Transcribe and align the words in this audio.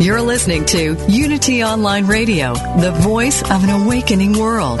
You're 0.00 0.22
listening 0.22 0.64
to 0.64 0.96
Unity 1.10 1.62
Online 1.62 2.06
Radio, 2.06 2.54
the 2.54 2.90
voice 2.90 3.42
of 3.42 3.62
an 3.64 3.68
awakening 3.68 4.32
world. 4.38 4.80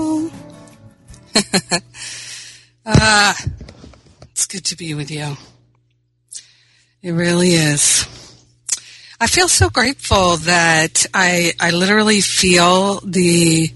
ah, 2.85 3.37
it's 4.31 4.45
good 4.47 4.65
to 4.65 4.75
be 4.75 4.93
with 4.93 5.11
you. 5.11 5.35
It 7.01 7.11
really 7.11 7.53
is. 7.53 8.05
I 9.19 9.27
feel 9.27 9.47
so 9.47 9.69
grateful 9.69 10.37
that 10.37 11.05
I 11.13 11.53
I 11.59 11.71
literally 11.71 12.21
feel 12.21 12.99
the 13.01 13.71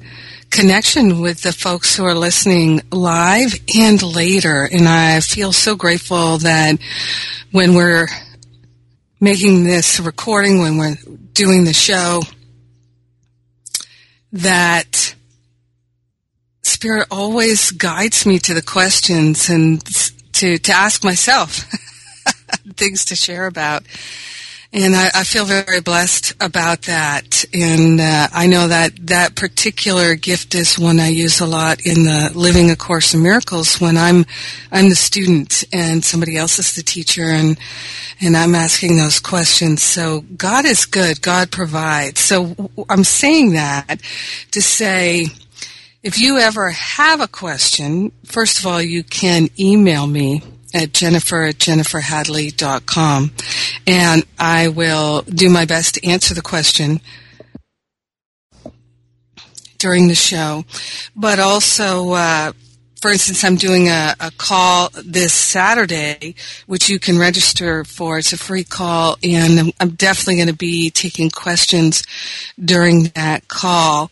connection 0.50 1.22
with 1.22 1.42
the 1.42 1.54
folks 1.54 1.96
who 1.96 2.06
are 2.06 2.16
listening 2.16 2.82
live 2.92 3.54
and 3.76 4.02
later 4.02 4.68
and 4.72 4.88
I 4.88 5.20
feel 5.20 5.52
so 5.52 5.76
grateful 5.76 6.38
that 6.40 6.80
when 7.52 7.74
we're 7.74 8.08
making 9.20 9.64
this 9.66 10.00
recording 10.00 10.60
when 10.60 10.78
we're 10.78 10.98
doing 11.34 11.64
the 11.64 11.74
show 11.74 12.22
that 14.32 15.15
Spirit 16.76 17.08
always 17.10 17.72
guides 17.72 18.26
me 18.26 18.38
to 18.40 18.54
the 18.54 18.62
questions 18.62 19.50
and 19.50 19.82
to, 20.34 20.58
to 20.58 20.72
ask 20.74 21.06
myself 21.06 21.60
things 22.76 23.06
to 23.06 23.16
share 23.16 23.48
about. 23.48 23.84
And 24.74 24.94
I, 24.94 25.10
I, 25.16 25.24
feel 25.24 25.46
very 25.46 25.80
blessed 25.80 26.34
about 26.42 26.82
that. 26.82 27.46
And 27.54 28.02
uh, 28.02 28.28
I 28.34 28.48
know 28.48 28.68
that 28.68 29.08
that 29.08 29.36
particular 29.36 30.16
gift 30.16 30.54
is 30.54 30.78
one 30.78 31.00
I 31.00 31.08
use 31.08 31.40
a 31.40 31.46
lot 31.46 31.86
in 31.86 32.04
the 32.04 32.32
Living 32.36 32.70
A 32.70 32.76
Course 32.76 33.14
in 33.14 33.24
Miracles 33.24 33.80
when 33.80 33.96
I'm 33.96 34.26
I'm 34.74 34.90
the 34.90 34.96
student 34.96 35.64
and 35.72 36.04
somebody 36.04 36.36
else 36.36 36.60
is 36.60 36.76
the 36.76 36.84
teacher, 36.84 37.24
and 37.24 37.58
and 38.20 38.36
I'm 38.36 38.54
asking 38.54 38.98
those 38.98 39.22
questions. 39.22 39.82
So 39.82 40.26
God 40.36 40.66
is 40.66 40.86
good. 40.86 41.22
God 41.22 41.52
provides. 41.52 42.20
So 42.20 42.54
I'm 42.90 43.06
saying 43.06 43.54
that 43.54 44.02
to 44.52 44.62
say 44.62 45.28
if 46.06 46.20
you 46.20 46.38
ever 46.38 46.70
have 46.70 47.20
a 47.20 47.28
question, 47.28 48.12
first 48.26 48.60
of 48.60 48.68
all, 48.68 48.80
you 48.80 49.04
can 49.04 49.50
email 49.60 50.06
me 50.06 50.44
at 50.72 50.94
jennifer 50.94 51.42
at 51.42 51.56
jenniferhadley.com 51.56 53.32
and 53.88 54.24
I 54.38 54.68
will 54.68 55.24
do 55.24 55.50
my 55.50 55.66
best 55.66 55.96
to 55.96 56.06
answer 56.06 56.36
the 56.36 56.44
question 56.44 57.02
during 59.80 60.08
the 60.08 60.16
show. 60.16 60.66
But 61.16 61.40
also, 61.40 62.12
uh, 62.12 62.52
for 63.02 63.10
instance, 63.10 63.44
I'm 63.44 63.56
doing 63.56 63.88
a, 63.88 64.16
a, 64.20 64.32
call 64.38 64.90
this 65.04 65.34
Saturday, 65.34 66.36
which 66.68 66.88
you 66.88 67.00
can 67.00 67.18
register 67.18 67.84
for. 67.84 68.18
It's 68.18 68.34
a 68.34 68.38
free 68.38 68.64
call, 68.64 69.18
and 69.24 69.60
I'm, 69.60 69.72
I'm 69.80 69.90
definitely 69.92 70.38
going 70.38 70.48
to 70.50 70.56
be 70.56 70.90
taking 70.92 71.30
questions 71.30 72.04
during 72.64 73.06
that 73.16 73.48
call. 73.48 74.12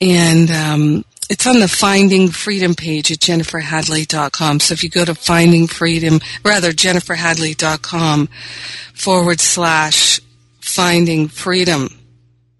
And 0.00 0.50
um, 0.50 1.04
it's 1.30 1.46
on 1.46 1.60
the 1.60 1.68
Finding 1.68 2.30
Freedom 2.30 2.74
page 2.74 3.10
at 3.10 3.18
jenniferhadley.com. 3.18 4.60
So 4.60 4.72
if 4.72 4.84
you 4.84 4.90
go 4.90 5.04
to 5.04 5.14
Finding 5.14 5.66
Freedom, 5.66 6.20
rather 6.44 6.70
jenniferhadley.com 6.70 8.28
forward 8.94 9.40
slash 9.40 10.20
Finding 10.60 11.28
Freedom 11.28 11.88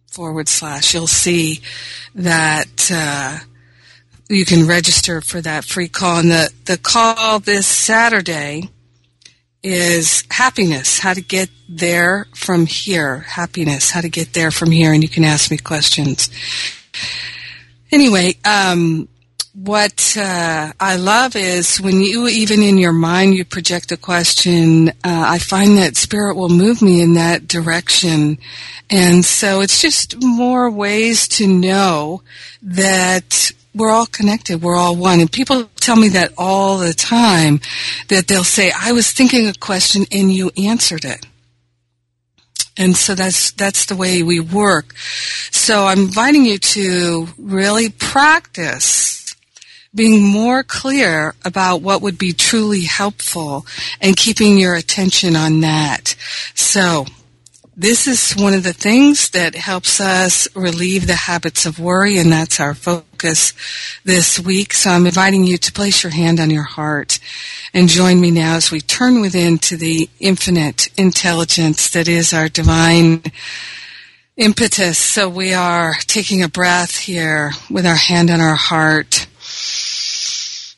forward 0.06 0.48
slash, 0.48 0.94
you'll 0.94 1.06
see 1.06 1.60
that 2.14 2.90
uh, 2.92 3.38
you 4.28 4.44
can 4.44 4.66
register 4.66 5.20
for 5.20 5.40
that 5.40 5.64
free 5.64 5.88
call. 5.88 6.20
And 6.20 6.30
the, 6.30 6.50
the 6.64 6.78
call 6.78 7.40
this 7.40 7.66
Saturday 7.66 8.70
is 9.62 10.24
happiness, 10.30 10.98
how 10.98 11.14
to 11.14 11.22
get 11.22 11.48
there 11.68 12.26
from 12.34 12.66
here. 12.66 13.20
Happiness, 13.20 13.90
how 13.90 14.02
to 14.02 14.10
get 14.10 14.34
there 14.34 14.50
from 14.50 14.70
here. 14.70 14.92
And 14.92 15.02
you 15.02 15.08
can 15.08 15.24
ask 15.24 15.50
me 15.50 15.56
questions. 15.56 16.28
Anyway, 17.94 18.34
um, 18.44 19.08
what 19.52 20.16
uh, 20.18 20.72
I 20.80 20.96
love 20.96 21.36
is 21.36 21.80
when 21.80 22.00
you, 22.00 22.26
even 22.26 22.60
in 22.60 22.76
your 22.76 22.90
mind, 22.90 23.36
you 23.36 23.44
project 23.44 23.92
a 23.92 23.96
question. 23.96 24.88
Uh, 24.88 24.92
I 25.04 25.38
find 25.38 25.78
that 25.78 25.94
spirit 25.94 26.34
will 26.34 26.48
move 26.48 26.82
me 26.82 27.00
in 27.00 27.14
that 27.14 27.46
direction, 27.46 28.38
and 28.90 29.24
so 29.24 29.60
it's 29.60 29.80
just 29.80 30.20
more 30.20 30.68
ways 30.68 31.28
to 31.38 31.46
know 31.46 32.22
that 32.62 33.52
we're 33.76 33.92
all 33.92 34.06
connected. 34.06 34.60
We're 34.60 34.74
all 34.74 34.96
one. 34.96 35.20
And 35.20 35.30
people 35.30 35.70
tell 35.76 35.94
me 35.94 36.08
that 36.08 36.32
all 36.36 36.78
the 36.78 36.94
time. 36.94 37.60
That 38.08 38.26
they'll 38.26 38.42
say, 38.42 38.72
"I 38.76 38.90
was 38.90 39.12
thinking 39.12 39.46
a 39.46 39.54
question 39.54 40.04
and 40.10 40.32
you 40.32 40.50
answered 40.56 41.04
it." 41.04 41.26
And 42.76 42.96
so 42.96 43.14
that's, 43.14 43.52
that's 43.52 43.86
the 43.86 43.96
way 43.96 44.22
we 44.22 44.40
work. 44.40 44.94
So 45.50 45.86
I'm 45.86 46.00
inviting 46.00 46.44
you 46.44 46.58
to 46.58 47.28
really 47.38 47.90
practice 47.90 49.36
being 49.94 50.22
more 50.22 50.64
clear 50.64 51.34
about 51.44 51.80
what 51.80 52.02
would 52.02 52.18
be 52.18 52.32
truly 52.32 52.82
helpful 52.82 53.64
and 54.00 54.16
keeping 54.16 54.58
your 54.58 54.74
attention 54.74 55.36
on 55.36 55.60
that. 55.60 56.16
So 56.54 57.06
this 57.76 58.06
is 58.06 58.32
one 58.32 58.54
of 58.54 58.62
the 58.62 58.72
things 58.72 59.30
that 59.30 59.54
helps 59.54 60.00
us 60.00 60.46
relieve 60.54 61.06
the 61.06 61.14
habits 61.14 61.66
of 61.66 61.78
worry, 61.78 62.18
and 62.18 62.30
that's 62.30 62.60
our 62.60 62.74
focus 62.74 63.52
this 64.04 64.38
week. 64.38 64.72
So 64.72 64.90
I'm 64.90 65.06
inviting 65.06 65.44
you 65.44 65.56
to 65.58 65.72
place 65.72 66.02
your 66.02 66.12
hand 66.12 66.38
on 66.38 66.50
your 66.50 66.62
heart 66.62 67.18
and 67.72 67.88
join 67.88 68.20
me 68.20 68.30
now 68.30 68.54
as 68.56 68.70
we 68.70 68.80
turn 68.80 69.20
within 69.20 69.58
to 69.58 69.76
the 69.76 70.08
infinite 70.20 70.88
intelligence 70.96 71.90
that 71.90 72.06
is 72.06 72.32
our 72.32 72.48
divine 72.48 73.22
impetus. 74.36 74.98
So 74.98 75.28
we 75.28 75.52
are 75.52 75.94
taking 76.06 76.42
a 76.42 76.48
breath 76.48 76.96
here 76.96 77.52
with 77.68 77.86
our 77.86 77.96
hand 77.96 78.30
on 78.30 78.40
our 78.40 78.54
heart 78.54 79.26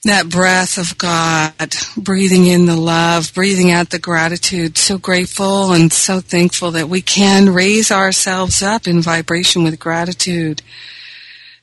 that 0.06 0.28
breath 0.28 0.78
of 0.78 0.98
God, 0.98 1.74
breathing 1.96 2.46
in 2.46 2.66
the 2.66 2.76
love, 2.76 3.32
breathing 3.34 3.70
out 3.70 3.90
the 3.90 3.98
gratitude. 3.98 4.78
So 4.78 4.98
grateful 4.98 5.72
and 5.72 5.92
so 5.92 6.20
thankful 6.20 6.72
that 6.72 6.88
we 6.88 7.02
can 7.02 7.50
raise 7.52 7.90
ourselves 7.90 8.62
up 8.62 8.86
in 8.86 9.00
vibration 9.00 9.62
with 9.62 9.78
gratitude. 9.78 10.62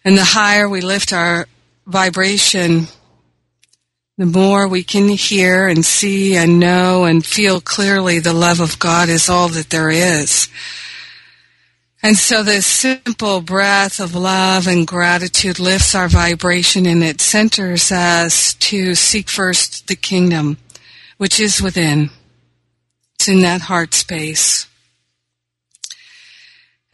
And 0.06 0.18
the 0.18 0.24
higher 0.24 0.68
we 0.68 0.81
lift 0.81 1.13
our 1.13 1.48
vibration, 1.86 2.88
the 4.18 4.25
more 4.25 4.68
we 4.68 4.84
can 4.84 5.07
hear 5.10 5.68
and 5.68 5.86
see 5.86 6.36
and 6.36 6.60
know 6.60 7.06
and 7.06 7.25
feel 7.25 7.62
clearly 7.62 8.19
the 8.19 8.34
love 8.34 8.60
of 8.60 8.80
God 8.80 9.10
is 9.10 9.30
all 9.30 9.50
that 9.50 9.69
there 9.69 9.90
is. 9.90 10.48
And 12.06 12.18
so 12.18 12.44
this 12.44 12.66
simple 12.66 13.40
breath 13.40 14.02
of 14.02 14.14
love 14.14 14.68
and 14.68 14.86
gratitude 14.86 15.58
lifts 15.58 15.96
our 15.96 16.10
vibration 16.10 16.86
and 16.86 17.02
it 17.02 17.22
centers 17.22 17.94
us 17.94 18.56
to 18.56 18.94
seek 18.94 19.30
first 19.30 19.88
the 19.88 19.96
kingdom, 19.96 20.58
which 21.18 21.40
is 21.40 21.62
within. 21.62 22.10
It's 23.16 23.30
in 23.30 23.42
that 23.44 23.62
heart 23.62 23.94
space. 23.94 24.68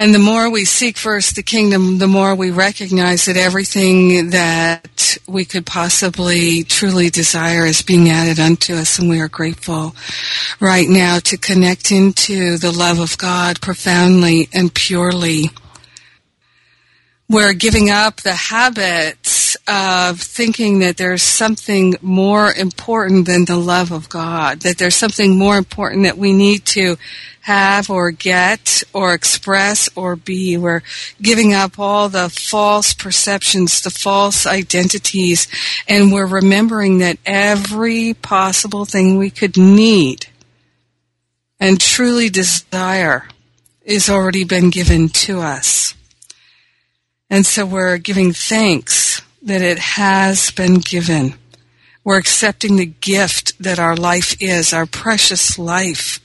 And 0.01 0.15
the 0.15 0.19
more 0.19 0.49
we 0.49 0.63
seek 0.63 0.97
first 0.97 1.35
the 1.35 1.43
kingdom, 1.43 1.97
the 1.97 2.07
more 2.07 2.33
we 2.33 2.51
recognize 2.51 3.25
that 3.25 3.35
everything 3.35 4.29
that 4.29 5.17
we 5.27 5.43
could 5.43 5.65
possibly 5.65 6.63
truly 6.63 7.09
desire 7.09 7.65
is 7.65 7.81
being 7.81 8.07
added 8.07 8.39
unto 8.39 8.75
us, 8.75 8.97
and 8.97 9.09
we 9.09 9.19
are 9.19 9.27
grateful 9.27 9.93
right 10.61 10.87
now 10.87 11.19
to 11.19 11.35
connect 11.35 11.91
into 11.91 12.57
the 12.57 12.71
love 12.71 12.99
of 12.99 13.17
God 13.17 13.59
profoundly 13.59 14.47
and 14.53 14.73
purely. 14.73 15.49
We're 17.31 17.53
giving 17.53 17.91
up 17.91 18.21
the 18.21 18.33
habits 18.33 19.55
of 19.67 20.19
thinking 20.19 20.79
that 20.79 20.97
there's 20.97 21.21
something 21.21 21.93
more 22.01 22.51
important 22.51 23.27
than 23.27 23.45
the 23.45 23.55
love 23.55 23.91
of 23.91 24.09
God, 24.09 24.61
that 24.61 24.79
there's 24.79 24.95
something 24.95 25.37
more 25.37 25.55
important 25.55 26.05
that 26.05 26.17
we 26.17 26.33
need 26.33 26.65
to 26.67 26.97
have 27.41 27.91
or 27.91 28.09
get 28.09 28.81
or 28.93 29.13
express 29.13 29.89
or 29.95 30.15
be. 30.15 30.57
We're 30.57 30.81
giving 31.21 31.53
up 31.53 31.77
all 31.77 32.09
the 32.09 32.29
false 32.29 32.95
perceptions, 32.95 33.81
the 33.81 33.91
false 33.91 34.47
identities, 34.47 35.47
and 35.87 36.11
we're 36.11 36.25
remembering 36.25 36.97
that 36.97 37.19
every 37.27 38.15
possible 38.15 38.85
thing 38.85 39.17
we 39.17 39.29
could 39.29 39.55
need 39.55 40.25
and 41.59 41.79
truly 41.79 42.29
desire 42.29 43.27
is 43.83 44.09
already 44.09 44.45
been 44.45 44.71
given 44.71 45.09
to 45.09 45.41
us. 45.41 45.93
And 47.29 47.45
so 47.45 47.65
we're 47.65 47.97
giving 47.97 48.33
thanks 48.33 49.21
that 49.41 49.61
it 49.61 49.79
has 49.79 50.51
been 50.51 50.75
given. 50.75 51.35
We're 52.03 52.17
accepting 52.17 52.75
the 52.75 52.85
gift 52.85 53.61
that 53.61 53.79
our 53.79 53.95
life 53.95 54.35
is, 54.41 54.73
our 54.73 54.85
precious 54.85 55.59
life 55.59 56.19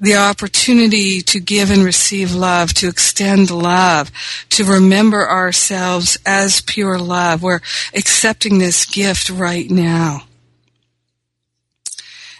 the 0.00 0.14
opportunity 0.14 1.20
to 1.20 1.40
give 1.40 1.70
and 1.70 1.82
receive 1.82 2.32
love, 2.32 2.72
to 2.74 2.88
extend 2.88 3.50
love, 3.50 4.12
to 4.50 4.64
remember 4.64 5.28
ourselves 5.28 6.16
as 6.24 6.60
pure 6.60 6.98
love. 6.98 7.42
We're 7.42 7.60
accepting 7.94 8.58
this 8.58 8.86
gift 8.86 9.28
right 9.28 9.68
now. 9.68 10.22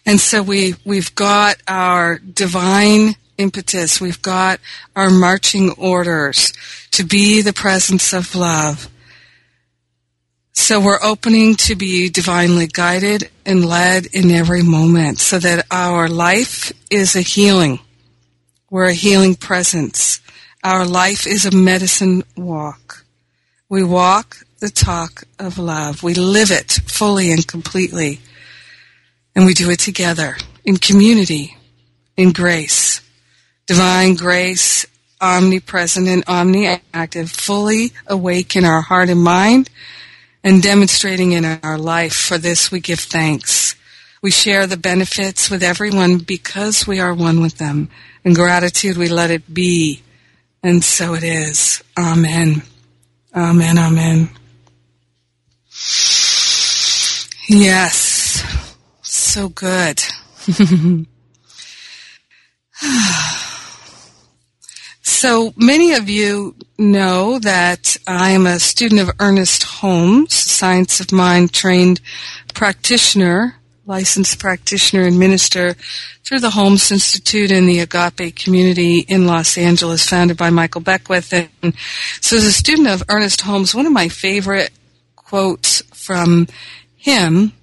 And 0.07 0.21
so 0.21 0.43
we, 0.43 0.75
we've 0.85 1.15
got 1.15 1.57
our 1.67 2.19
divine 2.19 3.17
impetus. 3.39 4.01
We've 4.01 4.21
got 4.21 4.61
our 4.95 5.09
marching 5.09 5.71
orders 5.73 6.53
to 6.91 7.05
be 7.05 7.41
the 7.41 7.53
presence 7.53 8.13
of 8.13 8.35
love 8.35 8.91
so 10.59 10.81
we're 10.81 11.03
opening 11.03 11.55
to 11.55 11.77
be 11.77 12.11
divinely 12.11 12.67
guided 12.67 13.31
and 13.47 13.65
led 13.65 14.07
in 14.07 14.31
every 14.31 14.63
moment 14.63 15.19
so 15.19 15.39
that 15.39 15.65
our 15.71 16.09
life 16.09 16.73
is 16.91 17.17
a 17.17 17.23
healing. 17.23 17.79
We're 18.69 18.91
a 18.91 18.93
healing 18.93 19.37
presence. 19.37 20.21
Our 20.63 20.85
life 20.85 21.27
is 21.27 21.47
a 21.47 21.57
medicine 21.57 22.23
walk. 22.37 23.07
We 23.71 23.83
walk 23.83 24.39
the 24.59 24.69
talk 24.69 25.23
of 25.39 25.57
love. 25.59 26.03
We 26.03 26.13
live 26.13 26.51
it 26.51 26.73
fully 26.87 27.33
and 27.33 27.47
completely. 27.47 28.21
And 29.35 29.47
we 29.47 29.55
do 29.55 29.71
it 29.71 29.79
together 29.79 30.37
in 30.67 30.77
community, 30.77 31.57
in 32.17 32.33
grace. 32.33 33.01
Divine 33.69 34.15
grace, 34.15 34.87
omnipresent 35.21 36.09
and 36.09 36.25
omniactive, 36.25 37.29
fully 37.29 37.93
awake 38.07 38.57
in 38.57 38.65
our 38.65 38.81
heart 38.81 39.11
and 39.11 39.23
mind 39.23 39.69
and 40.43 40.63
demonstrating 40.63 41.33
in 41.33 41.45
our 41.45 41.77
life. 41.77 42.15
For 42.15 42.39
this 42.39 42.71
we 42.71 42.81
give 42.81 42.99
thanks. 42.99 43.75
We 44.23 44.31
share 44.31 44.67
the 44.67 44.79
benefits 44.79 45.51
with 45.51 45.63
everyone 45.63 46.17
because 46.19 46.87
we 46.87 46.99
are 46.99 47.13
one 47.13 47.43
with 47.43 47.59
them. 47.59 47.91
In 48.25 48.33
gratitude 48.33 48.97
we 48.97 49.09
let 49.09 49.31
it 49.31 49.53
be. 49.53 50.03
And 50.63 50.83
so 50.83 51.13
it 51.13 51.23
is. 51.23 51.85
Amen. 51.99 52.63
Amen. 53.35 53.79
Amen. 53.79 54.31
Yes. 57.51 58.43
So 59.03 59.51
good. 59.51 60.03
So 65.19 65.53
many 65.57 65.95
of 65.95 66.09
you 66.09 66.55
know 66.79 67.41
that 67.41 67.97
I 68.07 68.31
am 68.31 68.47
a 68.47 68.61
student 68.61 69.01
of 69.01 69.11
Ernest 69.19 69.65
Holmes, 69.65 70.33
science 70.33 71.01
of 71.01 71.11
mind 71.11 71.53
trained 71.53 72.01
practitioner, 72.55 73.57
licensed 73.85 74.39
practitioner 74.39 75.03
and 75.03 75.19
minister 75.19 75.75
through 76.23 76.39
the 76.39 76.51
Holmes 76.51 76.93
Institute 76.93 77.51
and 77.51 77.69
the 77.69 77.81
Agape 77.81 78.37
community 78.37 79.01
in 79.01 79.27
Los 79.27 79.59
Angeles, 79.59 80.09
founded 80.09 80.37
by 80.37 80.51
Michael 80.51 80.83
Beckwith. 80.83 81.33
And 81.33 81.75
so 82.21 82.37
as 82.37 82.45
a 82.45 82.53
student 82.53 82.87
of 82.87 83.03
Ernest 83.09 83.41
Holmes, 83.41 83.75
one 83.75 83.87
of 83.87 83.93
my 83.93 84.09
favorite 84.09 84.71
quotes 85.17 85.83
from 85.93 86.47
him 86.97 87.55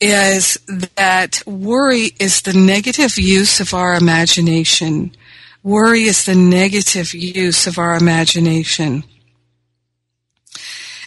is 0.00 0.58
that 0.66 1.42
worry 1.46 2.12
is 2.18 2.40
the 2.40 2.54
negative 2.54 3.18
use 3.18 3.60
of 3.60 3.74
our 3.74 3.96
imagination 3.96 5.14
Worry 5.62 6.04
is 6.04 6.24
the 6.24 6.34
negative 6.34 7.12
use 7.12 7.66
of 7.66 7.78
our 7.78 7.94
imagination. 7.94 9.04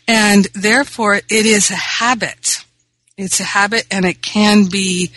And 0.08 0.46
therefore, 0.54 1.16
it 1.16 1.46
is 1.46 1.72
a 1.72 1.76
habit. 1.76 2.64
It's 3.18 3.40
a 3.40 3.46
habit 3.46 3.86
and 3.90 4.06
it 4.06 4.22
can 4.22 4.66
be 4.66 5.12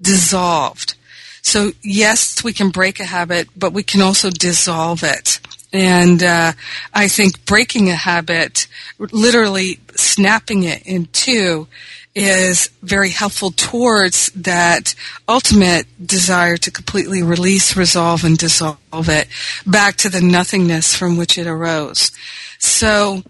dissolved. 0.00 0.94
So 1.42 1.72
yes, 1.82 2.44
we 2.44 2.52
can 2.52 2.70
break 2.70 3.00
a 3.00 3.04
habit, 3.04 3.48
but 3.56 3.72
we 3.72 3.82
can 3.82 4.00
also 4.00 4.30
dissolve 4.30 5.02
it. 5.02 5.40
And 5.72 6.22
uh, 6.22 6.52
I 6.92 7.08
think 7.08 7.44
breaking 7.46 7.88
a 7.88 7.94
habit, 7.94 8.66
literally 8.98 9.80
snapping 9.94 10.64
it 10.64 10.82
in 10.86 11.06
two, 11.06 11.66
is 12.14 12.68
very 12.82 13.10
helpful 13.10 13.50
towards 13.50 14.26
that 14.32 14.94
ultimate 15.28 15.86
desire 16.04 16.56
to 16.58 16.70
completely 16.70 17.22
release, 17.22 17.76
resolve, 17.76 18.24
and 18.24 18.36
dissolve 18.36 18.78
it 19.08 19.28
back 19.66 19.96
to 19.96 20.08
the 20.08 20.20
nothingness 20.20 20.94
from 20.94 21.16
which 21.16 21.38
it 21.38 21.46
arose. 21.46 22.10
So, 22.58 23.22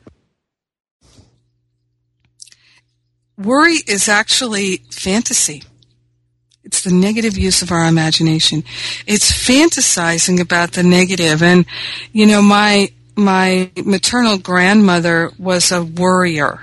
worry 3.38 3.76
is 3.86 4.08
actually 4.08 4.78
fantasy. 4.90 5.62
It's 6.64 6.82
the 6.82 6.92
negative 6.92 7.38
use 7.38 7.62
of 7.62 7.70
our 7.70 7.86
imagination. 7.86 8.64
It's 9.06 9.30
fantasizing 9.30 10.40
about 10.40 10.72
the 10.72 10.82
negative. 10.82 11.42
And, 11.42 11.66
you 12.12 12.26
know, 12.26 12.40
my, 12.40 12.90
my 13.16 13.70
maternal 13.84 14.38
grandmother 14.38 15.30
was 15.38 15.70
a 15.70 15.84
worrier 15.84 16.60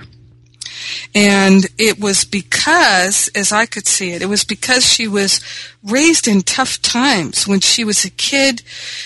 and 1.14 1.66
it 1.78 2.00
was 2.00 2.24
because, 2.24 3.28
as 3.34 3.52
I 3.52 3.66
could 3.66 3.86
see 3.86 4.12
it, 4.12 4.22
it 4.22 4.26
was 4.26 4.44
because 4.44 4.86
she 4.86 5.08
was 5.08 5.40
raised 5.82 6.28
in 6.28 6.42
tough 6.42 6.80
times. 6.82 7.46
When 7.46 7.60
she 7.60 7.84
was 7.84 8.04
a 8.04 8.10
kid, 8.10 8.62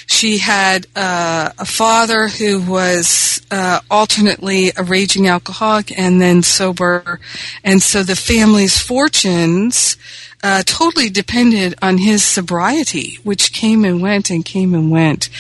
she 0.06 0.38
had 0.38 0.86
uh, 0.96 1.50
a 1.58 1.64
father 1.64 2.28
who 2.28 2.60
was 2.60 3.40
uh, 3.50 3.80
alternately 3.90 4.72
a 4.76 4.82
raging 4.82 5.28
alcoholic 5.28 5.96
and 5.98 6.20
then 6.20 6.42
sober. 6.42 7.20
And 7.62 7.82
so 7.82 8.02
the 8.02 8.16
family's 8.16 8.78
fortunes 8.78 9.96
uh, 10.42 10.62
totally 10.66 11.08
depended 11.08 11.74
on 11.80 11.98
his 11.98 12.22
sobriety, 12.22 13.18
which 13.22 13.52
came 13.52 13.84
and 13.84 14.02
went 14.02 14.30
and 14.30 14.44
came 14.44 14.74
and 14.74 14.90
went. 14.90 15.30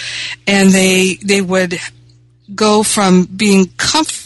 And 0.46 0.70
they, 0.70 1.16
they 1.22 1.42
would 1.42 1.78
go 2.54 2.82
from 2.82 3.24
being 3.24 3.66
comfortable 3.76 4.23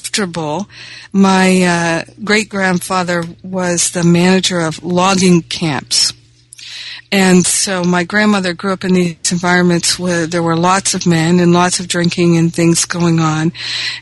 my 1.12 1.62
uh, 1.62 2.04
great 2.24 2.48
grandfather 2.48 3.24
was 3.42 3.90
the 3.90 4.04
manager 4.04 4.60
of 4.60 4.82
logging 4.82 5.42
camps. 5.42 6.12
And 7.10 7.46
so 7.46 7.82
my 7.84 8.04
grandmother 8.04 8.52
grew 8.52 8.72
up 8.72 8.84
in 8.84 8.92
these 8.92 9.32
environments 9.32 9.98
where 9.98 10.26
there 10.26 10.42
were 10.42 10.56
lots 10.56 10.92
of 10.94 11.06
men 11.06 11.40
and 11.40 11.52
lots 11.52 11.80
of 11.80 11.88
drinking 11.88 12.36
and 12.36 12.52
things 12.52 12.84
going 12.84 13.18
on. 13.18 13.52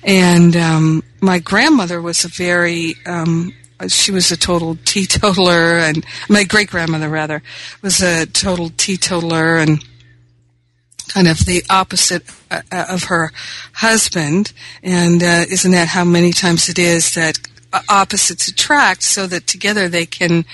And 0.02 0.56
um, 0.56 1.02
my 1.20 1.38
grandmother 1.38 2.02
was 2.02 2.24
a 2.24 2.28
very, 2.28 2.94
um, 3.06 3.52
she 3.86 4.10
was 4.10 4.32
a 4.32 4.36
total 4.36 4.76
teetotaler, 4.84 5.78
and 5.78 6.04
my 6.28 6.42
great 6.44 6.68
grandmother 6.68 7.08
rather 7.08 7.42
was 7.80 8.02
a 8.02 8.26
total 8.26 8.70
teetotaler 8.70 9.56
and 9.58 9.84
kind 11.08 11.28
of 11.28 11.44
the 11.46 11.62
opposite 11.70 12.22
uh, 12.50 12.62
uh, 12.70 12.86
of 12.88 13.04
her 13.04 13.32
husband. 13.74 14.52
And 14.82 15.22
uh, 15.22 15.44
isn't 15.48 15.70
that 15.72 15.88
how 15.88 16.04
many 16.04 16.32
times 16.32 16.68
it 16.68 16.78
is 16.78 17.14
that 17.14 17.38
opposites 17.88 18.48
attract 18.48 19.02
so 19.02 19.26
that 19.26 19.46
together 19.46 19.88
they 19.88 20.06
can 20.06 20.44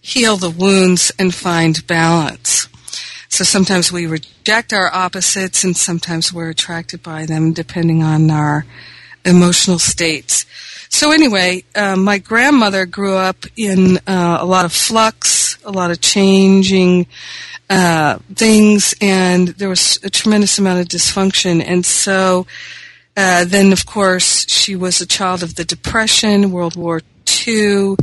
heal 0.00 0.36
the 0.36 0.50
wounds 0.50 1.12
and 1.18 1.34
find 1.34 1.86
balance? 1.86 2.68
So 3.28 3.44
sometimes 3.44 3.92
we 3.92 4.06
reject 4.06 4.72
our 4.72 4.92
opposites 4.92 5.62
and 5.62 5.76
sometimes 5.76 6.32
we're 6.32 6.50
attracted 6.50 7.02
by 7.02 7.26
them 7.26 7.52
depending 7.52 8.02
on 8.02 8.30
our 8.30 8.64
emotional 9.24 9.78
states. 9.78 10.46
So 10.90 11.12
anyway, 11.12 11.64
uh, 11.74 11.96
my 11.96 12.18
grandmother 12.18 12.86
grew 12.86 13.14
up 13.14 13.44
in 13.56 13.98
uh, 14.06 14.38
a 14.40 14.46
lot 14.46 14.64
of 14.64 14.72
flux 14.72 15.48
a 15.64 15.70
lot 15.70 15.90
of 15.90 16.00
changing 16.00 17.06
uh, 17.70 18.18
things, 18.34 18.94
and 19.00 19.48
there 19.48 19.68
was 19.68 19.98
a 20.02 20.10
tremendous 20.10 20.58
amount 20.58 20.80
of 20.80 20.88
dysfunction. 20.88 21.62
And 21.64 21.84
so, 21.84 22.46
uh, 23.16 23.44
then 23.44 23.72
of 23.72 23.86
course, 23.86 24.48
she 24.48 24.74
was 24.74 25.00
a 25.00 25.06
child 25.06 25.42
of 25.42 25.54
the 25.56 25.64
Depression, 25.64 26.50
World 26.50 26.76
War 26.76 27.02
II, 27.46 27.96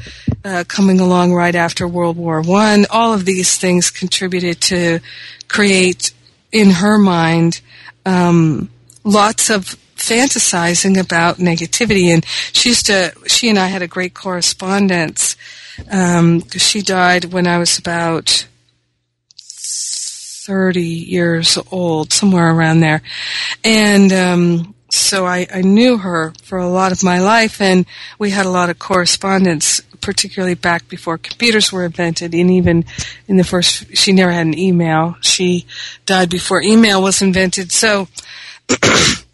uh, 0.44 0.64
coming 0.68 1.00
along 1.00 1.34
right 1.34 1.56
after 1.56 1.88
World 1.88 2.18
War 2.18 2.42
One. 2.42 2.86
All 2.90 3.14
of 3.14 3.26
these 3.26 3.58
things 3.58 3.90
contributed 3.90 4.62
to 4.62 5.00
create 5.48 6.14
in 6.52 6.70
her 6.70 6.98
mind 6.98 7.62
um, 8.06 8.70
lots 9.04 9.50
of 9.50 9.76
fantasizing 9.96 11.00
about 11.00 11.38
negativity. 11.38 12.14
And 12.14 12.26
she 12.54 12.70
used 12.70 12.86
to, 12.88 13.14
she 13.28 13.50
and 13.50 13.60
I 13.60 13.68
had 13.68 13.82
a 13.82 13.88
great 13.88 14.14
correspondence 14.14 15.36
um, 15.92 16.48
she 16.50 16.82
died 16.82 17.26
when 17.26 17.48
I 17.48 17.58
was 17.58 17.78
about 17.78 18.48
30 19.38 20.82
years 20.82 21.58
old, 21.72 22.14
somewhere 22.14 22.52
around 22.52 22.80
there. 22.80 23.02
And 23.64 24.14
um, 24.14 24.76
so 24.90 25.26
I, 25.26 25.48
I 25.54 25.62
knew 25.62 25.98
her 25.98 26.34
for 26.44 26.58
a 26.58 26.70
lot 26.70 26.92
of 26.92 27.04
my 27.04 27.20
life, 27.20 27.62
and 27.62 27.86
we 28.20 28.30
had 28.30 28.46
a 28.46 28.52
lot 28.52 28.70
of 28.70 28.80
correspondence, 28.80 29.82
particularly 30.02 30.56
back 30.56 30.88
before 30.88 31.18
computers 31.18 31.72
were 31.72 31.86
invented, 31.86 32.34
and 32.34 32.52
even 32.52 32.86
in 33.28 33.38
the 33.38 33.44
first, 33.44 33.96
she 33.96 34.14
never 34.14 34.32
had 34.32 34.46
an 34.46 34.58
email. 34.58 35.18
She 35.22 35.66
died 36.06 36.30
before 36.30 36.62
email 36.62 37.02
was 37.02 37.22
invented. 37.22 37.72
So 37.72 38.08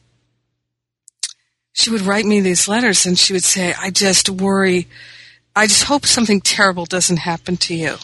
she 1.74 1.90
would 1.90 2.02
write 2.02 2.26
me 2.26 2.42
these 2.42 2.68
letters, 2.68 3.06
and 3.06 3.18
she 3.18 3.34
would 3.34 3.44
say, 3.44 3.74
I 3.80 3.90
just 3.90 4.30
worry, 4.30 4.88
I 5.56 5.68
just 5.68 5.84
hope 5.84 6.06
something 6.06 6.42
terrible 6.42 6.86
doesn't 6.86 7.18
happen 7.18 7.58
to 7.58 7.76
you. 7.76 7.96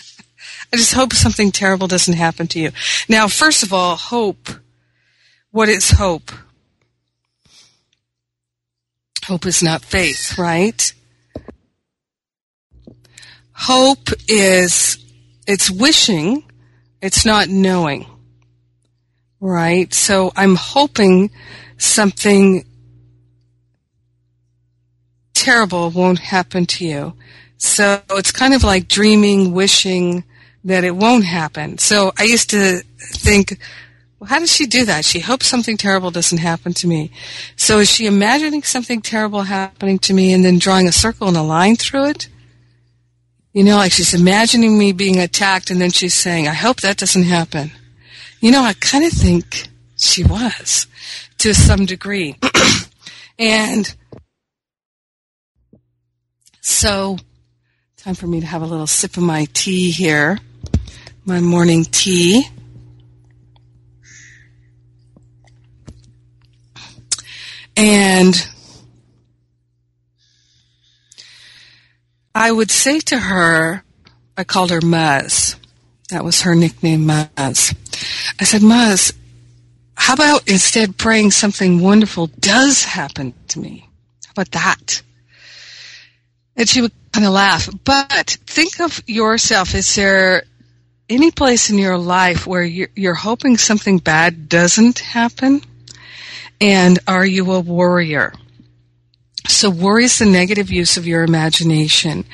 I 0.72 0.76
just 0.76 0.94
hope 0.94 1.12
something 1.12 1.50
terrible 1.50 1.86
doesn't 1.86 2.14
happen 2.14 2.46
to 2.48 2.60
you. 2.60 2.70
Now, 3.08 3.28
first 3.28 3.62
of 3.62 3.72
all, 3.72 3.96
hope. 3.96 4.48
What 5.50 5.68
is 5.68 5.92
hope? 5.92 6.30
Hope 9.24 9.46
is 9.46 9.62
not 9.62 9.82
faith, 9.82 10.38
right? 10.38 10.92
Hope 13.52 14.10
is, 14.28 14.98
it's 15.46 15.70
wishing, 15.70 16.44
it's 17.00 17.24
not 17.24 17.48
knowing, 17.48 18.06
right? 19.40 19.92
So 19.94 20.30
I'm 20.36 20.56
hoping 20.56 21.30
something 21.78 22.64
terrible 25.36 25.90
won't 25.90 26.18
happen 26.18 26.66
to 26.66 26.84
you. 26.84 27.12
So 27.58 28.00
it's 28.10 28.32
kind 28.32 28.54
of 28.54 28.64
like 28.64 28.88
dreaming, 28.88 29.52
wishing, 29.52 30.24
that 30.64 30.82
it 30.82 30.96
won't 30.96 31.24
happen. 31.24 31.78
So 31.78 32.12
I 32.18 32.24
used 32.24 32.50
to 32.50 32.82
think, 32.98 33.58
well, 34.18 34.28
how 34.28 34.40
does 34.40 34.52
she 34.52 34.66
do 34.66 34.84
that? 34.86 35.04
She 35.04 35.20
hopes 35.20 35.46
something 35.46 35.76
terrible 35.76 36.10
doesn't 36.10 36.38
happen 36.38 36.72
to 36.74 36.86
me. 36.86 37.12
So 37.54 37.78
is 37.78 37.90
she 37.90 38.06
imagining 38.06 38.62
something 38.62 39.00
terrible 39.00 39.42
happening 39.42 39.98
to 40.00 40.14
me 40.14 40.32
and 40.32 40.44
then 40.44 40.58
drawing 40.58 40.88
a 40.88 40.92
circle 40.92 41.28
and 41.28 41.36
a 41.36 41.42
line 41.42 41.76
through 41.76 42.06
it? 42.06 42.28
You 43.52 43.62
know, 43.62 43.76
like 43.76 43.92
she's 43.92 44.14
imagining 44.14 44.78
me 44.78 44.92
being 44.92 45.18
attacked 45.18 45.70
and 45.70 45.80
then 45.80 45.90
she's 45.90 46.14
saying, 46.14 46.48
I 46.48 46.54
hope 46.54 46.80
that 46.80 46.96
doesn't 46.96 47.24
happen. 47.24 47.70
You 48.40 48.50
know, 48.50 48.62
I 48.62 48.74
kind 48.74 49.04
of 49.04 49.12
think 49.12 49.68
she 49.96 50.24
was 50.24 50.86
to 51.38 51.54
some 51.54 51.86
degree. 51.86 52.36
and 53.38 53.94
so, 56.66 57.16
time 57.96 58.14
for 58.14 58.26
me 58.26 58.40
to 58.40 58.46
have 58.46 58.62
a 58.62 58.66
little 58.66 58.86
sip 58.86 59.16
of 59.16 59.22
my 59.22 59.46
tea 59.52 59.90
here 59.90 60.38
my 61.26 61.40
morning 61.40 61.84
tea. 61.84 62.44
And 67.76 68.48
I 72.34 72.50
would 72.50 72.70
say 72.70 73.00
to 73.00 73.18
her, 73.18 73.82
I 74.36 74.44
called 74.44 74.70
her 74.70 74.80
Muzz. 74.80 75.56
That 76.10 76.24
was 76.24 76.42
her 76.42 76.54
nickname, 76.54 77.06
Muzz. 77.06 77.74
I 78.40 78.44
said, 78.44 78.62
Muzz, 78.62 79.12
how 79.96 80.14
about 80.14 80.48
instead 80.48 80.96
praying 80.96 81.32
something 81.32 81.80
wonderful 81.80 82.28
does 82.38 82.84
happen 82.84 83.34
to 83.48 83.58
me? 83.58 83.88
How 84.26 84.32
about 84.32 84.52
that? 84.52 85.02
And 86.56 86.68
she 86.68 86.80
would 86.80 86.92
kind 87.12 87.26
of 87.26 87.32
laugh. 87.32 87.68
But 87.84 88.38
think 88.46 88.80
of 88.80 89.02
yourself. 89.06 89.74
Is 89.74 89.94
there 89.94 90.44
any 91.08 91.30
place 91.30 91.70
in 91.70 91.78
your 91.78 91.98
life 91.98 92.46
where 92.46 92.62
you're, 92.62 92.88
you're 92.96 93.14
hoping 93.14 93.56
something 93.56 93.98
bad 93.98 94.48
doesn't 94.48 94.98
happen? 94.98 95.62
And 96.60 96.98
are 97.06 97.26
you 97.26 97.52
a 97.52 97.60
worrier? 97.60 98.32
So 99.48 99.70
worry 99.70 100.04
is 100.04 100.18
the 100.18 100.26
negative 100.26 100.70
use 100.70 100.96
of 100.96 101.06
your 101.06 101.22
imagination. 101.22 102.24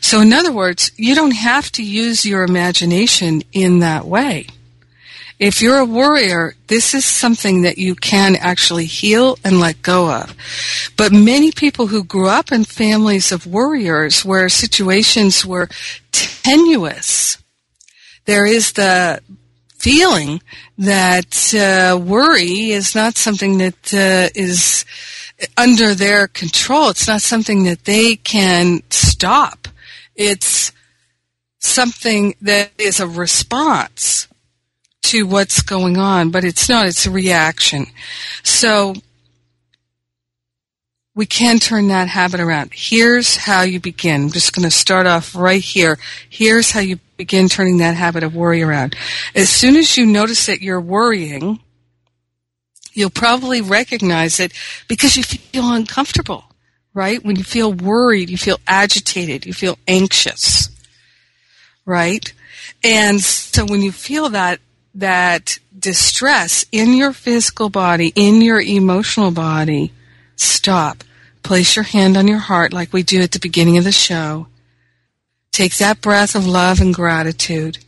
So 0.00 0.20
in 0.20 0.32
other 0.32 0.52
words, 0.52 0.90
you 0.96 1.14
don't 1.14 1.34
have 1.34 1.70
to 1.72 1.84
use 1.84 2.24
your 2.24 2.44
imagination 2.44 3.42
in 3.52 3.80
that 3.80 4.06
way. 4.06 4.46
If 5.42 5.60
you're 5.60 5.78
a 5.78 5.84
warrior, 5.84 6.54
this 6.68 6.94
is 6.94 7.04
something 7.04 7.62
that 7.62 7.76
you 7.76 7.96
can 7.96 8.36
actually 8.36 8.84
heal 8.84 9.40
and 9.42 9.58
let 9.58 9.82
go 9.82 10.08
of. 10.08 10.36
But 10.96 11.10
many 11.10 11.50
people 11.50 11.88
who 11.88 12.04
grew 12.04 12.28
up 12.28 12.52
in 12.52 12.62
families 12.62 13.32
of 13.32 13.44
warriors 13.44 14.24
where 14.24 14.48
situations 14.48 15.44
were 15.44 15.68
tenuous, 16.12 17.38
there 18.24 18.46
is 18.46 18.74
the 18.74 19.20
feeling 19.78 20.42
that 20.78 21.52
uh, 21.52 21.98
worry 21.98 22.70
is 22.70 22.94
not 22.94 23.16
something 23.16 23.58
that 23.58 23.92
uh, 23.92 24.30
is 24.36 24.84
under 25.56 25.92
their 25.96 26.28
control. 26.28 26.90
It's 26.90 27.08
not 27.08 27.20
something 27.20 27.64
that 27.64 27.84
they 27.84 28.14
can 28.14 28.84
stop. 28.90 29.66
It's 30.14 30.70
something 31.58 32.36
that 32.42 32.70
is 32.78 33.00
a 33.00 33.08
response 33.08 34.28
to 35.02 35.26
what's 35.26 35.62
going 35.62 35.98
on, 35.98 36.30
but 36.30 36.44
it's 36.44 36.68
not. 36.68 36.86
It's 36.86 37.06
a 37.06 37.10
reaction. 37.10 37.86
So 38.42 38.94
we 41.14 41.26
can 41.26 41.58
turn 41.58 41.88
that 41.88 42.08
habit 42.08 42.40
around. 42.40 42.70
Here's 42.74 43.36
how 43.36 43.62
you 43.62 43.80
begin. 43.80 44.24
I'm 44.24 44.30
just 44.30 44.54
going 44.54 44.64
to 44.64 44.70
start 44.70 45.06
off 45.06 45.34
right 45.34 45.62
here. 45.62 45.98
Here's 46.30 46.70
how 46.70 46.80
you 46.80 46.98
begin 47.16 47.48
turning 47.48 47.78
that 47.78 47.96
habit 47.96 48.22
of 48.22 48.34
worry 48.34 48.62
around. 48.62 48.96
As 49.34 49.50
soon 49.50 49.76
as 49.76 49.96
you 49.96 50.06
notice 50.06 50.46
that 50.46 50.62
you're 50.62 50.80
worrying, 50.80 51.60
you'll 52.94 53.10
probably 53.10 53.60
recognize 53.60 54.40
it 54.40 54.52
because 54.88 55.16
you 55.16 55.22
feel 55.22 55.70
uncomfortable, 55.72 56.44
right? 56.94 57.22
When 57.22 57.36
you 57.36 57.44
feel 57.44 57.72
worried, 57.72 58.30
you 58.30 58.38
feel 58.38 58.58
agitated, 58.66 59.44
you 59.44 59.52
feel 59.52 59.78
anxious, 59.86 60.70
right? 61.84 62.32
And 62.82 63.20
so 63.20 63.66
when 63.66 63.82
you 63.82 63.92
feel 63.92 64.30
that, 64.30 64.60
that 64.94 65.58
distress 65.76 66.64
in 66.72 66.94
your 66.94 67.12
physical 67.12 67.70
body, 67.70 68.12
in 68.14 68.40
your 68.42 68.60
emotional 68.60 69.30
body, 69.30 69.92
stop. 70.36 71.04
Place 71.42 71.74
your 71.76 71.84
hand 71.84 72.16
on 72.16 72.28
your 72.28 72.38
heart 72.38 72.72
like 72.72 72.92
we 72.92 73.02
do 73.02 73.20
at 73.20 73.32
the 73.32 73.38
beginning 73.38 73.78
of 73.78 73.84
the 73.84 73.92
show 73.92 74.46
Take 75.52 75.76
that 75.76 76.00
breath 76.00 76.34
of 76.34 76.46
love 76.46 76.80
and 76.80 76.94
gratitude 76.94 77.78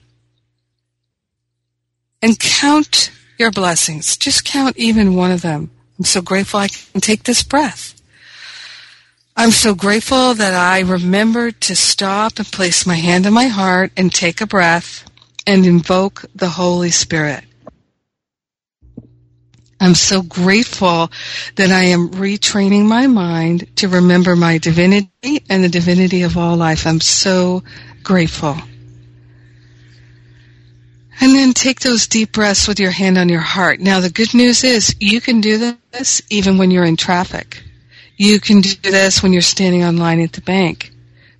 and 2.20 2.38
count 2.38 3.10
your 3.38 3.50
blessings. 3.50 4.18
Just 4.18 4.44
count 4.44 4.76
even 4.76 5.16
one 5.16 5.32
of 5.32 5.40
them. 5.40 5.70
I'm 5.98 6.04
so 6.04 6.20
grateful 6.20 6.60
I 6.60 6.68
can 6.68 7.00
take 7.00 7.22
this 7.22 7.42
breath. 7.42 8.00
I'm 9.34 9.50
so 9.50 9.74
grateful 9.74 10.34
that 10.34 10.52
I 10.52 10.80
remembered 10.80 11.60
to 11.62 11.74
stop 11.74 12.38
and 12.38 12.46
place 12.46 12.86
my 12.86 12.96
hand 12.96 13.26
on 13.26 13.32
my 13.32 13.46
heart 13.46 13.92
and 13.96 14.12
take 14.12 14.42
a 14.42 14.46
breath 14.46 15.10
and 15.46 15.66
invoke 15.66 16.24
the 16.34 16.48
Holy 16.48 16.90
Spirit. 16.90 17.44
I'm 19.80 19.94
so 19.94 20.22
grateful 20.22 21.10
that 21.56 21.70
I 21.70 21.84
am 21.84 22.08
retraining 22.10 22.86
my 22.86 23.06
mind 23.06 23.76
to 23.76 23.88
remember 23.88 24.34
my 24.34 24.56
divinity 24.56 25.44
and 25.50 25.62
the 25.62 25.68
divinity 25.68 26.22
of 26.22 26.38
all 26.38 26.56
life. 26.56 26.86
I'm 26.86 27.00
so 27.00 27.62
grateful. 28.02 28.56
And 31.20 31.34
then 31.34 31.52
take 31.52 31.80
those 31.80 32.06
deep 32.06 32.32
breaths 32.32 32.66
with 32.66 32.80
your 32.80 32.92
hand 32.92 33.18
on 33.18 33.28
your 33.28 33.40
heart. 33.40 33.78
Now 33.78 34.00
the 34.00 34.10
good 34.10 34.32
news 34.32 34.64
is 34.64 34.96
you 35.00 35.20
can 35.20 35.42
do 35.42 35.76
this 35.92 36.22
even 36.30 36.56
when 36.56 36.70
you're 36.70 36.84
in 36.84 36.96
traffic. 36.96 37.62
You 38.16 38.40
can 38.40 38.62
do 38.62 38.74
this 38.82 39.22
when 39.22 39.32
you're 39.32 39.42
standing 39.42 39.84
online 39.84 40.20
at 40.20 40.32
the 40.32 40.40
bank. 40.40 40.93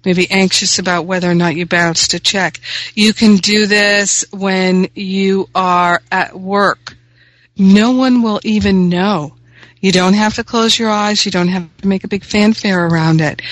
Maybe 0.05 0.31
anxious 0.31 0.79
about 0.79 1.07
whether 1.07 1.31
or 1.31 1.35
not 1.35 1.57
you 1.57 1.67
bounced 1.67 2.15
a 2.15 2.21
check. 2.21 2.61
You 2.95 3.13
can 3.13 3.37
do 3.37 3.67
this 3.67 4.25
when 4.33 4.89
you 4.95 5.49
are 5.55 6.03
at 6.13 6.39
work 6.39 6.97
no 7.57 7.93
one 7.93 8.23
will 8.23 8.41
even 8.43 8.89
know. 8.89 9.35
You 9.81 9.93
don't 9.93 10.15
have 10.15 10.35
to 10.35 10.45
close 10.45 10.79
your 10.79 10.91
eyes. 10.91 11.25
You 11.25 11.31
don't 11.31 11.49
have 11.49 11.69
to 11.79 11.89
make 11.89 12.05
a 12.05 12.09
big 12.09 12.25
fanfare 12.25 12.87
around 12.87 13.21
it. 13.21 13.43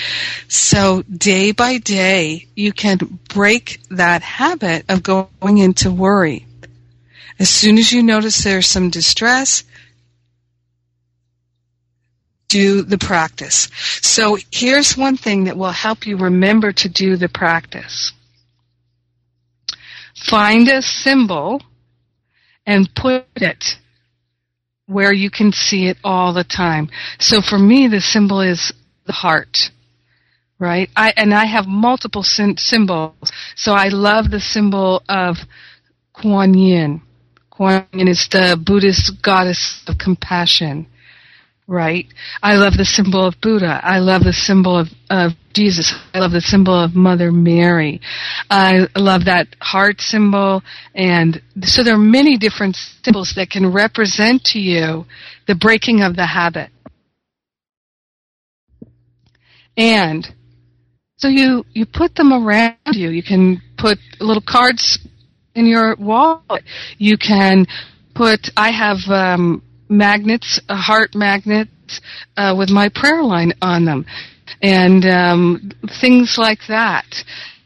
So 0.47 1.03
day 1.03 1.51
by 1.51 1.77
day, 1.77 2.47
you 2.55 2.73
can 2.73 3.19
break 3.29 3.79
that 3.89 4.23
habit 4.23 4.85
of 4.89 5.03
going 5.03 5.59
into 5.59 5.91
worry. 5.91 6.45
As 7.39 7.49
soon 7.49 7.77
as 7.77 7.91
you 7.91 8.01
notice 8.01 8.43
there's 8.43 8.67
some 8.67 8.89
distress, 8.89 9.63
do 12.53 12.83
the 12.83 12.99
practice. 12.99 13.67
So 14.01 14.37
here's 14.51 14.95
one 14.95 15.17
thing 15.17 15.45
that 15.45 15.57
will 15.57 15.71
help 15.71 16.05
you 16.05 16.17
remember 16.17 16.71
to 16.71 16.87
do 16.87 17.17
the 17.17 17.27
practice. 17.27 18.13
Find 20.15 20.67
a 20.69 20.83
symbol 20.83 21.61
and 22.65 22.93
put 22.95 23.25
it 23.37 23.79
where 24.85 25.11
you 25.11 25.31
can 25.31 25.51
see 25.51 25.87
it 25.87 25.97
all 26.03 26.33
the 26.33 26.43
time. 26.43 26.89
So 27.19 27.41
for 27.41 27.57
me, 27.57 27.87
the 27.87 28.01
symbol 28.01 28.41
is 28.41 28.71
the 29.05 29.13
heart, 29.13 29.71
right? 30.59 30.89
I, 30.95 31.11
and 31.17 31.33
I 31.33 31.45
have 31.45 31.65
multiple 31.65 32.23
symbols. 32.23 33.31
So 33.55 33.73
I 33.73 33.87
love 33.87 34.29
the 34.29 34.39
symbol 34.39 35.01
of 35.09 35.37
Kuan 36.13 36.53
Yin. 36.53 37.01
Kuan 37.49 37.87
Yin 37.93 38.07
is 38.07 38.27
the 38.29 38.61
Buddhist 38.63 39.23
goddess 39.23 39.83
of 39.87 39.97
compassion 39.97 40.85
right? 41.67 42.05
I 42.41 42.55
love 42.55 42.73
the 42.77 42.85
symbol 42.85 43.25
of 43.25 43.35
Buddha. 43.41 43.79
I 43.83 43.99
love 43.99 44.23
the 44.23 44.33
symbol 44.33 44.77
of, 44.77 44.87
of 45.09 45.31
Jesus. 45.53 45.93
I 46.13 46.19
love 46.19 46.31
the 46.31 46.41
symbol 46.41 46.73
of 46.73 46.95
Mother 46.95 47.31
Mary. 47.31 48.01
I 48.49 48.87
love 48.95 49.25
that 49.25 49.47
heart 49.61 50.01
symbol. 50.01 50.61
And 50.93 51.41
so 51.61 51.83
there 51.83 51.95
are 51.95 51.97
many 51.97 52.37
different 52.37 52.75
symbols 53.03 53.33
that 53.35 53.49
can 53.49 53.71
represent 53.71 54.43
to 54.45 54.59
you 54.59 55.05
the 55.47 55.55
breaking 55.55 56.01
of 56.01 56.15
the 56.15 56.25
habit. 56.25 56.69
And 59.77 60.27
so 61.17 61.27
you, 61.29 61.65
you 61.71 61.85
put 61.85 62.15
them 62.15 62.33
around 62.33 62.77
you. 62.91 63.09
You 63.09 63.23
can 63.23 63.61
put 63.77 63.97
little 64.19 64.43
cards 64.45 64.99
in 65.55 65.65
your 65.65 65.95
wallet. 65.97 66.63
You 66.97 67.17
can 67.17 67.65
put, 68.13 68.49
I 68.57 68.71
have, 68.71 68.97
um, 69.07 69.63
magnets, 69.97 70.59
heart 70.69 71.15
magnets, 71.15 72.01
uh, 72.37 72.55
with 72.57 72.69
my 72.69 72.89
prayer 72.89 73.23
line 73.23 73.53
on 73.61 73.85
them, 73.85 74.05
and 74.61 75.05
um, 75.05 75.71
things 76.01 76.37
like 76.37 76.59
that. 76.67 77.05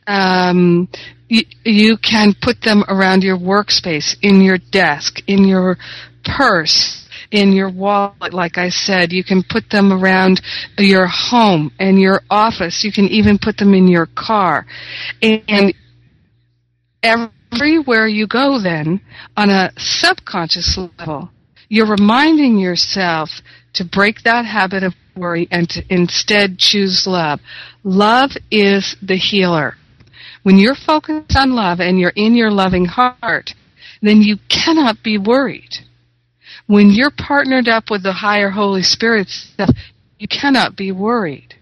Um, 0.07 0.87
y- 1.29 1.43
you 1.63 1.97
can 1.97 2.33
put 2.41 2.61
them 2.61 2.83
around 2.87 3.23
your 3.23 3.37
workspace, 3.37 4.15
in 4.21 4.41
your 4.41 4.57
desk, 4.57 5.19
in 5.27 5.45
your 5.45 5.77
purse, 6.23 7.07
in 7.31 7.51
your 7.51 7.69
wallet, 7.69 8.33
like 8.33 8.57
I 8.57 8.69
said. 8.69 9.11
You 9.11 9.23
can 9.23 9.43
put 9.47 9.69
them 9.69 9.91
around 9.91 10.41
your 10.77 11.07
home 11.07 11.71
and 11.79 11.99
your 11.99 12.21
office. 12.29 12.83
You 12.83 12.91
can 12.91 13.05
even 13.05 13.37
put 13.37 13.57
them 13.57 13.73
in 13.73 13.87
your 13.87 14.07
car. 14.15 14.65
And 15.21 15.73
everywhere 17.03 18.07
you 18.07 18.27
go 18.27 18.59
then, 18.61 19.01
on 19.35 19.49
a 19.49 19.71
subconscious 19.77 20.77
level, 20.97 21.29
you're 21.69 21.89
reminding 21.89 22.57
yourself 22.57 23.29
to 23.73 23.85
break 23.85 24.23
that 24.23 24.45
habit 24.45 24.83
of 24.83 24.93
worry 25.15 25.47
and 25.51 25.69
to 25.69 25.83
instead 25.89 26.57
choose 26.57 27.05
love. 27.07 27.39
Love 27.83 28.31
is 28.51 28.95
the 29.01 29.17
healer. 29.17 29.75
When 30.43 30.57
you're 30.57 30.75
focused 30.75 31.35
on 31.35 31.53
love 31.53 31.79
and 31.79 31.99
you're 31.99 32.13
in 32.15 32.35
your 32.35 32.51
loving 32.51 32.85
heart, 32.85 33.53
then 34.01 34.21
you 34.21 34.37
cannot 34.49 35.03
be 35.03 35.17
worried. 35.17 35.75
When 36.67 36.89
you're 36.89 37.11
partnered 37.11 37.67
up 37.67 37.89
with 37.89 38.03
the 38.03 38.13
higher 38.13 38.49
Holy 38.49 38.83
Spirit 38.83 39.27
stuff, 39.27 39.69
you 40.19 40.27
cannot 40.27 40.75
be 40.75 40.91
worried. 40.91 41.55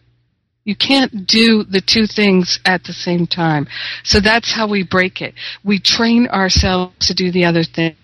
You 0.66 0.76
can't 0.76 1.28
do 1.28 1.64
the 1.64 1.80
two 1.80 2.08
things 2.08 2.60
at 2.66 2.84
the 2.84 2.92
same 2.92 3.28
time. 3.28 3.68
So 4.04 4.20
that's 4.20 4.52
how 4.52 4.68
we 4.68 4.84
break 4.84 5.22
it. 5.22 5.36
We 5.64 5.80
train 5.80 6.28
ourselves 6.28 6.96
to 7.08 7.14
do 7.14 7.32
the 7.32 7.46
other 7.46 7.64
thing. 7.64 7.96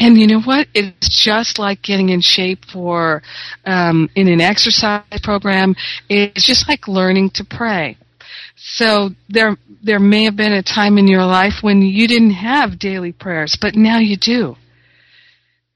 And 0.00 0.18
you 0.18 0.26
know 0.26 0.40
what? 0.40 0.66
It's 0.74 1.24
just 1.24 1.60
like 1.60 1.80
getting 1.80 2.08
in 2.08 2.20
shape 2.20 2.64
for, 2.72 3.22
um, 3.64 4.10
in 4.16 4.26
an 4.26 4.40
exercise 4.40 5.04
program. 5.22 5.76
It's 6.08 6.44
just 6.44 6.68
like 6.68 6.88
learning 6.88 7.30
to 7.34 7.44
pray. 7.44 7.96
So 8.56 9.10
there, 9.28 9.56
there 9.84 10.00
may 10.00 10.24
have 10.24 10.34
been 10.34 10.52
a 10.52 10.62
time 10.62 10.98
in 10.98 11.06
your 11.06 11.24
life 11.24 11.62
when 11.62 11.82
you 11.82 12.08
didn't 12.08 12.32
have 12.32 12.80
daily 12.80 13.12
prayers, 13.12 13.56
but 13.60 13.76
now 13.76 13.98
you 13.98 14.16
do. 14.16 14.56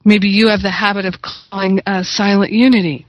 Maybe 0.04 0.26
you 0.26 0.48
have 0.48 0.62
the 0.62 0.72
habit 0.72 1.06
of 1.06 1.14
calling 1.22 1.80
uh, 1.86 2.02
silent 2.02 2.50
unity 2.50 3.06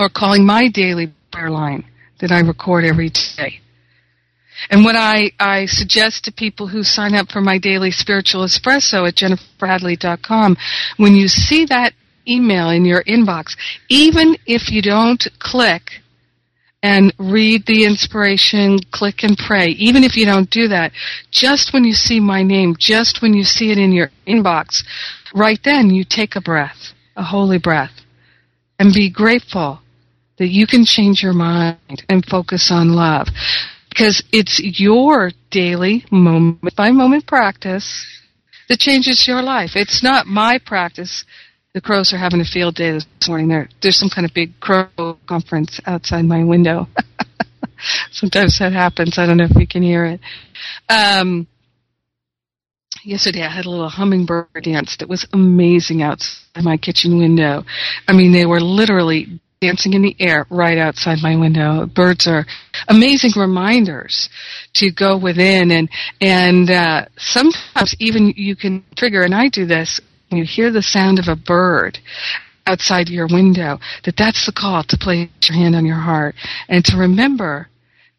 or 0.00 0.08
calling 0.08 0.46
my 0.46 0.68
daily 0.68 1.12
prayer 1.32 1.50
line 1.50 1.84
that 2.20 2.30
I 2.30 2.40
record 2.40 2.84
every 2.84 3.10
day. 3.10 3.60
And 4.70 4.84
what 4.84 4.94
I, 4.94 5.32
I 5.40 5.66
suggest 5.66 6.24
to 6.24 6.32
people 6.32 6.68
who 6.68 6.82
sign 6.82 7.14
up 7.14 7.30
for 7.30 7.40
my 7.40 7.58
daily 7.58 7.90
spiritual 7.90 8.44
espresso 8.44 9.08
at 9.08 9.16
jenniferhadley.com, 9.16 10.56
when 10.98 11.14
you 11.14 11.26
see 11.26 11.64
that 11.66 11.94
email 12.28 12.70
in 12.70 12.84
your 12.84 13.02
inbox, 13.04 13.56
even 13.88 14.36
if 14.46 14.70
you 14.70 14.82
don't 14.82 15.26
click 15.40 15.90
and 16.82 17.12
read 17.18 17.64
the 17.66 17.84
inspiration, 17.84 18.78
click 18.92 19.22
and 19.22 19.36
pray, 19.36 19.68
even 19.68 20.04
if 20.04 20.16
you 20.16 20.26
don't 20.26 20.50
do 20.50 20.68
that, 20.68 20.92
just 21.30 21.72
when 21.72 21.84
you 21.84 21.92
see 21.92 22.20
my 22.20 22.42
name, 22.42 22.76
just 22.78 23.22
when 23.22 23.34
you 23.34 23.44
see 23.44 23.70
it 23.70 23.78
in 23.78 23.92
your 23.92 24.10
inbox, 24.26 24.84
right 25.34 25.60
then 25.64 25.90
you 25.90 26.04
take 26.08 26.36
a 26.36 26.40
breath, 26.40 26.92
a 27.16 27.22
holy 27.22 27.58
breath, 27.58 27.92
and 28.78 28.92
be 28.92 29.10
grateful 29.10 29.81
that 30.38 30.48
you 30.48 30.66
can 30.66 30.84
change 30.84 31.22
your 31.22 31.32
mind 31.32 32.04
and 32.08 32.24
focus 32.24 32.70
on 32.70 32.94
love. 32.94 33.28
Because 33.88 34.22
it's 34.32 34.60
your 34.80 35.30
daily 35.50 36.04
moment 36.10 36.74
by 36.76 36.90
moment 36.90 37.26
practice 37.26 38.06
that 38.68 38.78
changes 38.78 39.26
your 39.28 39.42
life. 39.42 39.72
It's 39.74 40.02
not 40.02 40.26
my 40.26 40.58
practice. 40.64 41.24
The 41.74 41.80
crows 41.80 42.12
are 42.12 42.18
having 42.18 42.40
a 42.40 42.44
field 42.44 42.74
day 42.76 42.92
this 42.92 43.06
morning. 43.28 43.48
There, 43.48 43.68
there's 43.82 43.98
some 43.98 44.08
kind 44.08 44.24
of 44.24 44.34
big 44.34 44.58
crow 44.60 45.18
conference 45.26 45.80
outside 45.84 46.24
my 46.24 46.42
window. 46.44 46.86
Sometimes 48.10 48.58
that 48.58 48.72
happens. 48.72 49.18
I 49.18 49.26
don't 49.26 49.36
know 49.36 49.44
if 49.44 49.56
you 49.56 49.66
can 49.66 49.82
hear 49.82 50.06
it. 50.06 50.20
Um, 50.88 51.46
yesterday 53.04 53.42
I 53.42 53.50
had 53.50 53.66
a 53.66 53.70
little 53.70 53.88
hummingbird 53.88 54.48
dance 54.62 54.96
that 54.98 55.08
was 55.08 55.26
amazing 55.32 56.02
outside 56.02 56.62
my 56.62 56.76
kitchen 56.76 57.18
window. 57.18 57.64
I 58.06 58.12
mean, 58.12 58.32
they 58.32 58.46
were 58.46 58.60
literally 58.60 59.40
dancing 59.62 59.94
in 59.94 60.02
the 60.02 60.16
air 60.18 60.44
right 60.50 60.76
outside 60.76 61.18
my 61.22 61.36
window. 61.36 61.86
Birds 61.86 62.26
are 62.26 62.44
amazing 62.88 63.30
reminders 63.36 64.28
to 64.74 64.90
go 64.90 65.16
within 65.16 65.70
and 65.70 65.88
and 66.20 66.68
uh, 66.68 67.06
sometimes 67.16 67.94
even 68.00 68.34
you 68.36 68.56
can 68.56 68.84
trigger 68.96 69.22
and 69.22 69.34
I 69.34 69.48
do 69.48 69.64
this 69.64 70.00
you 70.30 70.44
hear 70.44 70.70
the 70.70 70.82
sound 70.82 71.18
of 71.18 71.28
a 71.28 71.36
bird 71.36 71.98
outside 72.66 73.08
your 73.08 73.26
window 73.30 73.78
that 74.04 74.16
that's 74.16 74.46
the 74.46 74.52
call 74.52 74.82
to 74.82 74.96
place 74.96 75.28
your 75.48 75.58
hand 75.58 75.76
on 75.76 75.86
your 75.86 75.96
heart 75.96 76.34
and 76.68 76.84
to 76.84 76.96
remember 76.96 77.68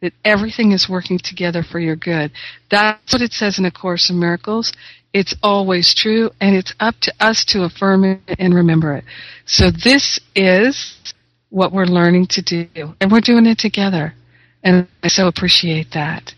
that 0.01 0.13
everything 0.25 0.73
is 0.73 0.89
working 0.89 1.17
together 1.17 1.63
for 1.63 1.79
your 1.79 1.95
good. 1.95 2.32
That's 2.69 3.13
what 3.13 3.21
it 3.21 3.32
says 3.32 3.58
in 3.58 3.65
A 3.65 3.71
Course 3.71 4.10
in 4.10 4.19
Miracles. 4.19 4.73
It's 5.13 5.34
always 5.41 5.93
true, 5.95 6.29
and 6.41 6.56
it's 6.58 6.73
up 6.79 6.95
to 7.03 7.13
us 7.21 7.45
to 7.45 7.63
affirm 7.63 8.03
it 8.03 8.36
and 8.38 8.53
remember 8.53 8.95
it. 8.95 9.06
So 9.45 9.71
this 9.71 10.19
is 10.36 11.13
what 11.53 11.71
we're 11.71 11.85
learning 11.85 12.25
to 12.25 12.41
do. 12.41 12.67
And 12.99 13.11
we're 13.11 13.21
doing 13.21 13.45
it 13.45 13.59
together. 13.59 14.15
And 14.63 14.87
I 15.03 15.07
so 15.07 15.27
appreciate 15.27 15.91
that. 15.93 16.33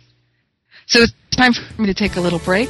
So 0.88 1.04
it's 1.04 1.14
time 1.32 1.54
for 1.54 1.82
me 1.82 1.88
to 1.88 1.94
take 1.94 2.18
a 2.18 2.22
little 2.22 2.40
break. 2.40 2.70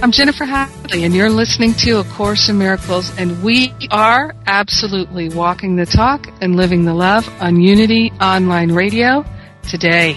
I'm 0.00 0.12
Jennifer 0.12 0.44
Hadley, 0.44 1.04
and 1.04 1.14
you're 1.14 1.30
listening 1.30 1.74
to 1.84 1.98
A 1.98 2.04
Course 2.04 2.48
in 2.48 2.58
Miracles, 2.58 3.10
and 3.18 3.42
we 3.42 3.72
are 3.90 4.34
absolutely 4.46 5.30
walking 5.30 5.74
the 5.76 5.86
talk 5.86 6.26
and 6.40 6.54
living 6.54 6.84
the 6.84 6.94
love 6.94 7.28
on 7.40 7.60
Unity 7.60 8.12
Online 8.20 8.70
Radio 8.70 9.24
today. 9.68 10.16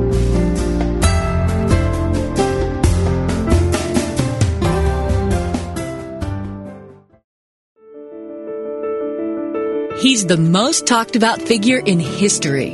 He's 10.01 10.25
the 10.25 10.35
most 10.35 10.87
talked 10.87 11.15
about 11.15 11.43
figure 11.43 11.77
in 11.77 11.99
history. 11.99 12.71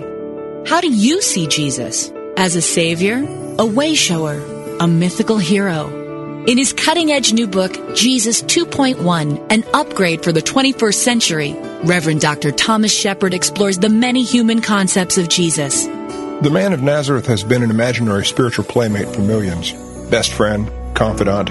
How 0.65 0.79
do 0.79 0.89
you 0.89 1.21
see 1.21 1.45
Jesus? 1.45 2.09
As 2.37 2.55
a 2.55 2.61
savior, 2.61 3.17
a 3.17 3.67
wayshower, 3.67 4.79
a 4.79 4.87
mythical 4.87 5.37
hero? 5.37 6.45
In 6.45 6.57
his 6.57 6.71
cutting 6.71 7.11
edge 7.11 7.33
new 7.33 7.45
book, 7.45 7.97
Jesus 7.97 8.41
2.1, 8.43 9.45
an 9.51 9.65
upgrade 9.73 10.23
for 10.23 10.31
the 10.31 10.41
21st 10.41 10.93
century, 10.93 11.53
Reverend 11.83 12.21
Dr. 12.21 12.51
Thomas 12.51 12.97
Shepherd 12.97 13.33
explores 13.33 13.77
the 13.77 13.89
many 13.89 14.23
human 14.23 14.61
concepts 14.61 15.17
of 15.17 15.27
Jesus. 15.27 15.83
The 15.83 16.49
man 16.49 16.71
of 16.71 16.81
Nazareth 16.81 17.25
has 17.25 17.43
been 17.43 17.61
an 17.61 17.71
imaginary 17.71 18.25
spiritual 18.25 18.63
playmate 18.63 19.13
for 19.13 19.19
millions. 19.19 19.73
Best 20.09 20.31
friend, 20.31 20.71
confidant, 20.95 21.49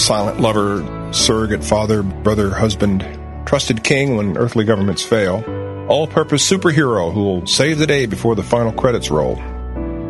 silent 0.00 0.40
lover, 0.40 1.12
surrogate 1.12 1.62
father, 1.62 2.02
brother, 2.02 2.48
husband, 2.48 3.02
trusted 3.48 3.82
king 3.82 4.14
when 4.14 4.36
earthly 4.36 4.62
governments 4.62 5.02
fail, 5.02 5.42
all 5.88 6.06
purpose 6.06 6.46
superhero 6.46 7.10
who 7.10 7.24
will 7.24 7.46
save 7.46 7.78
the 7.78 7.86
day 7.86 8.04
before 8.04 8.34
the 8.34 8.42
final 8.42 8.70
credits 8.70 9.10
roll. 9.10 9.42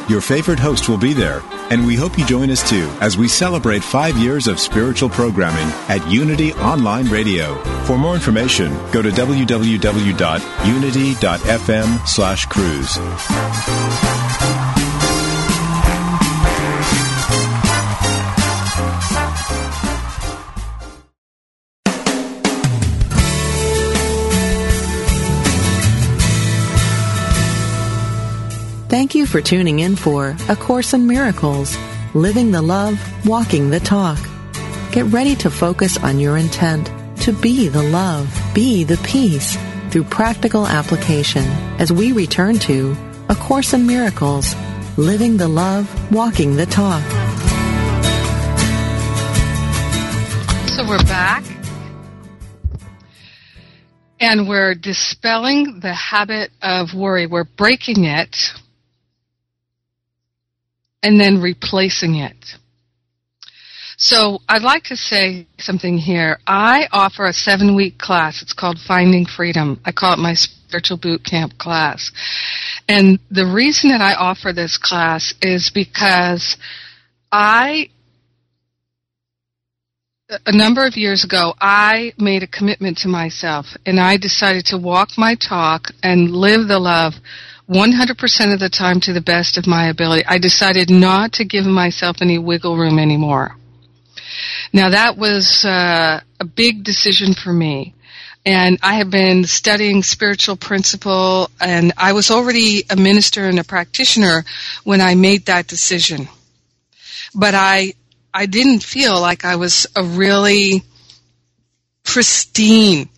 Your 0.07 0.21
favorite 0.21 0.59
host 0.59 0.87
will 0.87 0.97
be 0.97 1.11
there, 1.11 1.41
and 1.69 1.85
we 1.85 1.95
hope 1.95 2.17
you 2.17 2.25
join 2.25 2.49
us 2.49 2.67
too 2.69 2.89
as 3.01 3.17
we 3.17 3.27
celebrate 3.27 3.83
five 3.83 4.17
years 4.17 4.47
of 4.47 4.57
spiritual 4.59 5.09
programming 5.09 5.67
at 5.89 6.05
Unity 6.09 6.53
Online 6.53 7.07
Radio. 7.07 7.61
For 7.83 7.97
more 7.97 8.15
information, 8.15 8.71
go 8.91 9.01
to 9.01 9.09
www.unity.fm 9.09 12.07
slash 12.07 12.45
cruise. 12.45 14.16
Thank 28.97 29.13
you 29.13 29.27
for 29.27 29.41
tuning 29.41 29.77
in 29.77 29.95
for 29.95 30.35
A 30.49 30.55
Course 30.55 30.95
in 30.95 31.05
Miracles, 31.05 31.77
Living 32.15 32.49
the 32.49 32.63
Love, 32.63 32.99
Walking 33.27 33.69
the 33.69 33.79
Talk. 33.79 34.17
Get 34.91 35.05
ready 35.13 35.35
to 35.35 35.51
focus 35.51 35.99
on 35.99 36.19
your 36.19 36.35
intent 36.35 36.89
to 37.21 37.31
be 37.31 37.67
the 37.67 37.83
love, 37.83 38.27
be 38.55 38.83
the 38.83 38.97
peace 39.05 39.55
through 39.91 40.05
practical 40.05 40.65
application 40.65 41.43
as 41.77 41.93
we 41.93 42.11
return 42.11 42.57
to 42.57 42.97
A 43.29 43.35
Course 43.35 43.71
in 43.73 43.85
Miracles, 43.85 44.55
Living 44.97 45.37
the 45.37 45.47
Love, 45.47 45.85
Walking 46.11 46.55
the 46.55 46.65
Talk. 46.65 47.03
So 50.69 50.83
we're 50.87 50.97
back. 51.03 51.43
And 54.19 54.49
we're 54.49 54.73
dispelling 54.73 55.81
the 55.81 55.93
habit 55.93 56.49
of 56.63 56.95
worry. 56.95 57.27
We're 57.27 57.43
breaking 57.43 58.05
it 58.05 58.35
and 61.03 61.19
then 61.19 61.41
replacing 61.41 62.15
it. 62.15 62.35
So 63.99 64.39
I'd 64.47 64.61
like 64.61 64.83
to 64.85 64.95
say 64.95 65.47
something 65.57 65.97
here. 65.97 66.37
I 66.45 66.87
offer 66.91 67.25
a 67.25 67.33
seven 67.33 67.75
week 67.75 67.97
class. 67.97 68.43
It's 68.43 68.53
called 68.53 68.77
Finding 68.77 69.25
Freedom. 69.25 69.81
I 69.85 69.91
call 69.91 70.13
it 70.13 70.19
my 70.19 70.35
spiritual 70.35 70.97
boot 70.97 71.23
camp 71.25 71.57
class. 71.57 72.11
And 72.87 73.19
the 73.31 73.45
reason 73.45 73.89
that 73.89 74.01
I 74.01 74.13
offer 74.13 74.53
this 74.53 74.77
class 74.77 75.33
is 75.41 75.71
because 75.73 76.57
I, 77.31 77.89
a 80.45 80.55
number 80.55 80.85
of 80.85 80.95
years 80.95 81.23
ago, 81.23 81.55
I 81.59 82.13
made 82.19 82.43
a 82.43 82.47
commitment 82.47 82.99
to 82.99 83.07
myself 83.07 83.65
and 83.85 83.99
I 83.99 84.17
decided 84.17 84.65
to 84.67 84.77
walk 84.77 85.09
my 85.17 85.35
talk 85.35 85.87
and 86.03 86.29
live 86.29 86.67
the 86.67 86.79
love 86.79 87.13
100% 87.69 88.53
of 88.53 88.59
the 88.59 88.69
time 88.69 88.99
to 89.01 89.13
the 89.13 89.21
best 89.21 89.57
of 89.57 89.67
my 89.67 89.87
ability. 89.87 90.23
I 90.25 90.37
decided 90.37 90.89
not 90.89 91.33
to 91.33 91.45
give 91.45 91.65
myself 91.65 92.17
any 92.21 92.37
wiggle 92.37 92.77
room 92.77 92.97
anymore. 92.97 93.55
Now 94.71 94.89
that 94.89 95.17
was 95.17 95.65
uh, 95.65 96.21
a 96.39 96.45
big 96.45 96.83
decision 96.83 97.33
for 97.33 97.51
me. 97.51 97.93
And 98.45 98.79
I 98.81 98.95
have 98.95 99.09
been 99.09 99.43
studying 99.43 100.03
spiritual 100.03 100.55
principle 100.55 101.49
and 101.59 101.91
I 101.97 102.13
was 102.13 102.31
already 102.31 102.83
a 102.89 102.95
minister 102.95 103.43
and 103.45 103.59
a 103.59 103.63
practitioner 103.65 104.45
when 104.85 105.01
I 105.01 105.15
made 105.15 105.47
that 105.47 105.67
decision. 105.67 106.29
But 107.35 107.53
I, 107.53 107.93
I 108.33 108.45
didn't 108.45 108.83
feel 108.83 109.19
like 109.19 109.43
I 109.43 109.57
was 109.57 109.87
a 109.93 110.03
really 110.03 110.83
pristine 112.05 113.09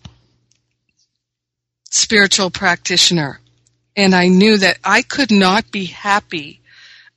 spiritual 1.90 2.50
practitioner 2.50 3.39
and 4.00 4.14
I 4.14 4.28
knew 4.28 4.56
that 4.56 4.78
I 4.82 5.02
could 5.02 5.30
not 5.30 5.70
be 5.70 5.84
happy 5.84 6.60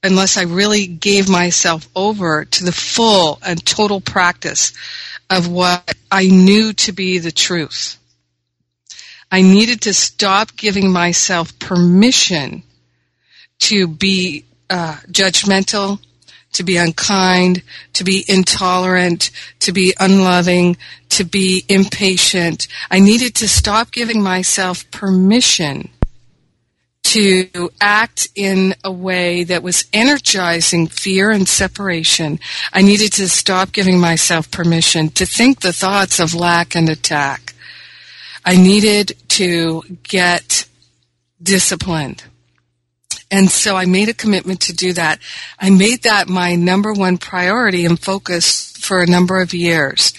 unless 0.04 0.38
I 0.38 0.44
really 0.44 0.86
gave 0.86 1.30
myself 1.30 1.88
over 1.96 2.44
to 2.44 2.66
the 2.66 2.74
full 2.74 3.40
and 3.42 3.66
total 3.66 4.02
practice 4.02 4.74
of 5.30 5.48
what 5.48 5.96
I 6.12 6.28
knew 6.28 6.74
to 6.74 6.92
be 6.92 7.20
the 7.20 7.32
truth. 7.32 7.98
I 9.32 9.42
needed 9.42 9.82
to 9.84 9.94
stop 9.94 10.58
giving 10.58 10.92
myself 10.92 11.58
permission 11.58 12.64
to 13.60 13.88
be 13.88 14.44
uh, 14.70 14.98
judgmental, 15.08 16.00
to 16.52 16.64
be 16.64 16.76
unkind, 16.76 17.64
to 17.94 18.04
be 18.04 18.26
intolerant, 18.28 19.32
to 19.60 19.72
be 19.72 19.94
unloving, 20.02 20.76
to 21.10 21.24
be 21.24 21.64
impatient. 21.70 22.68
I 22.92 23.00
needed 23.00 23.36
to 23.36 23.48
stop 23.48 23.92
giving 23.92 24.22
myself 24.22 24.92
permission 24.92 25.90
to 27.14 27.70
act 27.80 28.28
in 28.34 28.74
a 28.84 28.92
way 28.92 29.44
that 29.44 29.62
was 29.62 29.86
energizing 29.94 30.88
fear 30.88 31.30
and 31.30 31.48
separation, 31.48 32.40
I 32.74 32.82
needed 32.82 33.14
to 33.14 33.30
stop 33.30 33.72
giving 33.72 34.00
myself 34.00 34.50
permission 34.50 35.10
to 35.10 35.26
think 35.28 35.60
the 35.60 35.74
thoughts 35.74 36.20
of 36.20 36.34
lack 36.34 36.76
and 36.76 36.90
attack. 36.90 37.54
I 38.44 38.58
needed 38.58 39.12
to 39.30 39.84
get 40.02 40.68
disciplined. 41.42 42.24
And 43.30 43.50
so 43.50 43.76
I 43.76 43.86
made 43.86 44.10
a 44.10 44.14
commitment 44.16 44.62
to 44.62 44.74
do 44.74 44.94
that. 44.94 45.20
I 45.60 45.70
made 45.70 46.04
that 46.04 46.28
my 46.28 46.56
number 46.56 46.94
one 46.94 47.20
priority 47.20 47.86
and 47.86 48.00
focus 48.00 48.72
for 48.78 49.02
a 49.02 49.08
number 49.08 49.40
of 49.40 49.54
years. 49.54 50.14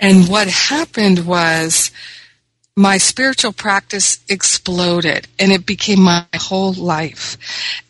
And 0.00 0.28
what 0.28 0.48
happened 0.48 1.24
was 1.24 1.92
my 2.76 2.96
spiritual 2.98 3.52
practice 3.52 4.18
exploded 4.28 5.28
and 5.38 5.52
it 5.52 5.66
became 5.66 6.00
my 6.00 6.26
whole 6.36 6.72
life. 6.72 7.36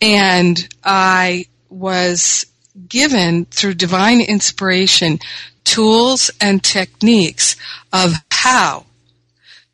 And 0.01 0.69
I 0.83 1.47
was 1.69 2.47
given 2.89 3.45
through 3.47 3.75
divine 3.75 4.21
inspiration 4.21 5.19
tools 5.65 6.31
and 6.41 6.63
techniques 6.63 7.57
of 7.93 8.15
how 8.31 8.87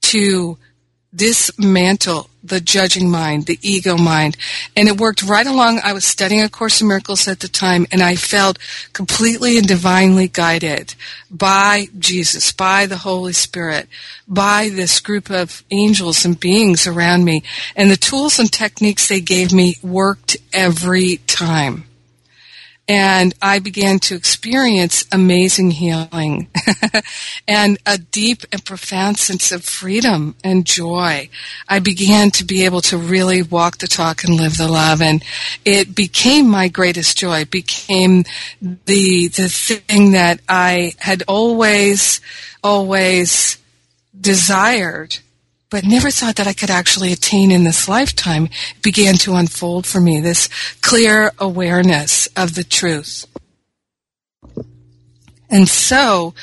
to 0.02 0.58
dismantle 1.14 2.27
the 2.48 2.60
judging 2.60 3.10
mind, 3.10 3.46
the 3.46 3.58
ego 3.62 3.96
mind. 3.96 4.36
And 4.76 4.88
it 4.88 5.00
worked 5.00 5.22
right 5.22 5.46
along. 5.46 5.80
I 5.82 5.92
was 5.92 6.04
studying 6.04 6.42
A 6.42 6.48
Course 6.48 6.80
in 6.80 6.88
Miracles 6.88 7.26
at 7.28 7.40
the 7.40 7.48
time, 7.48 7.86
and 7.90 8.02
I 8.02 8.16
felt 8.16 8.58
completely 8.92 9.58
and 9.58 9.66
divinely 9.66 10.28
guided 10.28 10.94
by 11.30 11.88
Jesus, 11.98 12.52
by 12.52 12.86
the 12.86 12.98
Holy 12.98 13.32
Spirit, 13.32 13.88
by 14.26 14.68
this 14.68 15.00
group 15.00 15.30
of 15.30 15.64
angels 15.70 16.24
and 16.24 16.38
beings 16.38 16.86
around 16.86 17.24
me. 17.24 17.42
And 17.76 17.90
the 17.90 17.96
tools 17.96 18.38
and 18.38 18.50
techniques 18.50 19.08
they 19.08 19.20
gave 19.20 19.52
me 19.52 19.76
worked 19.82 20.36
every 20.52 21.18
time 21.26 21.87
and 22.88 23.34
I 23.42 23.58
began 23.58 23.98
to 24.00 24.14
experience 24.14 25.04
amazing 25.12 25.72
healing 25.72 26.48
and 27.48 27.76
a 27.84 27.98
deep 27.98 28.44
and 28.50 28.64
profound 28.64 29.18
sense 29.18 29.52
of 29.52 29.62
freedom 29.62 30.34
and 30.42 30.64
joy. 30.64 31.28
I 31.68 31.80
began 31.80 32.30
to 32.32 32.44
be 32.44 32.64
able 32.64 32.80
to 32.82 32.96
really 32.96 33.42
walk 33.42 33.78
the 33.78 33.88
talk 33.88 34.24
and 34.24 34.34
live 34.34 34.56
the 34.56 34.68
love 34.68 35.02
and 35.02 35.22
it 35.66 35.94
became 35.94 36.48
my 36.48 36.68
greatest 36.68 37.18
joy. 37.18 37.40
It 37.40 37.50
became 37.50 38.24
the 38.62 39.28
the 39.28 39.50
thing 39.50 40.12
that 40.12 40.40
I 40.48 40.94
had 40.98 41.22
always 41.28 42.22
always 42.64 43.58
desired 44.18 45.18
but 45.70 45.84
never 45.84 46.10
thought 46.10 46.36
that 46.36 46.46
I 46.46 46.52
could 46.52 46.70
actually 46.70 47.12
attain 47.12 47.50
in 47.50 47.64
this 47.64 47.88
lifetime 47.88 48.48
began 48.82 49.14
to 49.16 49.34
unfold 49.34 49.86
for 49.86 50.00
me, 50.00 50.20
this 50.20 50.48
clear 50.80 51.32
awareness 51.38 52.26
of 52.36 52.54
the 52.54 52.64
truth. 52.64 53.26
And 55.50 55.68
so, 55.68 56.34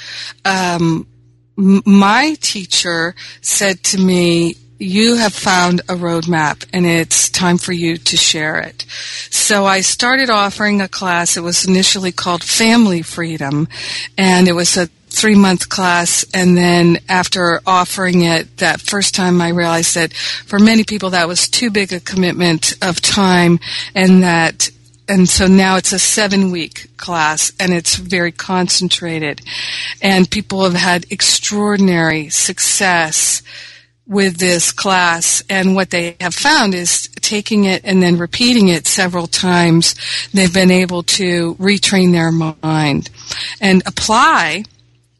um, 0.43 1.07
my 1.55 2.35
teacher 2.41 3.15
said 3.41 3.83
to 3.85 3.97
me, 3.99 4.55
you 4.77 5.15
have 5.15 5.33
found 5.33 5.79
a 5.81 5.95
roadmap 5.95 6.65
and 6.73 6.85
it's 6.85 7.29
time 7.29 7.57
for 7.57 7.71
you 7.71 7.95
to 7.95 8.17
share 8.17 8.59
it. 8.59 8.85
So 9.29 9.65
I 9.65 9.81
started 9.81 10.29
offering 10.29 10.81
a 10.81 10.89
class. 10.89 11.37
It 11.37 11.41
was 11.41 11.65
initially 11.65 12.11
called 12.11 12.43
Family 12.43 13.01
Freedom 13.01 13.69
and 14.17 14.47
it 14.49 14.53
was 14.53 14.75
a 14.75 14.89
three 15.15 15.35
month 15.35 15.69
class 15.69 16.25
and 16.33 16.57
then 16.57 16.97
after 17.09 17.61
offering 17.65 18.23
it 18.23 18.57
that 18.57 18.81
first 18.81 19.15
time 19.15 19.41
I 19.41 19.49
realized 19.49 19.95
that 19.95 20.13
for 20.13 20.59
many 20.59 20.83
people 20.83 21.11
that 21.11 21.27
was 21.27 21.47
too 21.47 21.71
big 21.71 21.93
a 21.93 21.99
commitment 21.99 22.73
of 22.81 23.01
time 23.01 23.59
and 23.93 24.23
that 24.23 24.69
and 25.07 25.29
so 25.29 25.47
now 25.47 25.77
it's 25.77 25.93
a 25.93 25.99
seven 25.99 26.51
week 26.51 26.87
class 26.97 27.51
and 27.59 27.71
it's 27.71 27.95
very 27.95 28.31
concentrated. 28.31 29.41
And 30.01 30.29
people 30.29 30.63
have 30.63 30.73
had 30.73 31.05
extraordinary 31.11 32.29
success 32.29 33.43
with 34.07 34.37
this 34.37 34.71
class 34.71 35.43
and 35.49 35.75
what 35.75 35.89
they 35.89 36.15
have 36.19 36.33
found 36.33 36.75
is 36.75 37.09
taking 37.21 37.65
it 37.65 37.81
and 37.83 38.03
then 38.03 38.17
repeating 38.17 38.67
it 38.67 38.85
several 38.85 39.25
times 39.25 39.95
they've 40.31 40.53
been 40.53 40.69
able 40.69 41.01
to 41.01 41.55
retrain 41.55 42.11
their 42.11 42.31
mind 42.31 43.09
and 43.59 43.81
apply 43.87 44.63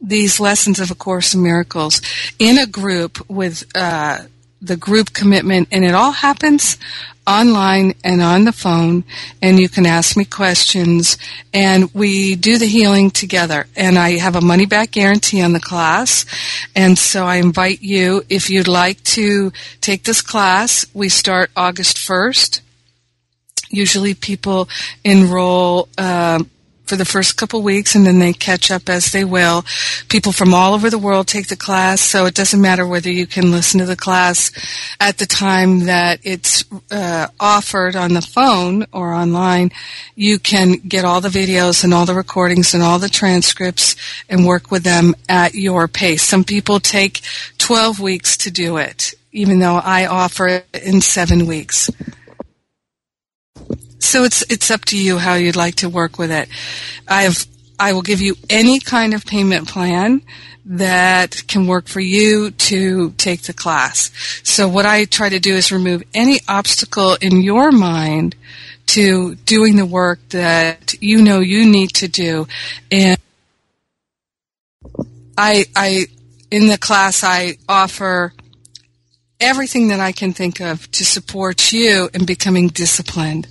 these 0.00 0.40
lessons 0.40 0.80
of 0.80 0.90
A 0.90 0.94
Course 0.94 1.34
in 1.34 1.42
Miracles 1.42 2.00
in 2.38 2.58
a 2.58 2.66
group 2.66 3.28
with 3.28 3.64
uh, 3.74 4.18
the 4.60 4.76
group 4.76 5.12
commitment, 5.12 5.68
and 5.70 5.84
it 5.84 5.94
all 5.94 6.12
happens 6.12 6.78
online 7.26 7.92
and 8.04 8.22
on 8.22 8.44
the 8.44 8.52
phone, 8.52 9.04
and 9.42 9.58
you 9.58 9.68
can 9.68 9.84
ask 9.84 10.16
me 10.16 10.24
questions, 10.24 11.18
and 11.52 11.92
we 11.92 12.36
do 12.36 12.56
the 12.56 12.66
healing 12.66 13.10
together. 13.10 13.66
And 13.74 13.98
I 13.98 14.12
have 14.18 14.36
a 14.36 14.40
money 14.40 14.66
back 14.66 14.92
guarantee 14.92 15.42
on 15.42 15.52
the 15.52 15.60
class, 15.60 16.24
and 16.74 16.98
so 16.98 17.24
I 17.24 17.36
invite 17.36 17.82
you, 17.82 18.22
if 18.28 18.48
you'd 18.48 18.68
like 18.68 19.02
to 19.04 19.52
take 19.80 20.04
this 20.04 20.22
class, 20.22 20.86
we 20.94 21.08
start 21.08 21.50
August 21.56 21.96
1st. 21.96 22.60
Usually 23.70 24.14
people 24.14 24.68
enroll 25.04 25.88
uh, 25.98 26.42
for 26.86 26.96
the 26.96 27.04
first 27.04 27.36
couple 27.36 27.62
weeks 27.62 27.94
and 27.94 28.06
then 28.06 28.18
they 28.18 28.32
catch 28.32 28.70
up 28.70 28.88
as 28.88 29.12
they 29.12 29.24
will. 29.24 29.64
People 30.08 30.32
from 30.32 30.54
all 30.54 30.74
over 30.74 30.90
the 30.90 30.98
world 30.98 31.26
take 31.26 31.48
the 31.48 31.56
class, 31.56 32.00
so 32.00 32.26
it 32.26 32.34
doesn't 32.34 32.60
matter 32.60 32.86
whether 32.86 33.10
you 33.10 33.26
can 33.26 33.50
listen 33.50 33.80
to 33.80 33.86
the 33.86 33.96
class 33.96 34.50
at 35.00 35.18
the 35.18 35.26
time 35.26 35.80
that 35.86 36.20
it's 36.22 36.64
uh, 36.90 37.26
offered 37.40 37.96
on 37.96 38.14
the 38.14 38.22
phone 38.22 38.86
or 38.92 39.12
online. 39.12 39.70
You 40.14 40.38
can 40.38 40.74
get 40.74 41.04
all 41.04 41.20
the 41.20 41.28
videos 41.28 41.84
and 41.84 41.92
all 41.92 42.06
the 42.06 42.14
recordings 42.14 42.74
and 42.74 42.82
all 42.82 42.98
the 42.98 43.08
transcripts 43.08 43.96
and 44.28 44.46
work 44.46 44.70
with 44.70 44.84
them 44.84 45.14
at 45.28 45.54
your 45.54 45.88
pace. 45.88 46.22
Some 46.22 46.44
people 46.44 46.80
take 46.80 47.20
12 47.58 48.00
weeks 48.00 48.36
to 48.38 48.50
do 48.50 48.76
it, 48.76 49.14
even 49.32 49.58
though 49.58 49.76
I 49.76 50.06
offer 50.06 50.46
it 50.48 50.66
in 50.72 51.00
seven 51.00 51.46
weeks. 51.46 51.90
So 53.98 54.24
it's 54.24 54.42
it's 54.50 54.70
up 54.70 54.84
to 54.86 54.98
you 54.98 55.18
how 55.18 55.34
you'd 55.34 55.56
like 55.56 55.76
to 55.76 55.88
work 55.88 56.18
with 56.18 56.30
it. 56.30 56.48
I 57.08 57.22
have 57.22 57.46
I 57.78 57.92
will 57.92 58.02
give 58.02 58.20
you 58.20 58.36
any 58.48 58.80
kind 58.80 59.14
of 59.14 59.24
payment 59.26 59.68
plan 59.68 60.22
that 60.64 61.46
can 61.46 61.66
work 61.66 61.86
for 61.86 62.00
you 62.00 62.50
to 62.50 63.10
take 63.12 63.42
the 63.42 63.52
class. 63.52 64.10
So 64.42 64.68
what 64.68 64.84
I 64.84 65.04
try 65.04 65.28
to 65.28 65.38
do 65.38 65.54
is 65.54 65.70
remove 65.70 66.02
any 66.12 66.40
obstacle 66.48 67.16
in 67.20 67.42
your 67.42 67.70
mind 67.70 68.34
to 68.86 69.34
doing 69.34 69.76
the 69.76 69.86
work 69.86 70.20
that 70.30 70.94
you 71.00 71.22
know 71.22 71.40
you 71.40 71.66
need 71.66 71.90
to 71.94 72.08
do. 72.08 72.46
And 72.90 73.18
I 75.36 75.66
I 75.74 76.06
in 76.50 76.68
the 76.68 76.78
class 76.78 77.22
I 77.22 77.58
offer 77.68 78.32
everything 79.40 79.88
that 79.88 80.00
I 80.00 80.12
can 80.12 80.32
think 80.32 80.60
of 80.60 80.90
to 80.92 81.04
support 81.04 81.72
you 81.72 82.08
in 82.14 82.24
becoming 82.24 82.68
disciplined. 82.68 83.46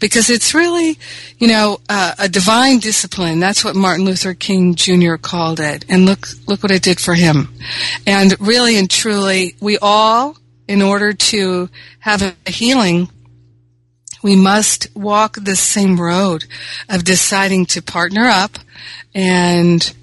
Because 0.00 0.30
it's 0.30 0.54
really, 0.54 0.98
you 1.38 1.48
know, 1.48 1.78
uh, 1.88 2.14
a 2.18 2.28
divine 2.28 2.78
discipline. 2.78 3.40
That's 3.40 3.64
what 3.64 3.76
Martin 3.76 4.04
Luther 4.04 4.34
King 4.34 4.74
Jr. 4.74 5.16
called 5.16 5.60
it. 5.60 5.84
And 5.88 6.06
look, 6.06 6.26
look 6.46 6.62
what 6.62 6.72
it 6.72 6.82
did 6.82 7.00
for 7.00 7.14
him. 7.14 7.54
And 8.06 8.34
really 8.40 8.76
and 8.76 8.90
truly, 8.90 9.56
we 9.60 9.78
all, 9.78 10.36
in 10.66 10.82
order 10.82 11.12
to 11.12 11.68
have 12.00 12.22
a 12.22 12.50
healing, 12.50 13.08
we 14.22 14.36
must 14.36 14.88
walk 14.94 15.36
the 15.40 15.56
same 15.56 16.00
road 16.00 16.44
of 16.88 17.04
deciding 17.04 17.66
to 17.66 17.82
partner 17.82 18.24
up 18.24 18.58
and 19.14 19.94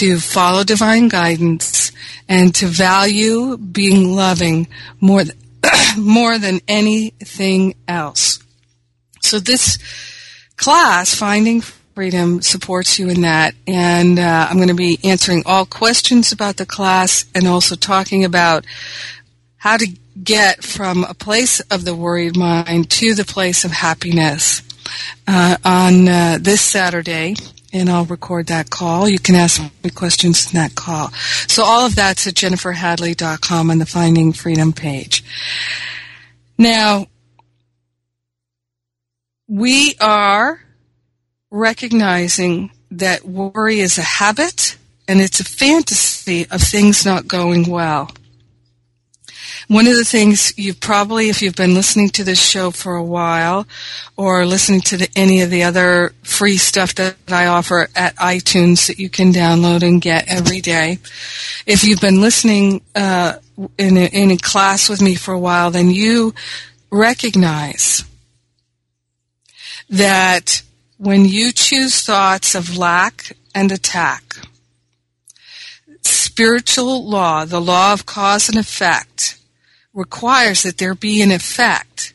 to 0.00 0.18
follow 0.18 0.64
divine 0.64 1.08
guidance 1.08 1.92
and 2.26 2.54
to 2.54 2.64
value 2.64 3.58
being 3.58 4.16
loving 4.16 4.66
more 4.98 5.24
than, 5.24 5.36
more 5.98 6.38
than 6.38 6.58
anything 6.66 7.74
else. 7.86 8.42
So 9.20 9.38
this 9.38 9.78
class, 10.56 11.14
Finding 11.14 11.60
Freedom, 11.60 12.40
supports 12.40 12.98
you 12.98 13.10
in 13.10 13.20
that. 13.20 13.54
And 13.66 14.18
uh, 14.18 14.46
I'm 14.48 14.56
going 14.56 14.68
to 14.68 14.74
be 14.74 14.98
answering 15.04 15.42
all 15.44 15.66
questions 15.66 16.32
about 16.32 16.56
the 16.56 16.64
class 16.64 17.26
and 17.34 17.46
also 17.46 17.76
talking 17.76 18.24
about 18.24 18.64
how 19.58 19.76
to 19.76 19.86
get 20.24 20.64
from 20.64 21.04
a 21.04 21.12
place 21.12 21.60
of 21.60 21.84
the 21.84 21.94
worried 21.94 22.38
mind 22.38 22.90
to 22.90 23.14
the 23.14 23.26
place 23.26 23.66
of 23.66 23.70
happiness 23.70 24.62
uh, 25.26 25.58
on 25.62 26.08
uh, 26.08 26.38
this 26.40 26.62
Saturday, 26.62 27.34
and 27.72 27.88
I'll 27.88 28.04
record 28.04 28.46
that 28.46 28.70
call. 28.70 29.08
You 29.08 29.18
can 29.18 29.34
ask 29.34 29.62
me 29.82 29.90
questions 29.90 30.52
in 30.52 30.58
that 30.58 30.74
call. 30.74 31.10
So 31.46 31.62
all 31.64 31.86
of 31.86 31.94
that's 31.94 32.26
at 32.26 32.34
jenniferhadley.com 32.34 33.70
on 33.70 33.78
the 33.78 33.86
Finding 33.86 34.32
Freedom 34.32 34.72
page. 34.72 35.24
Now, 36.58 37.06
we 39.48 39.94
are 40.00 40.62
recognizing 41.50 42.70
that 42.92 43.24
worry 43.24 43.80
is 43.80 43.98
a 43.98 44.02
habit 44.02 44.76
and 45.08 45.20
it's 45.20 45.40
a 45.40 45.44
fantasy 45.44 46.46
of 46.50 46.60
things 46.60 47.04
not 47.04 47.26
going 47.26 47.68
well. 47.68 48.10
One 49.70 49.86
of 49.86 49.94
the 49.94 50.04
things 50.04 50.52
you 50.58 50.74
probably, 50.74 51.28
if 51.28 51.42
you've 51.42 51.54
been 51.54 51.74
listening 51.74 52.08
to 52.08 52.24
this 52.24 52.42
show 52.42 52.72
for 52.72 52.96
a 52.96 53.04
while, 53.04 53.68
or 54.16 54.44
listening 54.44 54.80
to 54.80 54.96
the, 54.96 55.08
any 55.14 55.42
of 55.42 55.50
the 55.50 55.62
other 55.62 56.12
free 56.24 56.56
stuff 56.56 56.96
that 56.96 57.14
I 57.28 57.46
offer 57.46 57.88
at 57.94 58.16
iTunes 58.16 58.88
that 58.88 58.98
you 58.98 59.08
can 59.08 59.32
download 59.32 59.84
and 59.84 60.02
get 60.02 60.26
every 60.26 60.60
day, 60.60 60.98
if 61.68 61.84
you've 61.84 62.00
been 62.00 62.20
listening 62.20 62.80
uh, 62.96 63.34
in, 63.78 63.96
a, 63.96 64.06
in 64.06 64.32
a 64.32 64.36
class 64.38 64.88
with 64.88 65.00
me 65.00 65.14
for 65.14 65.32
a 65.34 65.38
while, 65.38 65.70
then 65.70 65.92
you 65.92 66.34
recognize 66.90 68.02
that 69.88 70.62
when 70.98 71.24
you 71.24 71.52
choose 71.52 72.04
thoughts 72.04 72.56
of 72.56 72.76
lack 72.76 73.36
and 73.54 73.70
attack, 73.70 74.34
spiritual 76.02 77.08
law, 77.08 77.44
the 77.44 77.60
law 77.60 77.92
of 77.92 78.04
cause 78.04 78.48
and 78.48 78.58
effect, 78.58 79.36
requires 79.92 80.62
that 80.62 80.78
there 80.78 80.94
be 80.94 81.22
an 81.22 81.32
effect 81.32 82.14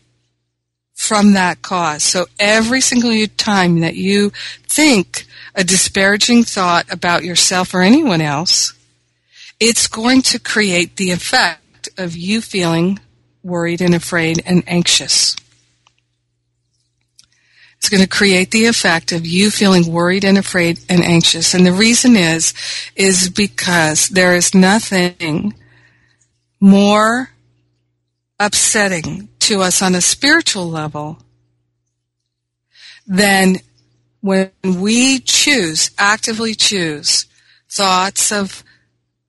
from 0.94 1.34
that 1.34 1.62
cause. 1.62 2.04
So 2.04 2.26
every 2.40 2.82
single 2.82 3.14
time 3.38 3.82
that 3.82 3.96
you 3.96 4.32
think 4.64 5.26
a 5.54 5.64
disparaging 5.64 6.44
thought 6.44 6.92
about 6.92 7.24
yourself 7.24 7.74
or 7.74 7.82
anyone 7.82 8.22
else, 8.22 8.74
it's 9.60 9.88
going 9.88 10.22
to 10.24 10.40
create 10.40 10.96
the 10.96 11.12
effect. 11.12 11.62
of 11.98 12.18
you 12.18 12.42
feeling 12.42 13.00
worried 13.44 13.80
and 13.80 13.94
afraid 13.94 14.42
and 14.48 14.64
anxious. 14.66 15.36
It's 17.78 17.90
going 17.90 18.02
to 18.02 18.10
create 18.10 18.50
the 18.50 18.66
effect 18.66 19.12
of 19.12 19.28
you 19.28 19.52
feeling 19.52 19.92
worried 19.92 20.26
and 20.26 20.38
afraid 20.38 20.80
and 20.90 21.04
anxious. 21.04 21.54
And 21.54 21.64
the 21.64 21.72
reason 21.72 22.16
is, 22.16 22.56
is 22.96 23.30
because 23.30 24.10
there 24.10 24.36
is 24.36 24.56
nothing 24.56 25.54
more 26.60 27.30
upsetting 28.40 29.30
to 29.40 29.62
us 29.62 29.82
on 29.82 29.96
a 29.96 30.02
spiritual 30.02 30.70
level 30.70 31.20
than 33.08 33.58
when 34.22 34.52
we 34.64 35.20
choose, 35.20 35.92
actively 35.98 36.56
choose 36.56 37.28
thoughts 37.70 38.32
of 38.32 38.64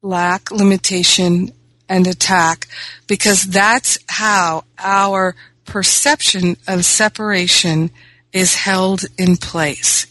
lack, 0.03 0.51
limitation, 0.51 1.51
and 1.89 2.07
attack, 2.07 2.67
because 3.07 3.45
that's 3.45 3.99
how 4.09 4.65
our 4.79 5.37
perception 5.65 6.57
of 6.67 6.85
separation 6.85 7.91
is 8.33 8.55
held 8.55 9.05
in 9.19 9.37
place. 9.37 10.07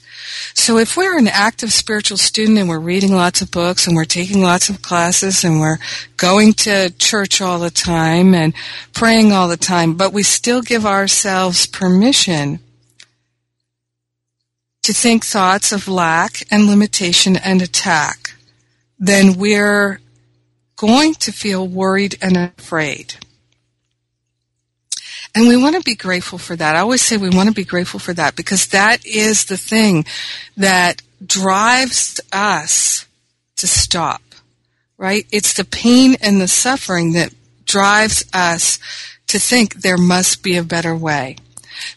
So 0.54 0.78
if 0.78 0.98
we're 0.98 1.18
an 1.18 1.28
active 1.28 1.72
spiritual 1.72 2.18
student 2.18 2.58
and 2.58 2.70
we're 2.70 2.80
reading 2.80 3.14
lots 3.14 3.42
of 3.42 3.52
books 3.52 3.88
and 3.88 3.96
we're 3.96 4.06
taking 4.06 4.42
lots 4.42 4.70
of 4.70 4.82
classes 4.82 5.44
and 5.44 5.60
we're 5.60 5.78
going 6.18 6.54
to 6.54 6.92
church 6.98 7.42
all 7.42 7.60
the 7.60 7.70
time 7.70 8.34
and 8.34 8.54
praying 8.94 9.32
all 9.32 9.48
the 9.48 9.58
time, 9.58 9.96
but 9.96 10.14
we 10.14 10.24
still 10.24 10.62
give 10.62 10.86
ourselves 10.86 11.66
permission 11.68 12.60
to 14.86 14.94
think 14.94 15.26
thoughts 15.26 15.72
of 15.72 15.88
lack 15.88 16.44
and 16.52 16.68
limitation 16.68 17.36
and 17.36 17.62
attack, 17.62 18.36
then 19.00 19.36
we're 19.36 20.00
going 20.76 21.16
to 21.16 21.32
feel 21.32 21.68
worried 21.68 22.18
and 22.22 22.38
afraid. 22.38 23.16
And 25.36 25.50
we 25.50 25.58
want 25.58 25.76
to 25.76 25.82
be 25.82 25.95
grateful 25.95 26.39
for 26.39 26.56
that. 26.56 26.78
I 26.78 26.80
always 26.80 27.02
say 27.02 27.17
we 27.17 27.30
want 27.30 27.50
to 27.50 27.56
be 27.56 27.65
grateful 27.65 28.00
for 28.00 28.13
that 28.13 28.38
because 28.38 28.67
that 28.67 29.06
is 29.06 29.45
the 29.45 29.58
thing 29.58 30.06
that 30.56 31.02
drives 31.24 32.21
us 32.32 33.06
to 33.58 33.67
stop, 33.67 34.21
right? 34.98 35.26
It's 35.32 35.54
the 35.54 35.65
pain 35.65 36.15
and 36.21 36.39
the 36.39 36.48
suffering 36.48 37.12
that 37.13 37.34
drives 37.65 38.24
us 38.34 38.80
to 39.28 39.38
think 39.38 39.76
there 39.76 39.98
must 39.98 40.41
be 40.41 40.56
a 40.56 40.63
better 40.63 40.95
way. 40.95 41.36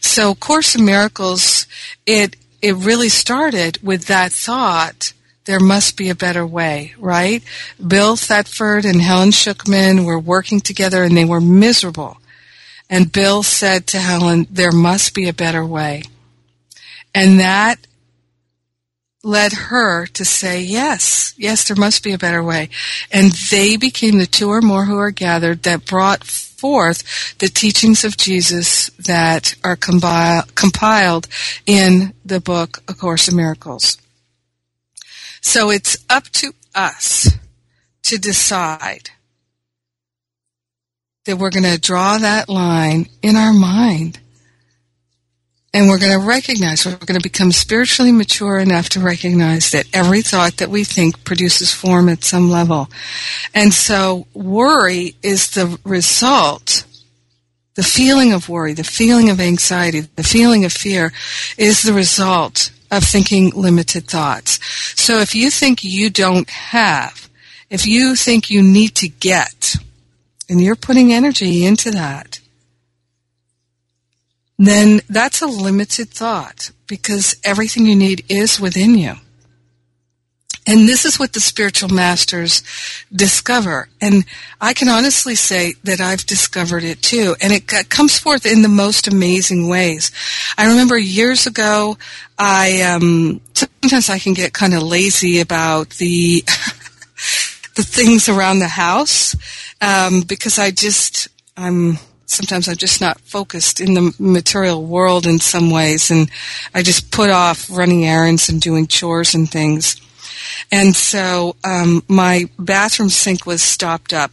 So 0.01 0.35
Course 0.35 0.75
in 0.75 0.83
Miracles, 0.83 1.65
it, 2.05 2.35
it 2.61 2.75
really 2.75 3.09
started 3.09 3.81
with 3.81 4.05
that 4.05 4.33
thought 4.33 5.13
there 5.45 5.59
must 5.59 5.97
be 5.97 6.09
a 6.09 6.15
better 6.15 6.45
way, 6.45 6.93
right? 6.99 7.41
Bill 7.85 8.15
Thetford 8.15 8.85
and 8.85 9.01
Helen 9.01 9.31
Schucman 9.31 10.05
were 10.05 10.19
working 10.19 10.59
together 10.59 11.03
and 11.03 11.15
they 11.15 11.25
were 11.25 11.41
miserable. 11.41 12.18
And 12.89 13.11
Bill 13.11 13.43
said 13.43 13.85
to 13.87 13.99
Helen, 13.99 14.47
there 14.49 14.71
must 14.71 15.13
be 15.13 15.27
a 15.27 15.33
better 15.33 15.63
way. 15.65 16.03
And 17.13 17.39
that 17.39 17.85
led 19.23 19.51
her 19.53 20.05
to 20.07 20.25
say, 20.25 20.61
yes, 20.61 21.33
yes, 21.37 21.67
there 21.67 21.75
must 21.75 22.03
be 22.03 22.13
a 22.13 22.17
better 22.17 22.41
way. 22.41 22.69
And 23.11 23.31
they 23.51 23.77
became 23.77 24.17
the 24.17 24.25
two 24.25 24.49
or 24.49 24.61
more 24.61 24.85
who 24.85 24.97
are 24.97 25.11
gathered 25.11 25.63
that 25.63 25.85
brought 25.85 26.23
forth 26.23 27.37
the 27.37 27.47
teachings 27.47 28.03
of 28.03 28.17
Jesus 28.17 28.89
that 28.91 29.55
are 29.63 29.75
compiled 29.75 31.27
in 31.65 32.13
the 32.25 32.39
book 32.39 32.81
A 32.87 32.93
Course 32.93 33.27
in 33.27 33.35
Miracles. 33.35 33.97
So 35.41 35.69
it's 35.69 35.97
up 36.09 36.25
to 36.29 36.53
us 36.73 37.29
to 38.03 38.17
decide 38.17 39.11
that 41.25 41.37
we're 41.37 41.51
going 41.51 41.63
to 41.63 41.79
draw 41.79 42.17
that 42.17 42.49
line 42.49 43.07
in 43.21 43.35
our 43.35 43.53
mind. 43.53 44.19
And 45.71 45.87
we're 45.87 45.99
going 45.99 46.19
to 46.19 46.25
recognize, 46.25 46.85
we're 46.85 46.95
going 46.95 47.19
to 47.19 47.29
become 47.29 47.51
spiritually 47.51 48.11
mature 48.11 48.57
enough 48.57 48.89
to 48.89 48.99
recognize 48.99 49.69
that 49.71 49.85
every 49.93 50.23
thought 50.23 50.57
that 50.57 50.69
we 50.69 50.83
think 50.83 51.23
produces 51.23 51.71
form 51.71 52.09
at 52.09 52.23
some 52.23 52.49
level. 52.49 52.89
And 53.53 53.71
so 53.71 54.25
worry 54.33 55.15
is 55.21 55.51
the 55.51 55.77
result, 55.83 56.85
the 57.75 57.83
feeling 57.83 58.33
of 58.33 58.49
worry, 58.49 58.73
the 58.73 58.83
feeling 58.83 59.29
of 59.29 59.39
anxiety, 59.39 60.01
the 60.01 60.23
feeling 60.23 60.65
of 60.65 60.73
fear 60.73 61.13
is 61.55 61.83
the 61.83 61.93
result 61.93 62.71
of 62.89 63.03
thinking 63.03 63.51
limited 63.51 64.07
thoughts. 64.07 64.59
So 64.99 65.19
if 65.19 65.35
you 65.35 65.51
think 65.51 65.83
you 65.83 66.09
don't 66.09 66.49
have, 66.49 67.29
if 67.69 67.85
you 67.85 68.15
think 68.15 68.49
you 68.49 68.63
need 68.63 68.95
to 68.95 69.07
get, 69.07 69.75
and 70.49 70.61
you're 70.61 70.75
putting 70.75 71.13
energy 71.13 71.65
into 71.65 71.91
that, 71.91 72.39
then 74.57 75.01
that's 75.09 75.41
a 75.41 75.47
limited 75.47 76.09
thought 76.09 76.71
because 76.87 77.37
everything 77.43 77.85
you 77.85 77.95
need 77.95 78.25
is 78.27 78.59
within 78.59 78.97
you. 78.97 79.15
And 80.67 80.87
this 80.87 81.03
is 81.03 81.17
what 81.17 81.33
the 81.33 81.39
spiritual 81.39 81.89
masters 81.89 82.61
discover. 83.11 83.89
And 84.01 84.23
I 84.61 84.73
can 84.73 84.87
honestly 84.87 85.33
say 85.33 85.73
that 85.83 85.99
I've 85.99 86.25
discovered 86.25 86.83
it 86.83 87.01
too. 87.01 87.35
And 87.41 87.51
it 87.51 87.65
comes 87.89 88.19
forth 88.19 88.45
in 88.45 88.61
the 88.61 88.67
most 88.67 89.07
amazing 89.07 89.67
ways. 89.67 90.11
I 90.59 90.67
remember 90.67 90.95
years 90.95 91.47
ago, 91.47 91.97
I, 92.37 92.81
um, 92.83 93.41
sometimes 93.53 94.09
I 94.09 94.19
can 94.19 94.33
get 94.35 94.53
kind 94.53 94.75
of 94.75 94.83
lazy 94.83 95.39
about 95.39 95.89
the, 95.91 96.43
the 97.75 97.83
things 97.83 98.29
around 98.29 98.59
the 98.59 98.67
house, 98.67 99.35
um, 99.81 100.21
because 100.21 100.59
I 100.59 100.71
just, 100.71 101.27
I'm, 101.57 101.97
sometimes 102.25 102.67
I'm 102.67 102.75
just 102.75 103.01
not 103.01 103.19
focused 103.21 103.79
in 103.79 103.93
the 103.93 104.13
material 104.19 104.83
world 104.83 105.25
in 105.25 105.39
some 105.39 105.71
ways. 105.71 106.11
And 106.11 106.29
I 106.73 106.83
just 106.83 107.11
put 107.11 107.29
off 107.29 107.69
running 107.71 108.05
errands 108.05 108.49
and 108.49 108.61
doing 108.61 108.87
chores 108.87 109.33
and 109.33 109.49
things. 109.49 109.99
And 110.71 110.95
so 110.95 111.55
um, 111.63 112.03
my 112.07 112.49
bathroom 112.57 113.09
sink 113.09 113.45
was 113.45 113.61
stopped 113.61 114.13
up. 114.13 114.31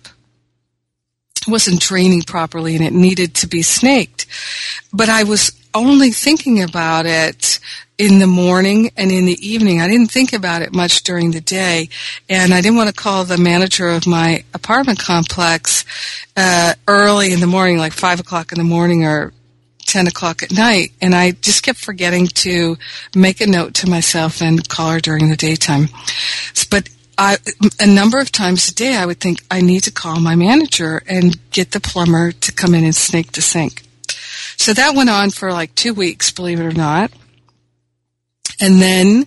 Wasn't 1.48 1.80
draining 1.80 2.22
properly 2.22 2.74
and 2.74 2.84
it 2.84 2.92
needed 2.92 3.34
to 3.36 3.46
be 3.46 3.62
snaked. 3.62 4.26
But 4.92 5.08
I 5.08 5.22
was 5.22 5.52
only 5.76 6.10
thinking 6.10 6.62
about 6.62 7.06
it 7.06 7.60
in 7.98 8.18
the 8.18 8.26
morning 8.26 8.90
and 8.96 9.10
in 9.10 9.24
the 9.24 9.46
evening. 9.46 9.80
I 9.80 9.88
didn't 9.88 10.10
think 10.10 10.32
about 10.32 10.62
it 10.62 10.74
much 10.74 11.02
during 11.02 11.30
the 11.30 11.40
day, 11.40 11.88
and 12.28 12.52
I 12.52 12.60
didn't 12.60 12.76
want 12.76 12.88
to 12.88 12.94
call 12.94 13.24
the 13.24 13.38
manager 13.38 13.88
of 13.88 14.06
my 14.06 14.44
apartment 14.52 14.98
complex 14.98 15.84
uh, 16.36 16.74
early 16.86 17.32
in 17.32 17.40
the 17.40 17.46
morning, 17.46 17.78
like 17.78 17.92
five 17.92 18.20
o'clock 18.20 18.52
in 18.52 18.58
the 18.58 18.64
morning 18.64 19.04
or 19.04 19.32
10 19.86 20.08
o'clock 20.08 20.42
at 20.42 20.52
night, 20.52 20.92
and 21.00 21.14
I 21.14 21.30
just 21.30 21.62
kept 21.62 21.78
forgetting 21.78 22.26
to 22.26 22.76
make 23.14 23.40
a 23.40 23.46
note 23.46 23.74
to 23.74 23.88
myself 23.88 24.42
and 24.42 24.68
call 24.68 24.90
her 24.90 25.00
during 25.00 25.30
the 25.30 25.36
daytime. 25.36 25.88
But 26.70 26.88
I, 27.16 27.38
a 27.80 27.86
number 27.86 28.18
of 28.18 28.30
times 28.30 28.68
a 28.68 28.74
day, 28.74 28.96
I 28.96 29.06
would 29.06 29.20
think 29.20 29.42
I 29.50 29.60
need 29.60 29.84
to 29.84 29.90
call 29.90 30.20
my 30.20 30.34
manager 30.34 31.02
and 31.06 31.38
get 31.50 31.70
the 31.70 31.80
plumber 31.80 32.32
to 32.32 32.52
come 32.52 32.74
in 32.74 32.84
and 32.84 32.94
snake 32.94 33.32
the 33.32 33.40
sink. 33.40 33.85
So 34.56 34.72
that 34.72 34.94
went 34.94 35.10
on 35.10 35.30
for 35.30 35.52
like 35.52 35.74
two 35.74 35.94
weeks, 35.94 36.30
believe 36.30 36.60
it 36.60 36.66
or 36.66 36.72
not. 36.72 37.12
And 38.60 38.80
then 38.80 39.26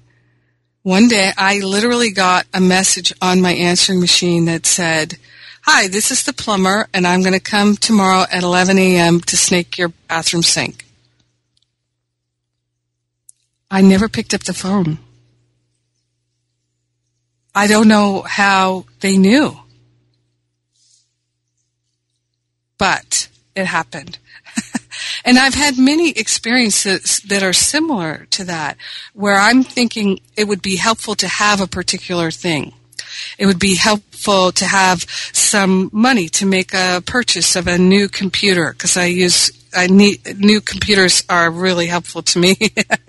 one 0.83 1.07
day 1.07 1.31
I 1.37 1.59
literally 1.59 2.11
got 2.11 2.47
a 2.53 2.59
message 2.59 3.13
on 3.21 3.41
my 3.41 3.53
answering 3.53 3.99
machine 3.99 4.45
that 4.45 4.65
said, 4.65 5.17
Hi, 5.63 5.87
this 5.87 6.09
is 6.09 6.23
the 6.23 6.33
plumber, 6.33 6.87
and 6.93 7.05
I'm 7.05 7.21
going 7.21 7.33
to 7.33 7.39
come 7.39 7.75
tomorrow 7.75 8.25
at 8.31 8.43
11 8.43 8.79
a.m. 8.79 9.19
to 9.21 9.37
snake 9.37 9.77
your 9.77 9.89
bathroom 10.07 10.41
sink. 10.41 10.85
I 13.69 13.81
never 13.81 14.09
picked 14.09 14.33
up 14.33 14.43
the 14.43 14.53
phone. 14.53 14.97
I 17.53 17.67
don't 17.67 17.87
know 17.87 18.21
how 18.21 18.85
they 19.01 19.17
knew. 19.17 19.59
But 22.77 23.27
it 23.55 23.65
happened. 23.65 24.17
And 25.25 25.37
I've 25.37 25.53
had 25.53 25.77
many 25.77 26.11
experiences 26.11 27.19
that 27.27 27.43
are 27.43 27.53
similar 27.53 28.27
to 28.31 28.43
that, 28.45 28.77
where 29.13 29.39
I'm 29.39 29.63
thinking 29.63 30.19
it 30.35 30.47
would 30.47 30.61
be 30.61 30.77
helpful 30.77 31.15
to 31.15 31.27
have 31.27 31.61
a 31.61 31.67
particular 31.67 32.31
thing. 32.31 32.73
It 33.37 33.45
would 33.45 33.59
be 33.59 33.75
helpful 33.75 34.51
to 34.51 34.65
have 34.65 35.05
some 35.33 35.89
money 35.91 36.29
to 36.29 36.45
make 36.45 36.73
a 36.73 37.01
purchase 37.05 37.55
of 37.55 37.67
a 37.67 37.77
new 37.77 38.07
computer 38.07 38.71
because 38.71 38.97
I 38.97 39.05
use 39.05 39.51
I 39.75 39.87
need 39.87 40.39
new 40.39 40.61
computers 40.61 41.23
are 41.29 41.51
really 41.51 41.87
helpful 41.87 42.23
to 42.23 42.39
me 42.39 42.57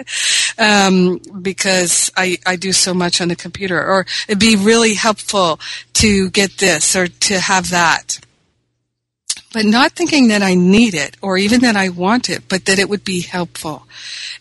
um, 0.59 1.19
because 1.41 2.11
I 2.17 2.39
I 2.45 2.57
do 2.57 2.73
so 2.73 2.93
much 2.93 3.21
on 3.21 3.29
the 3.29 3.37
computer. 3.37 3.83
Or 3.83 4.07
it'd 4.29 4.39
be 4.39 4.57
really 4.57 4.95
helpful 4.95 5.61
to 5.95 6.31
get 6.31 6.59
this 6.59 6.95
or 6.95 7.09
to 7.09 7.41
have 7.41 7.71
that 7.71 8.21
but 9.53 9.65
not 9.65 9.93
thinking 9.93 10.29
that 10.29 10.43
I 10.43 10.55
need 10.55 10.95
it 10.95 11.17
or 11.21 11.37
even 11.37 11.61
that 11.61 11.77
I 11.77 11.89
want 11.89 12.31
it, 12.31 12.49
but 12.49 12.67
that 12.67 12.79
it 12.79 12.89
would 12.89 13.05
be 13.05 13.23
helpful. 13.23 13.87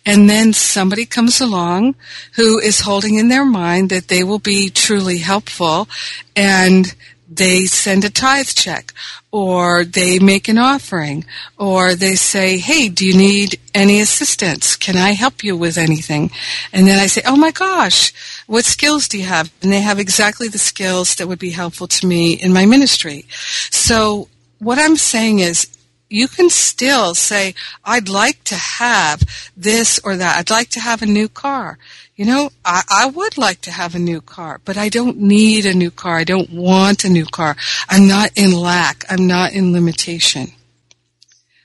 And 0.05 0.29
then 0.29 0.53
somebody 0.53 1.05
comes 1.05 1.41
along 1.41 1.95
who 2.35 2.59
is 2.59 2.81
holding 2.81 3.15
in 3.15 3.29
their 3.29 3.45
mind 3.45 3.89
that 3.89 4.07
they 4.07 4.23
will 4.23 4.39
be 4.39 4.69
truly 4.69 5.17
helpful 5.17 5.87
and 6.35 6.93
they 7.31 7.65
send 7.65 8.03
a 8.03 8.09
tithe 8.09 8.47
check 8.47 8.91
or 9.31 9.83
they 9.83 10.17
make 10.17 10.47
an 10.47 10.57
offering 10.57 11.25
or 11.57 11.93
they 11.93 12.15
say, 12.15 12.57
Hey, 12.57 12.89
do 12.89 13.05
you 13.05 13.15
need 13.15 13.59
any 13.75 14.01
assistance? 14.01 14.75
Can 14.75 14.95
I 14.95 15.11
help 15.11 15.43
you 15.43 15.55
with 15.55 15.77
anything? 15.77 16.31
And 16.73 16.87
then 16.87 16.99
I 16.99 17.05
say, 17.05 17.21
Oh 17.25 17.35
my 17.35 17.51
gosh, 17.51 18.13
what 18.47 18.65
skills 18.65 19.07
do 19.07 19.19
you 19.19 19.25
have? 19.25 19.51
And 19.61 19.71
they 19.71 19.81
have 19.81 19.99
exactly 19.99 20.47
the 20.47 20.57
skills 20.57 21.15
that 21.15 21.27
would 21.27 21.39
be 21.39 21.51
helpful 21.51 21.87
to 21.87 22.07
me 22.07 22.33
in 22.33 22.51
my 22.51 22.65
ministry. 22.65 23.25
So 23.29 24.27
what 24.59 24.77
I'm 24.77 24.97
saying 24.97 25.39
is 25.39 25.67
you 26.09 26.27
can 26.27 26.49
still 26.49 27.13
say, 27.15 27.53
I'd 27.85 28.09
like 28.09 28.43
to 28.45 28.55
have 28.55 29.23
this 29.55 29.99
or 30.03 30.17
that. 30.17 30.37
I'd 30.37 30.49
like 30.49 30.69
to 30.69 30.79
have 30.79 31.01
a 31.01 31.07
new 31.07 31.29
car. 31.29 31.77
You 32.15 32.25
know, 32.25 32.49
I, 32.65 32.83
I 32.89 33.05
would 33.05 33.37
like 33.37 33.61
to 33.61 33.71
have 33.71 33.95
a 33.95 33.99
new 33.99 34.19
car, 34.19 34.59
but 34.65 34.75
I 34.75 34.89
don't 34.89 35.19
need 35.19 35.65
a 35.65 35.73
new 35.73 35.91
car. 35.91 36.17
I 36.17 36.25
don't 36.25 36.51
want 36.51 37.05
a 37.05 37.09
new 37.09 37.25
car. 37.25 37.55
I'm 37.87 38.07
not 38.07 38.31
in 38.35 38.51
lack. 38.51 39.05
I'm 39.09 39.25
not 39.27 39.53
in 39.53 39.71
limitation. 39.71 40.51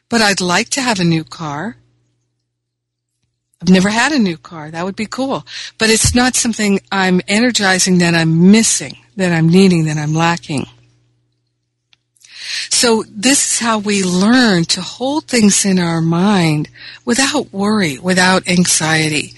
But 0.09 0.21
I'd 0.21 0.41
like 0.41 0.69
to 0.71 0.81
have 0.81 1.01
a 1.01 1.05
new 1.05 1.25
car. 1.25 1.77
I've 3.61 3.71
never 3.71 3.89
had 3.89 4.13
a 4.13 4.19
new 4.19 4.37
car. 4.37 4.71
That 4.71 4.85
would 4.85 4.95
be 4.95 5.07
cool. 5.07 5.45
But 5.79 5.91
it's 5.91 6.15
not 6.15 6.37
something 6.37 6.81
I'm 6.93 7.21
energizing 7.27 7.99
that 7.99 8.15
I'm 8.15 8.53
missing, 8.53 8.99
that 9.17 9.33
I'm 9.33 9.49
needing, 9.49 9.87
that 9.87 9.97
I'm 9.97 10.15
lacking. 10.15 10.67
So 12.71 13.05
this 13.09 13.53
is 13.53 13.59
how 13.59 13.79
we 13.79 14.03
learn 14.03 14.65
to 14.67 14.81
hold 14.81 15.25
things 15.25 15.65
in 15.65 15.79
our 15.79 16.01
mind 16.01 16.69
without 17.05 17.53
worry, 17.53 17.99
without 17.99 18.49
anxiety. 18.49 19.35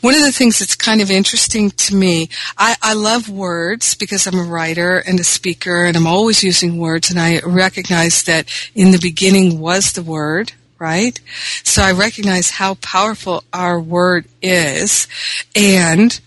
One 0.00 0.14
of 0.14 0.22
the 0.22 0.32
things 0.32 0.58
that's 0.58 0.76
kind 0.76 1.00
of 1.00 1.10
interesting 1.10 1.70
to 1.70 1.94
me, 1.94 2.28
I, 2.56 2.76
I 2.82 2.94
love 2.94 3.28
words 3.28 3.94
because 3.94 4.26
I'm 4.26 4.38
a 4.38 4.42
writer 4.42 4.98
and 4.98 5.18
a 5.20 5.24
speaker 5.24 5.84
and 5.84 5.96
I'm 5.96 6.06
always 6.06 6.42
using 6.42 6.78
words 6.78 7.10
and 7.10 7.18
I 7.18 7.40
recognize 7.40 8.22
that 8.24 8.48
in 8.74 8.90
the 8.90 8.98
beginning 8.98 9.60
was 9.60 9.92
the 9.92 10.02
word, 10.02 10.52
right? 10.78 11.20
So 11.64 11.82
I 11.82 11.92
recognize 11.92 12.50
how 12.50 12.74
powerful 12.74 13.44
our 13.52 13.80
word 13.80 14.26
is 14.42 15.08
and 15.54 16.18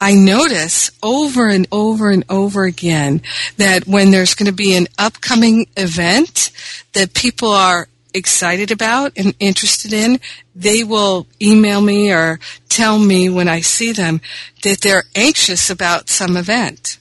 I 0.00 0.14
notice 0.14 0.90
over 1.02 1.48
and 1.48 1.66
over 1.72 2.10
and 2.10 2.24
over 2.28 2.64
again 2.64 3.22
that 3.56 3.86
when 3.86 4.10
there's 4.10 4.34
going 4.34 4.46
to 4.46 4.52
be 4.52 4.76
an 4.76 4.88
upcoming 4.98 5.68
event 5.76 6.50
that 6.92 7.14
people 7.14 7.50
are 7.50 7.88
excited 8.12 8.70
about 8.70 9.12
and 9.16 9.34
interested 9.40 9.92
in, 9.92 10.20
they 10.54 10.84
will 10.84 11.26
email 11.40 11.80
me 11.80 12.12
or 12.12 12.38
tell 12.68 12.98
me 12.98 13.30
when 13.30 13.48
I 13.48 13.60
see 13.60 13.92
them 13.92 14.20
that 14.62 14.82
they're 14.82 15.04
anxious 15.14 15.70
about 15.70 16.10
some 16.10 16.36
event. 16.36 16.98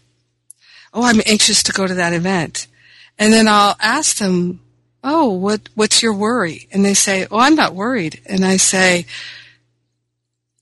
Oh, 0.93 1.03
I'm 1.03 1.21
anxious 1.25 1.63
to 1.63 1.73
go 1.73 1.85
to 1.85 1.95
that 1.95 2.13
event. 2.13 2.67
And 3.19 3.33
then 3.33 3.47
I'll 3.47 3.75
ask 3.81 4.17
them, 4.17 4.61
Oh, 5.07 5.29
what, 5.33 5.69
what's 5.75 6.01
your 6.01 6.13
worry? 6.13 6.67
And 6.71 6.83
they 6.83 6.93
say, 6.93 7.27
Oh, 7.29 7.39
I'm 7.39 7.55
not 7.55 7.75
worried. 7.75 8.21
And 8.25 8.43
I 8.43 8.57
say, 8.57 9.05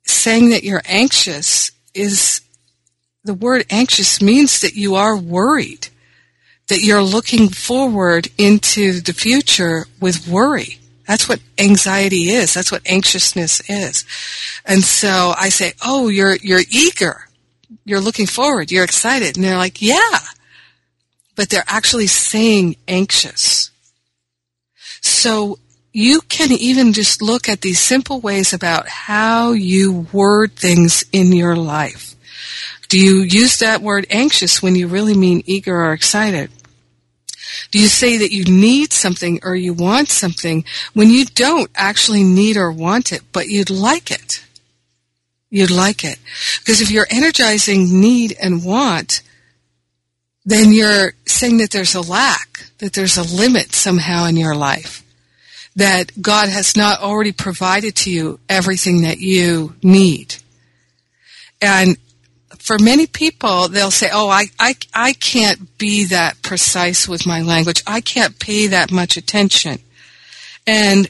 saying 0.03 0.49
that 0.49 0.63
you're 0.63 0.81
anxious 0.85 1.71
is 1.93 2.41
the 3.23 3.33
word 3.33 3.65
anxious 3.69 4.21
means 4.21 4.61
that 4.61 4.75
you 4.75 4.95
are 4.95 5.15
worried, 5.15 5.87
that 6.67 6.83
you're 6.83 7.03
looking 7.03 7.49
forward 7.49 8.27
into 8.37 8.99
the 8.99 9.13
future 9.13 9.85
with 9.99 10.27
worry. 10.27 10.79
That's 11.07 11.27
what 11.27 11.41
anxiety 11.57 12.29
is. 12.29 12.53
That's 12.53 12.71
what 12.71 12.85
anxiousness 12.85 13.61
is. 13.69 14.05
And 14.65 14.83
so 14.83 15.33
I 15.37 15.49
say, 15.49 15.73
"Oh, 15.81 16.07
you're 16.07 16.37
you're 16.37 16.63
eager. 16.69 17.27
You're 17.85 18.01
looking 18.01 18.27
forward. 18.27 18.71
You're 18.71 18.85
excited." 18.85 19.35
And 19.35 19.43
they're 19.43 19.57
like, 19.57 19.81
"Yeah." 19.81 20.19
But 21.35 21.49
they're 21.49 21.65
actually 21.67 22.07
saying 22.07 22.77
anxious. 22.87 23.71
So 25.01 25.59
you 25.93 26.21
can 26.21 26.51
even 26.51 26.91
just 26.91 27.21
look 27.21 27.47
at 27.47 27.61
these 27.61 27.79
simple 27.79 28.19
ways 28.19 28.51
about 28.51 28.87
how 28.87 29.51
you 29.51 30.07
word 30.11 30.53
things 30.53 31.05
in 31.11 31.31
your 31.31 31.55
life. 31.55 32.15
Do 32.89 32.99
you 32.99 33.21
use 33.21 33.59
that 33.59 33.81
word 33.81 34.07
anxious 34.09 34.61
when 34.61 34.75
you 34.75 34.87
really 34.87 35.15
mean 35.15 35.43
eager 35.45 35.83
or 35.83 35.93
excited? 35.93 36.49
Do 37.69 37.79
you 37.79 37.87
say 37.87 38.17
that 38.17 38.31
you 38.31 38.43
need 38.43 38.91
something 38.91 39.39
or 39.43 39.55
you 39.55 39.73
want 39.73 40.09
something 40.09 40.65
when 40.93 41.11
you 41.11 41.25
don't 41.25 41.69
actually 41.75 42.23
need 42.23 42.57
or 42.57 42.71
want 42.71 43.11
it, 43.11 43.21
but 43.31 43.47
you'd 43.47 43.69
like 43.69 44.09
it? 44.09 44.43
You'd 45.51 45.69
like 45.69 46.03
it. 46.03 46.17
Because 46.59 46.81
if 46.81 46.89
you're 46.89 47.07
energizing 47.11 48.01
need 48.01 48.35
and 48.41 48.65
want, 48.65 49.21
then 50.43 50.73
you're 50.73 51.13
saying 51.27 51.59
that 51.59 51.69
there's 51.69 51.93
a 51.93 52.01
lack, 52.01 52.65
that 52.79 52.93
there's 52.93 53.17
a 53.17 53.23
limit 53.23 53.73
somehow 53.73 54.25
in 54.25 54.35
your 54.35 54.55
life 54.55 55.02
that 55.75 56.21
God 56.21 56.49
has 56.49 56.75
not 56.75 57.01
already 57.01 57.31
provided 57.31 57.95
to 57.97 58.11
you 58.11 58.39
everything 58.47 59.01
that 59.01 59.19
you 59.19 59.75
need. 59.81 60.35
And 61.61 61.97
for 62.59 62.77
many 62.79 63.07
people, 63.07 63.67
they'll 63.67 63.91
say, 63.91 64.09
oh, 64.11 64.29
I, 64.29 64.45
I, 64.59 64.75
I 64.93 65.13
can't 65.13 65.77
be 65.77 66.05
that 66.05 66.41
precise 66.41 67.07
with 67.07 67.25
my 67.25 67.41
language. 67.41 67.83
I 67.87 68.01
can't 68.01 68.39
pay 68.39 68.67
that 68.67 68.91
much 68.91 69.17
attention. 69.17 69.79
And 70.65 71.09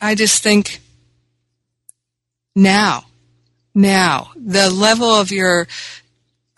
I 0.00 0.14
just 0.14 0.42
think, 0.42 0.80
now, 2.56 3.04
now, 3.74 4.30
the 4.34 4.70
level 4.70 5.08
of 5.08 5.30
your 5.30 5.68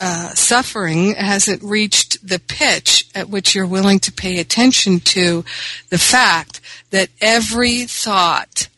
uh, 0.03 0.35
suffering 0.35 1.15
hasn't 1.15 1.63
reached 1.63 2.27
the 2.27 2.41
pitch 2.41 3.09
at 3.15 3.29
which 3.29 3.55
you're 3.55 3.65
willing 3.65 4.01
to 4.01 4.11
pay 4.11 4.41
attention 4.41 4.99
to 4.99 5.45
the 5.91 5.99
fact 5.99 6.61
that 6.91 7.09
every 7.21 7.85
thought 7.85 8.69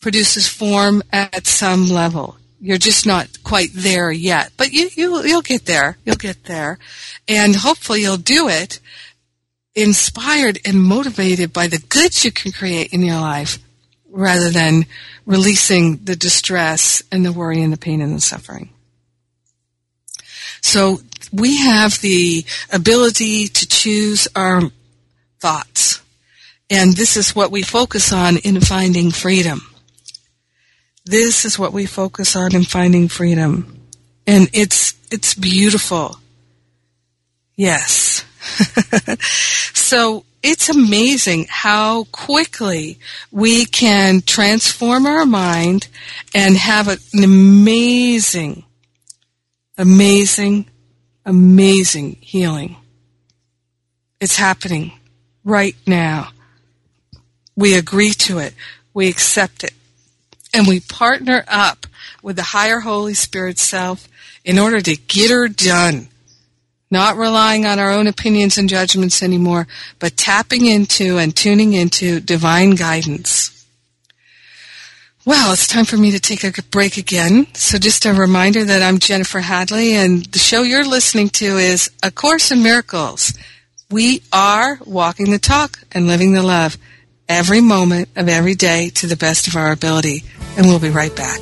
produces 0.00 0.46
form 0.46 1.02
at 1.12 1.48
some 1.48 1.86
level. 1.86 2.36
You're 2.60 2.78
just 2.78 3.06
not 3.06 3.42
quite 3.42 3.70
there 3.74 4.12
yet, 4.12 4.52
but 4.56 4.72
you, 4.72 4.88
you 4.94 5.24
you'll 5.24 5.42
get 5.42 5.66
there. 5.66 5.98
You'll 6.04 6.14
get 6.14 6.44
there, 6.44 6.78
and 7.26 7.56
hopefully 7.56 8.02
you'll 8.02 8.16
do 8.16 8.48
it 8.48 8.78
inspired 9.74 10.60
and 10.64 10.80
motivated 10.80 11.52
by 11.52 11.66
the 11.66 11.78
goods 11.88 12.24
you 12.24 12.30
can 12.30 12.52
create 12.52 12.92
in 12.92 13.02
your 13.02 13.20
life, 13.20 13.58
rather 14.08 14.48
than 14.50 14.86
releasing 15.26 15.96
the 16.04 16.14
distress 16.14 17.02
and 17.10 17.26
the 17.26 17.32
worry 17.32 17.60
and 17.60 17.72
the 17.72 17.76
pain 17.76 18.00
and 18.00 18.14
the 18.14 18.20
suffering. 18.20 18.70
So 20.64 21.00
we 21.30 21.58
have 21.58 22.00
the 22.00 22.44
ability 22.72 23.48
to 23.48 23.68
choose 23.68 24.26
our 24.34 24.62
thoughts. 25.38 26.00
And 26.70 26.96
this 26.96 27.18
is 27.18 27.36
what 27.36 27.50
we 27.50 27.62
focus 27.62 28.12
on 28.14 28.38
in 28.38 28.60
finding 28.62 29.10
freedom. 29.10 29.60
This 31.04 31.44
is 31.44 31.58
what 31.58 31.74
we 31.74 31.84
focus 31.84 32.34
on 32.34 32.54
in 32.54 32.64
finding 32.64 33.08
freedom. 33.08 33.78
And 34.26 34.48
it's, 34.54 34.94
it's 35.10 35.34
beautiful. 35.34 36.16
Yes. 37.56 38.24
so 39.74 40.24
it's 40.42 40.70
amazing 40.70 41.46
how 41.50 42.04
quickly 42.04 42.98
we 43.30 43.66
can 43.66 44.22
transform 44.22 45.04
our 45.04 45.26
mind 45.26 45.88
and 46.34 46.56
have 46.56 46.88
an 46.88 47.22
amazing, 47.22 48.64
amazing, 49.76 50.66
amazing 51.24 52.16
healing. 52.20 52.76
It's 54.20 54.36
happening 54.36 54.92
right 55.44 55.76
now. 55.86 56.30
We 57.56 57.76
agree 57.76 58.12
to 58.12 58.38
it. 58.38 58.54
We 58.92 59.08
accept 59.08 59.64
it. 59.64 59.74
And 60.52 60.66
we 60.66 60.80
partner 60.80 61.44
up 61.48 61.86
with 62.22 62.36
the 62.36 62.42
higher 62.42 62.80
Holy 62.80 63.14
Spirit 63.14 63.58
self 63.58 64.08
in 64.44 64.58
order 64.58 64.80
to 64.80 64.96
get 64.96 65.30
her 65.30 65.48
done. 65.48 66.08
Not 66.90 67.16
relying 67.16 67.66
on 67.66 67.78
our 67.80 67.90
own 67.90 68.06
opinions 68.06 68.56
and 68.56 68.68
judgments 68.68 69.22
anymore, 69.22 69.66
but 69.98 70.16
tapping 70.16 70.66
into 70.66 71.18
and 71.18 71.34
tuning 71.34 71.72
into 71.72 72.20
divine 72.20 72.76
guidance. 72.76 73.53
Well, 75.26 75.54
it's 75.54 75.66
time 75.66 75.86
for 75.86 75.96
me 75.96 76.10
to 76.10 76.20
take 76.20 76.44
a 76.44 76.62
break 76.64 76.98
again. 76.98 77.46
So 77.54 77.78
just 77.78 78.04
a 78.04 78.12
reminder 78.12 78.62
that 78.62 78.82
I'm 78.82 78.98
Jennifer 78.98 79.40
Hadley 79.40 79.94
and 79.94 80.22
the 80.26 80.38
show 80.38 80.60
you're 80.60 80.86
listening 80.86 81.30
to 81.30 81.56
is 81.56 81.90
A 82.02 82.10
Course 82.10 82.50
in 82.50 82.62
Miracles. 82.62 83.32
We 83.90 84.22
are 84.34 84.78
walking 84.84 85.30
the 85.30 85.38
talk 85.38 85.78
and 85.92 86.06
living 86.06 86.34
the 86.34 86.42
love 86.42 86.76
every 87.26 87.62
moment 87.62 88.10
of 88.16 88.28
every 88.28 88.54
day 88.54 88.90
to 88.96 89.06
the 89.06 89.16
best 89.16 89.46
of 89.46 89.56
our 89.56 89.72
ability. 89.72 90.24
And 90.58 90.66
we'll 90.66 90.78
be 90.78 90.90
right 90.90 91.16
back. 91.16 91.40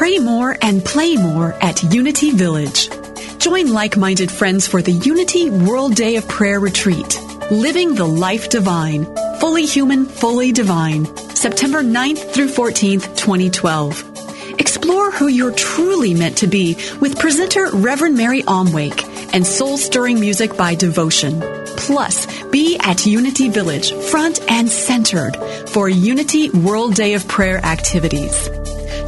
Pray 0.00 0.18
more 0.18 0.56
and 0.62 0.82
play 0.82 1.14
more 1.16 1.52
at 1.60 1.82
Unity 1.92 2.30
Village. 2.30 2.88
Join 3.36 3.70
like 3.70 3.98
minded 3.98 4.30
friends 4.30 4.66
for 4.66 4.80
the 4.80 4.92
Unity 4.92 5.50
World 5.50 5.94
Day 5.94 6.16
of 6.16 6.26
Prayer 6.26 6.58
Retreat. 6.58 7.20
Living 7.50 7.94
the 7.94 8.06
Life 8.06 8.48
Divine. 8.48 9.04
Fully 9.40 9.66
Human, 9.66 10.06
Fully 10.06 10.52
Divine. 10.52 11.04
September 11.36 11.82
9th 11.82 12.32
through 12.32 12.48
14th, 12.48 13.14
2012. 13.14 14.58
Explore 14.58 15.10
who 15.10 15.26
you're 15.26 15.52
truly 15.52 16.14
meant 16.14 16.38
to 16.38 16.46
be 16.46 16.76
with 16.98 17.18
presenter 17.18 17.68
Reverend 17.70 18.16
Mary 18.16 18.42
Omwake 18.44 19.34
and 19.34 19.46
soul 19.46 19.76
stirring 19.76 20.18
music 20.18 20.56
by 20.56 20.74
Devotion. 20.74 21.42
Plus, 21.76 22.42
be 22.44 22.78
at 22.78 23.04
Unity 23.04 23.50
Village, 23.50 23.92
front 23.92 24.40
and 24.50 24.66
centered 24.66 25.36
for 25.68 25.90
Unity 25.90 26.48
World 26.48 26.94
Day 26.94 27.12
of 27.12 27.28
Prayer 27.28 27.58
activities. 27.58 28.48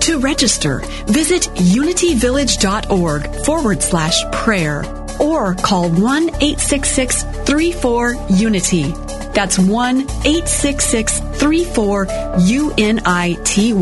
To 0.03 0.19
register, 0.19 0.81
visit 1.07 1.43
unityvillage.org 1.55 3.45
forward 3.45 3.81
slash 3.81 4.25
prayer 4.33 4.85
or 5.21 5.55
call 5.55 5.89
1 5.91 6.29
866 6.29 7.23
34 7.23 8.17
Unity. 8.31 8.91
That's 9.33 9.61
1 9.61 10.01
866 10.01 11.21
34 11.21 12.07
UNITY. 12.41 13.73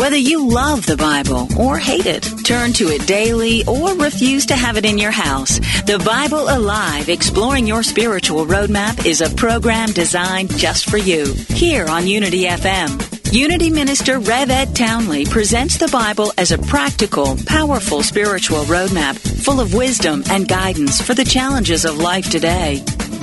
Whether 0.00 0.16
you 0.16 0.48
love 0.48 0.86
the 0.86 0.96
Bible 0.96 1.46
or 1.60 1.76
hate 1.76 2.06
it, 2.06 2.22
turn 2.42 2.72
to 2.72 2.88
it 2.88 3.06
daily 3.06 3.66
or 3.66 3.94
refuse 3.94 4.46
to 4.46 4.56
have 4.56 4.78
it 4.78 4.86
in 4.86 4.96
your 4.96 5.10
house, 5.10 5.58
The 5.82 6.02
Bible 6.02 6.48
Alive 6.48 7.10
Exploring 7.10 7.66
Your 7.66 7.82
Spiritual 7.82 8.46
Roadmap 8.46 9.04
is 9.04 9.20
a 9.20 9.28
program 9.28 9.92
designed 9.92 10.56
just 10.56 10.88
for 10.88 10.96
you 10.96 11.34
here 11.50 11.86
on 11.86 12.06
Unity 12.06 12.44
FM. 12.44 13.30
Unity 13.30 13.68
Minister 13.68 14.20
Rev 14.20 14.48
Ed 14.48 14.74
Townley 14.74 15.26
presents 15.26 15.76
the 15.76 15.88
Bible 15.88 16.32
as 16.38 16.50
a 16.50 16.56
practical, 16.56 17.36
powerful 17.44 18.02
spiritual 18.02 18.64
roadmap 18.64 19.18
full 19.44 19.60
of 19.60 19.74
wisdom 19.74 20.24
and 20.30 20.48
guidance 20.48 21.02
for 21.02 21.12
the 21.12 21.24
challenges 21.24 21.84
of 21.84 21.98
life 21.98 22.30
today. 22.30 22.78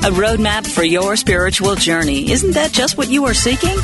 A 0.05 0.11
roadmap 0.11 0.67
for 0.67 0.83
your 0.83 1.15
spiritual 1.15 1.73
journey. 1.73 2.31
Isn't 2.31 2.51
that 2.51 2.71
just 2.71 2.99
what 2.99 3.09
you 3.09 3.25
are 3.25 3.33
seeking? 3.33 3.79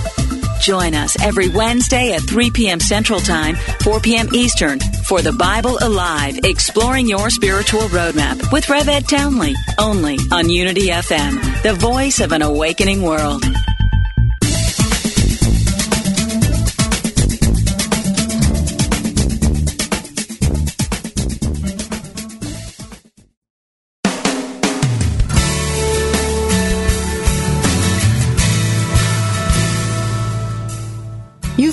Join 0.64 0.96
us 0.96 1.22
every 1.22 1.50
Wednesday 1.50 2.14
at 2.14 2.22
3 2.22 2.50
p.m. 2.52 2.80
Central 2.80 3.20
Time, 3.20 3.56
4 3.82 4.00
p.m. 4.00 4.30
Eastern 4.34 4.80
for 4.80 5.22
the 5.22 5.34
Bible 5.34 5.78
Alive, 5.82 6.40
exploring 6.46 7.06
your 7.06 7.30
spiritual 7.30 7.82
roadmap 7.90 8.50
with 8.54 8.70
Rev 8.70 8.88
Ed 8.88 9.10
Townley, 9.10 9.56
only 9.78 10.18
on 10.32 10.50
Unity 10.50 10.88
FM, 10.88 11.64
the 11.64 11.74
voice 11.74 12.22
of 12.22 12.32
an 12.32 12.42
awakening 12.42 13.02
world. 13.02 13.44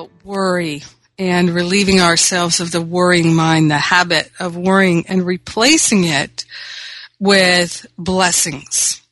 About 0.00 0.10
worry 0.24 0.82
and 1.18 1.50
relieving 1.50 2.00
ourselves 2.00 2.60
of 2.60 2.72
the 2.72 2.80
worrying 2.80 3.34
mind, 3.34 3.70
the 3.70 3.78
habit 3.78 4.30
of 4.40 4.56
worrying 4.56 5.04
and 5.08 5.26
replacing 5.26 6.04
it 6.04 6.44
with 7.18 7.86
blessings. 7.98 9.02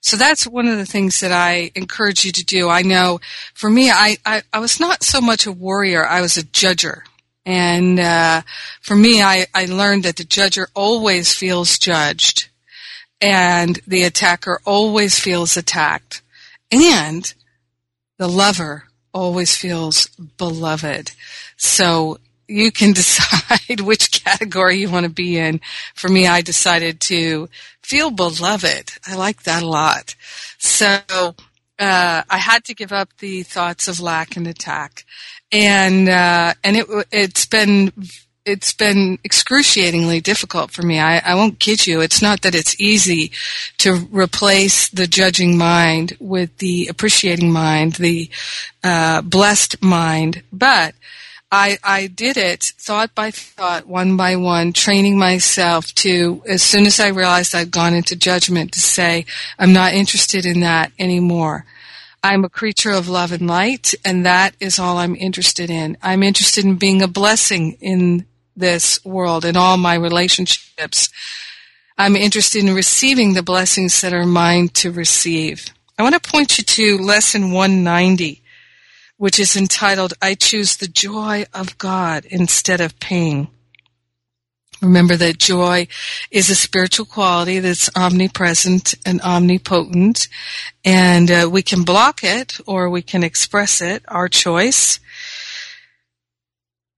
So 0.00 0.16
that's 0.16 0.46
one 0.46 0.66
of 0.66 0.78
the 0.78 0.86
things 0.86 1.20
that 1.20 1.32
I 1.32 1.70
encourage 1.74 2.24
you 2.24 2.32
to 2.32 2.44
do. 2.44 2.68
I 2.68 2.82
know 2.82 3.20
for 3.54 3.70
me, 3.70 3.90
I, 3.90 4.16
I, 4.24 4.42
I 4.52 4.58
was 4.58 4.80
not 4.80 5.02
so 5.02 5.20
much 5.20 5.46
a 5.46 5.52
worrier, 5.52 6.06
I 6.06 6.20
was 6.20 6.36
a 6.36 6.42
judger. 6.42 7.02
And 7.44 8.00
uh, 8.00 8.42
for 8.80 8.96
me, 8.96 9.22
I, 9.22 9.46
I 9.54 9.66
learned 9.66 10.02
that 10.02 10.16
the 10.16 10.24
judger 10.24 10.66
always 10.74 11.32
feels 11.32 11.78
judged 11.78 12.48
and 13.20 13.78
the 13.86 14.02
attacker 14.02 14.60
always 14.64 15.18
feels 15.18 15.56
attacked. 15.56 16.22
And 16.72 17.32
the 18.18 18.28
lover 18.28 18.85
always 19.16 19.56
feels 19.56 20.06
beloved. 20.36 21.12
So 21.56 22.18
you 22.46 22.70
can 22.70 22.92
decide 23.02 23.80
which 23.80 24.22
category 24.24 24.76
you 24.76 24.90
want 24.90 25.04
to 25.04 25.10
be 25.10 25.38
in. 25.38 25.60
For 25.94 26.08
me, 26.08 26.26
I 26.26 26.42
decided 26.42 27.00
to 27.00 27.48
feel 27.82 28.10
beloved. 28.10 28.92
I 29.06 29.16
like 29.16 29.44
that 29.44 29.62
a 29.62 29.66
lot. 29.66 30.14
So 30.58 31.00
uh, 31.08 32.22
I 32.28 32.38
had 32.38 32.64
to 32.64 32.74
give 32.74 32.92
up 32.92 33.08
the 33.18 33.42
thoughts 33.42 33.88
of 33.88 34.00
lack 34.00 34.36
and 34.36 34.46
attack, 34.46 35.04
and 35.50 36.08
uh, 36.08 36.54
and 36.64 36.76
it 36.76 36.86
it's 37.12 37.46
been 37.46 37.92
it's 38.46 38.72
been 38.72 39.18
excruciatingly 39.24 40.20
difficult 40.20 40.70
for 40.70 40.82
me. 40.82 41.00
I, 41.00 41.18
I 41.18 41.34
won't 41.34 41.58
kid 41.58 41.86
you. 41.86 42.00
It's 42.00 42.22
not 42.22 42.42
that 42.42 42.54
it's 42.54 42.80
easy 42.80 43.32
to 43.78 44.06
replace 44.12 44.88
the 44.88 45.08
judging 45.08 45.58
mind 45.58 46.16
with 46.20 46.56
the 46.58 46.86
appreciating 46.86 47.52
mind, 47.52 47.94
the 47.94 48.30
uh, 48.84 49.20
blessed 49.22 49.82
mind, 49.82 50.44
but 50.52 50.94
I, 51.50 51.78
I 51.82 52.06
did 52.06 52.36
it 52.36 52.72
thought 52.78 53.14
by 53.14 53.30
thought, 53.30 53.86
one 53.86 54.16
by 54.16 54.36
one, 54.36 54.72
training 54.72 55.18
myself 55.18 55.94
to, 55.96 56.42
as 56.46 56.62
soon 56.62 56.86
as 56.86 56.98
I 56.98 57.08
realized 57.08 57.54
I'd 57.54 57.70
gone 57.70 57.94
into 57.94 58.16
judgment, 58.16 58.72
to 58.72 58.80
say, 58.80 59.26
I'm 59.58 59.72
not 59.72 59.94
interested 59.94 60.44
in 60.44 60.60
that 60.60 60.92
anymore. 60.98 61.64
I'm 62.22 62.44
a 62.44 62.48
creature 62.48 62.90
of 62.90 63.08
love 63.08 63.30
and 63.30 63.46
light, 63.46 63.94
and 64.04 64.26
that 64.26 64.56
is 64.58 64.80
all 64.80 64.98
I'm 64.98 65.14
interested 65.14 65.70
in. 65.70 65.96
I'm 66.02 66.24
interested 66.24 66.64
in 66.64 66.76
being 66.76 67.00
a 67.00 67.08
blessing 67.08 67.76
in 67.80 68.26
this 68.56 69.04
world 69.04 69.44
and 69.44 69.56
all 69.56 69.76
my 69.76 69.94
relationships. 69.94 71.10
I'm 71.98 72.16
interested 72.16 72.64
in 72.64 72.74
receiving 72.74 73.34
the 73.34 73.42
blessings 73.42 74.00
that 74.00 74.12
are 74.12 74.26
mine 74.26 74.68
to 74.70 74.90
receive. 74.90 75.66
I 75.98 76.02
want 76.02 76.20
to 76.20 76.30
point 76.30 76.58
you 76.58 76.64
to 76.64 76.98
lesson 76.98 77.52
190, 77.52 78.42
which 79.16 79.38
is 79.38 79.56
entitled, 79.56 80.14
I 80.20 80.34
choose 80.34 80.76
the 80.76 80.88
joy 80.88 81.46
of 81.54 81.78
God 81.78 82.26
instead 82.26 82.80
of 82.80 82.98
pain. 83.00 83.48
Remember 84.82 85.16
that 85.16 85.38
joy 85.38 85.88
is 86.30 86.50
a 86.50 86.54
spiritual 86.54 87.06
quality 87.06 87.60
that's 87.60 87.88
omnipresent 87.96 88.94
and 89.06 89.22
omnipotent, 89.22 90.28
and 90.84 91.30
uh, 91.30 91.48
we 91.50 91.62
can 91.62 91.82
block 91.82 92.22
it 92.22 92.60
or 92.66 92.90
we 92.90 93.00
can 93.00 93.24
express 93.24 93.80
it, 93.80 94.04
our 94.08 94.28
choice 94.28 95.00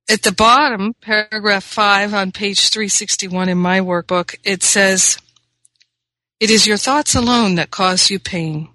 at 0.08 0.22
the 0.22 0.32
bottom, 0.32 0.94
paragraph 1.00 1.64
5 1.64 2.14
on 2.14 2.32
page 2.32 2.70
361 2.70 3.48
in 3.48 3.58
my 3.58 3.80
workbook, 3.80 4.36
it 4.42 4.62
says, 4.62 5.18
It 6.40 6.50
is 6.50 6.66
your 6.66 6.78
thoughts 6.78 7.14
alone 7.14 7.56
that 7.56 7.70
cause 7.70 8.10
you 8.10 8.18
pain. 8.18 8.68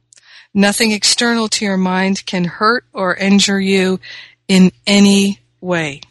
Nothing 0.53 0.91
external 0.91 1.47
to 1.49 1.65
your 1.65 1.77
mind 1.77 2.25
can 2.27 2.45
hurt 2.45 2.85
or 2.93 3.15
injure 3.15 3.59
you 3.59 3.99
in 4.47 4.71
any 4.85 5.39
way. 5.59 6.01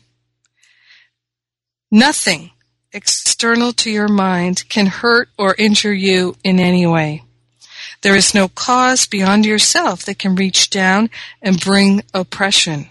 Nothing 1.90 2.50
external 2.92 3.72
to 3.74 3.90
your 3.90 4.08
mind 4.08 4.64
can 4.68 4.86
hurt 4.86 5.28
or 5.38 5.54
injure 5.56 5.94
you 5.94 6.34
in 6.42 6.58
any 6.58 6.86
way. 6.86 7.22
There 8.00 8.16
is 8.16 8.34
no 8.34 8.48
cause 8.48 9.06
beyond 9.06 9.46
yourself 9.46 10.04
that 10.06 10.18
can 10.18 10.34
reach 10.34 10.70
down 10.70 11.08
and 11.40 11.60
bring 11.60 12.02
oppression. 12.12 12.88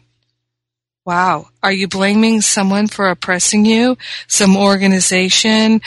Wow. 1.05 1.47
Are 1.63 1.71
you 1.71 1.87
blaming 1.87 2.41
someone 2.41 2.87
for 2.87 3.07
oppressing 3.07 3.65
you? 3.65 3.97
Some 4.27 4.55
organization? 4.55 5.81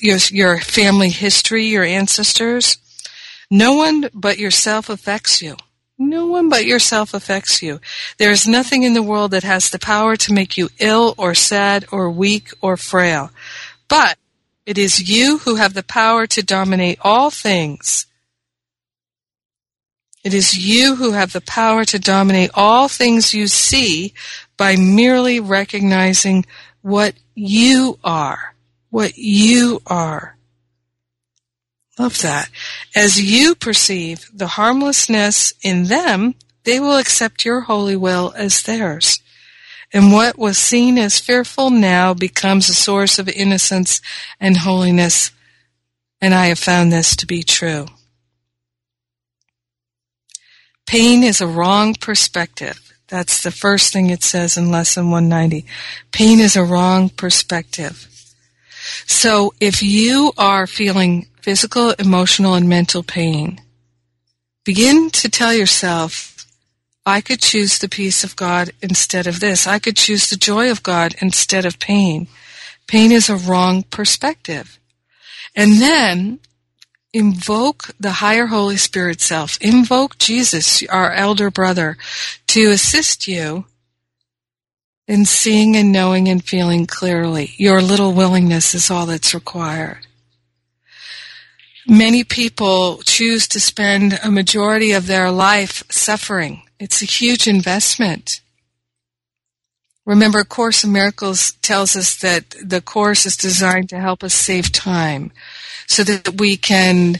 Your, 0.00 0.18
your 0.30 0.58
family 0.60 1.10
history? 1.10 1.66
Your 1.66 1.84
ancestors? 1.84 2.78
No 3.50 3.74
one 3.74 4.10
but 4.12 4.38
yourself 4.38 4.90
affects 4.90 5.40
you. 5.40 5.56
No 5.96 6.26
one 6.26 6.48
but 6.48 6.64
yourself 6.64 7.14
affects 7.14 7.62
you. 7.62 7.80
There 8.18 8.30
is 8.30 8.46
nothing 8.46 8.82
in 8.82 8.94
the 8.94 9.02
world 9.02 9.30
that 9.32 9.42
has 9.42 9.70
the 9.70 9.78
power 9.78 10.16
to 10.16 10.32
make 10.32 10.56
you 10.56 10.68
ill 10.78 11.14
or 11.18 11.34
sad 11.34 11.84
or 11.90 12.10
weak 12.10 12.50
or 12.60 12.76
frail. 12.76 13.30
But 13.88 14.18
it 14.66 14.76
is 14.76 15.08
you 15.08 15.38
who 15.38 15.56
have 15.56 15.74
the 15.74 15.82
power 15.82 16.26
to 16.28 16.42
dominate 16.42 16.98
all 17.02 17.30
things. 17.30 18.06
It 20.22 20.34
is 20.34 20.58
you 20.58 20.96
who 20.96 21.12
have 21.12 21.32
the 21.32 21.40
power 21.40 21.84
to 21.86 21.98
dominate 21.98 22.50
all 22.54 22.86
things 22.86 23.34
you 23.34 23.46
see 23.46 24.12
by 24.58 24.76
merely 24.76 25.40
recognizing 25.40 26.44
what 26.82 27.14
you 27.34 27.98
are. 28.04 28.54
What 28.90 29.16
you 29.16 29.80
are. 29.86 30.36
Love 31.98 32.20
that. 32.20 32.50
As 32.94 33.20
you 33.20 33.54
perceive 33.54 34.28
the 34.32 34.48
harmlessness 34.48 35.54
in 35.62 35.84
them, 35.84 36.34
they 36.64 36.78
will 36.78 36.96
accept 36.96 37.44
your 37.44 37.62
holy 37.62 37.96
will 37.96 38.34
as 38.36 38.62
theirs. 38.62 39.20
And 39.92 40.12
what 40.12 40.38
was 40.38 40.58
seen 40.58 40.98
as 40.98 41.18
fearful 41.18 41.70
now 41.70 42.12
becomes 42.12 42.68
a 42.68 42.74
source 42.74 43.18
of 43.18 43.28
innocence 43.28 44.02
and 44.38 44.58
holiness. 44.58 45.30
And 46.20 46.34
I 46.34 46.46
have 46.46 46.58
found 46.58 46.92
this 46.92 47.16
to 47.16 47.26
be 47.26 47.42
true. 47.42 47.86
Pain 50.86 51.22
is 51.22 51.40
a 51.40 51.46
wrong 51.46 51.94
perspective. 51.94 52.87
That's 53.08 53.42
the 53.42 53.50
first 53.50 53.92
thing 53.92 54.10
it 54.10 54.22
says 54.22 54.56
in 54.56 54.70
lesson 54.70 55.10
190. 55.10 55.64
Pain 56.12 56.40
is 56.40 56.56
a 56.56 56.64
wrong 56.64 57.08
perspective. 57.08 58.06
So 59.06 59.54
if 59.60 59.82
you 59.82 60.32
are 60.36 60.66
feeling 60.66 61.26
physical, 61.40 61.90
emotional, 61.98 62.54
and 62.54 62.68
mental 62.68 63.02
pain, 63.02 63.60
begin 64.64 65.10
to 65.10 65.30
tell 65.30 65.54
yourself, 65.54 66.46
I 67.06 67.22
could 67.22 67.40
choose 67.40 67.78
the 67.78 67.88
peace 67.88 68.22
of 68.22 68.36
God 68.36 68.70
instead 68.82 69.26
of 69.26 69.40
this. 69.40 69.66
I 69.66 69.78
could 69.78 69.96
choose 69.96 70.28
the 70.28 70.36
joy 70.36 70.70
of 70.70 70.82
God 70.82 71.14
instead 71.22 71.64
of 71.64 71.78
pain. 71.78 72.28
Pain 72.86 73.12
is 73.12 73.30
a 73.30 73.36
wrong 73.36 73.82
perspective. 73.84 74.78
And 75.56 75.80
then 75.80 76.40
invoke 77.12 77.90
the 77.98 78.12
higher 78.12 78.46
Holy 78.46 78.76
Spirit 78.76 79.20
self. 79.20 79.58
Invoke 79.60 80.18
Jesus, 80.18 80.82
our 80.88 81.12
elder 81.12 81.50
brother, 81.50 81.96
to 82.48 82.70
assist 82.70 83.26
you 83.26 83.64
in 85.06 85.24
seeing 85.24 85.76
and 85.76 85.90
knowing 85.90 86.28
and 86.28 86.44
feeling 86.44 86.86
clearly. 86.86 87.54
Your 87.56 87.80
little 87.80 88.12
willingness 88.12 88.74
is 88.74 88.90
all 88.90 89.06
that's 89.06 89.34
required. 89.34 90.06
Many 91.86 92.22
people 92.22 92.98
choose 92.98 93.48
to 93.48 93.60
spend 93.60 94.20
a 94.22 94.30
majority 94.30 94.92
of 94.92 95.06
their 95.06 95.30
life 95.30 95.82
suffering. 95.90 96.62
It's 96.78 97.00
a 97.00 97.06
huge 97.06 97.48
investment. 97.48 98.42
Remember, 100.08 100.42
Course 100.42 100.84
in 100.84 100.92
Miracles 100.92 101.52
tells 101.60 101.94
us 101.94 102.16
that 102.16 102.54
the 102.64 102.80
Course 102.80 103.26
is 103.26 103.36
designed 103.36 103.90
to 103.90 104.00
help 104.00 104.24
us 104.24 104.32
save 104.32 104.72
time 104.72 105.32
so 105.86 106.02
that 106.02 106.40
we 106.40 106.56
can 106.56 107.16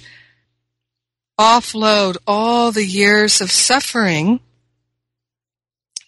offload 1.39 2.17
all 2.27 2.73
the 2.73 2.87
years 2.87 3.43
of 3.43 3.51
suffering 3.51 4.41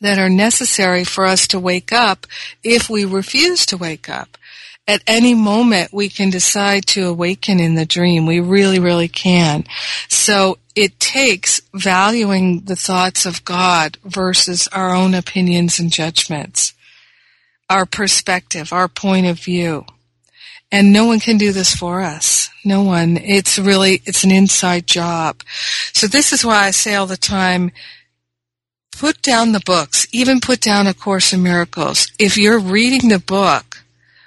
that 0.00 0.18
are 0.18 0.30
necessary 0.30 1.04
for 1.04 1.26
us 1.26 1.46
to 1.48 1.60
wake 1.60 1.92
up 1.92 2.26
if 2.64 2.88
we 2.88 3.04
refuse 3.04 3.66
to 3.66 3.76
wake 3.76 4.08
up 4.08 4.38
at 4.86 5.02
any 5.06 5.34
moment 5.34 5.92
we 5.92 6.08
can 6.08 6.30
decide 6.30 6.86
to 6.86 7.06
awaken 7.06 7.60
in 7.60 7.74
the 7.74 7.86
dream. 7.86 8.26
We 8.26 8.40
really, 8.40 8.78
really 8.78 9.08
can. 9.08 9.64
So 10.08 10.58
it 10.74 10.98
takes 10.98 11.60
valuing 11.74 12.60
the 12.60 12.76
thoughts 12.76 13.26
of 13.26 13.44
God 13.44 13.98
versus 14.04 14.68
our 14.72 14.94
own 14.94 15.14
opinions 15.14 15.78
and 15.78 15.92
judgments, 15.92 16.74
our 17.68 17.86
perspective, 17.86 18.72
our 18.72 18.88
point 18.88 19.26
of 19.26 19.38
view. 19.38 19.84
And 20.72 20.92
no 20.92 21.06
one 21.06 21.18
can 21.20 21.36
do 21.36 21.52
this 21.52 21.74
for 21.74 22.00
us. 22.00 22.48
No 22.64 22.82
one. 22.82 23.16
It's 23.16 23.58
really, 23.58 24.02
it's 24.04 24.22
an 24.22 24.30
inside 24.30 24.86
job. 24.86 25.42
So 25.92 26.06
this 26.06 26.32
is 26.32 26.44
why 26.44 26.66
I 26.66 26.70
say 26.70 26.94
all 26.94 27.06
the 27.06 27.16
time, 27.16 27.72
put 28.96 29.20
down 29.22 29.52
the 29.52 29.62
books, 29.64 30.06
even 30.12 30.40
put 30.40 30.60
down 30.60 30.86
A 30.86 30.94
Course 30.94 31.32
in 31.32 31.42
Miracles. 31.42 32.12
If 32.18 32.36
you're 32.36 32.60
reading 32.60 33.08
the 33.08 33.18
book, 33.18 33.69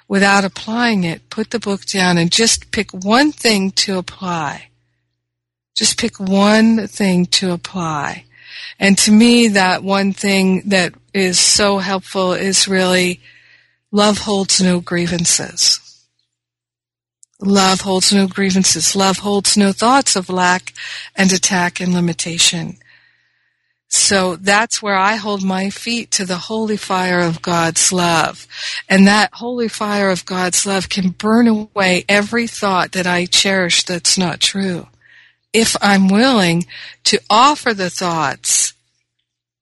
without 0.08 0.44
applying 0.44 1.04
it, 1.04 1.28
put 1.30 1.50
the 1.50 1.58
book 1.58 1.84
down 1.86 2.18
and 2.18 2.30
just 2.30 2.70
pick 2.70 2.90
one 2.92 3.32
thing 3.32 3.70
to 3.72 3.98
apply. 3.98 4.68
Just 5.74 5.98
pick 5.98 6.20
one 6.20 6.86
thing 6.86 7.26
to 7.26 7.52
apply. 7.52 8.24
And 8.78 8.96
to 8.98 9.12
me, 9.12 9.48
that 9.48 9.82
one 9.82 10.12
thing 10.12 10.62
that 10.66 10.94
is 11.12 11.38
so 11.38 11.78
helpful 11.78 12.32
is 12.32 12.68
really 12.68 13.20
love 13.90 14.18
holds 14.18 14.60
no 14.60 14.80
grievances. 14.80 15.80
Love 17.40 17.80
holds 17.80 18.12
no 18.12 18.26
grievances. 18.26 18.94
Love 18.94 19.18
holds 19.18 19.56
no 19.56 19.72
thoughts 19.72 20.16
of 20.16 20.28
lack 20.28 20.72
and 21.16 21.32
attack 21.32 21.80
and 21.80 21.92
limitation. 21.92 22.78
So 23.94 24.34
that's 24.34 24.82
where 24.82 24.96
I 24.96 25.14
hold 25.14 25.44
my 25.44 25.70
feet 25.70 26.10
to 26.12 26.24
the 26.24 26.36
holy 26.36 26.76
fire 26.76 27.20
of 27.20 27.40
God's 27.40 27.92
love. 27.92 28.48
And 28.88 29.06
that 29.06 29.34
holy 29.34 29.68
fire 29.68 30.10
of 30.10 30.26
God's 30.26 30.66
love 30.66 30.88
can 30.88 31.10
burn 31.10 31.46
away 31.46 32.04
every 32.08 32.48
thought 32.48 32.90
that 32.92 33.06
I 33.06 33.26
cherish 33.26 33.84
that's 33.84 34.18
not 34.18 34.40
true. 34.40 34.88
If 35.52 35.76
I'm 35.80 36.08
willing 36.08 36.66
to 37.04 37.20
offer 37.30 37.72
the 37.72 37.88
thoughts 37.88 38.74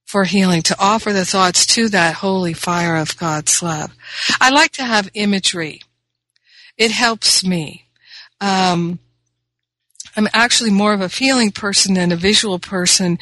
for 0.06 0.24
healing, 0.24 0.62
to 0.62 0.76
offer 0.80 1.12
the 1.12 1.26
thoughts 1.26 1.66
to 1.66 1.90
that 1.90 2.14
holy 2.14 2.54
fire 2.54 2.96
of 2.96 3.18
God's 3.18 3.62
love. 3.62 3.94
I 4.40 4.48
like 4.48 4.72
to 4.72 4.84
have 4.84 5.10
imagery. 5.12 5.82
It 6.78 6.90
helps 6.90 7.44
me. 7.44 7.84
Um, 8.40 8.98
I'm 10.16 10.28
actually 10.32 10.70
more 10.70 10.92
of 10.92 11.00
a 11.00 11.08
feeling 11.08 11.50
person 11.50 11.94
than 11.94 12.12
a 12.12 12.16
visual 12.16 12.58
person, 12.58 13.18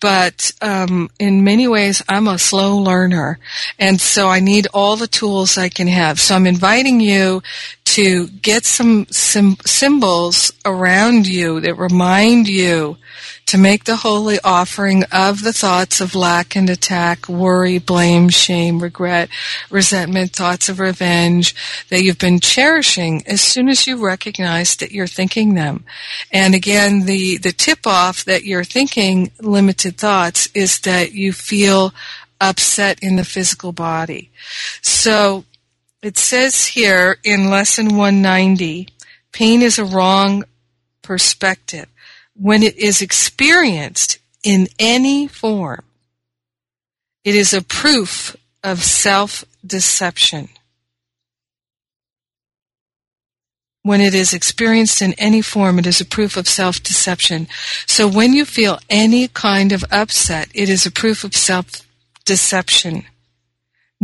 but 0.00 0.52
um, 0.60 1.10
in 1.18 1.44
many 1.44 1.66
ways, 1.66 2.02
I'm 2.08 2.28
a 2.28 2.38
slow 2.38 2.76
learner, 2.76 3.38
and 3.78 4.00
so 4.00 4.28
I 4.28 4.40
need 4.40 4.66
all 4.74 4.96
the 4.96 5.06
tools 5.06 5.56
I 5.56 5.68
can 5.68 5.88
have. 5.88 6.20
So 6.20 6.34
I'm 6.34 6.46
inviting 6.46 7.00
you 7.00 7.42
to 7.84 8.28
get 8.28 8.64
some 8.64 9.06
sim- 9.10 9.56
symbols 9.64 10.52
around 10.64 11.26
you 11.26 11.60
that 11.60 11.74
remind 11.74 12.48
you 12.48 12.96
to 13.46 13.58
make 13.58 13.84
the 13.84 13.96
holy 13.96 14.38
offering 14.42 15.04
of 15.12 15.42
the 15.42 15.52
thoughts 15.52 16.00
of 16.00 16.14
lack 16.14 16.56
and 16.56 16.70
attack, 16.70 17.28
worry, 17.28 17.78
blame, 17.78 18.30
shame, 18.30 18.82
regret, 18.82 19.28
resentment, 19.70 20.32
thoughts 20.32 20.68
of 20.68 20.80
revenge 20.80 21.54
that 21.90 22.02
you've 22.02 22.18
been 22.18 22.40
cherishing 22.40 23.22
as 23.26 23.40
soon 23.40 23.68
as 23.68 23.86
you 23.86 24.04
recognize 24.04 24.76
that 24.76 24.92
you're 24.92 25.06
thinking 25.06 25.54
them. 25.54 25.84
And 26.32 26.54
again, 26.54 27.04
the, 27.04 27.36
the 27.36 27.52
tip 27.52 27.86
off 27.86 28.24
that 28.24 28.44
you're 28.44 28.64
thinking 28.64 29.30
limited 29.40 29.98
thoughts 29.98 30.48
is 30.54 30.80
that 30.80 31.12
you 31.12 31.32
feel 31.32 31.92
upset 32.40 32.98
in 33.02 33.16
the 33.16 33.24
physical 33.24 33.72
body. 33.72 34.30
So 34.80 35.44
it 36.04 36.18
says 36.18 36.66
here 36.66 37.18
in 37.24 37.50
lesson 37.50 37.96
190, 37.96 38.88
pain 39.32 39.62
is 39.62 39.78
a 39.78 39.84
wrong 39.84 40.44
perspective 41.02 41.86
when 42.34 42.62
it 42.62 42.76
is 42.76 43.00
experienced 43.00 44.18
in 44.42 44.68
any 44.78 45.26
form, 45.26 45.84
it 47.24 47.34
is 47.34 47.54
a 47.54 47.62
proof 47.62 48.36
of 48.62 48.82
self-deception. 48.82 50.48
When 53.82 54.00
it 54.00 54.14
is 54.14 54.32
experienced 54.32 55.02
in 55.02 55.12
any 55.14 55.42
form, 55.42 55.78
it 55.78 55.86
is 55.86 56.00
a 56.00 56.06
proof 56.06 56.36
of 56.36 56.48
self-deception. 56.48 57.48
So 57.86 58.08
when 58.08 58.32
you 58.32 58.44
feel 58.44 58.78
any 58.88 59.28
kind 59.28 59.72
of 59.72 59.84
upset, 59.90 60.48
it 60.54 60.68
is 60.68 60.86
a 60.86 60.90
proof 60.90 61.22
of 61.22 61.34
self-deception. 61.34 63.04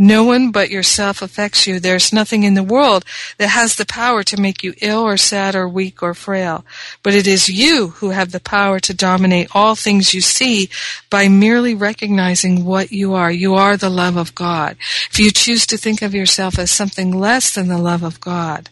No 0.03 0.23
one 0.23 0.49
but 0.49 0.71
yourself 0.71 1.21
affects 1.21 1.67
you. 1.67 1.79
There's 1.79 2.11
nothing 2.11 2.41
in 2.41 2.55
the 2.55 2.63
world 2.63 3.05
that 3.37 3.49
has 3.49 3.75
the 3.75 3.85
power 3.85 4.23
to 4.23 4.41
make 4.41 4.63
you 4.63 4.73
ill 4.81 5.01
or 5.01 5.15
sad 5.15 5.55
or 5.55 5.69
weak 5.69 6.01
or 6.01 6.15
frail. 6.15 6.65
But 7.03 7.13
it 7.13 7.27
is 7.27 7.49
you 7.49 7.89
who 7.89 8.09
have 8.09 8.31
the 8.31 8.39
power 8.39 8.79
to 8.79 8.95
dominate 8.95 9.49
all 9.53 9.75
things 9.75 10.11
you 10.11 10.21
see 10.21 10.71
by 11.11 11.27
merely 11.27 11.75
recognizing 11.75 12.65
what 12.65 12.91
you 12.91 13.13
are. 13.13 13.31
You 13.31 13.53
are 13.53 13.77
the 13.77 13.91
love 13.91 14.17
of 14.17 14.33
God. 14.33 14.75
If 15.11 15.19
you 15.19 15.29
choose 15.29 15.67
to 15.67 15.77
think 15.77 16.01
of 16.01 16.15
yourself 16.15 16.57
as 16.57 16.71
something 16.71 17.11
less 17.11 17.53
than 17.53 17.67
the 17.67 17.77
love 17.77 18.01
of 18.01 18.19
God, 18.19 18.71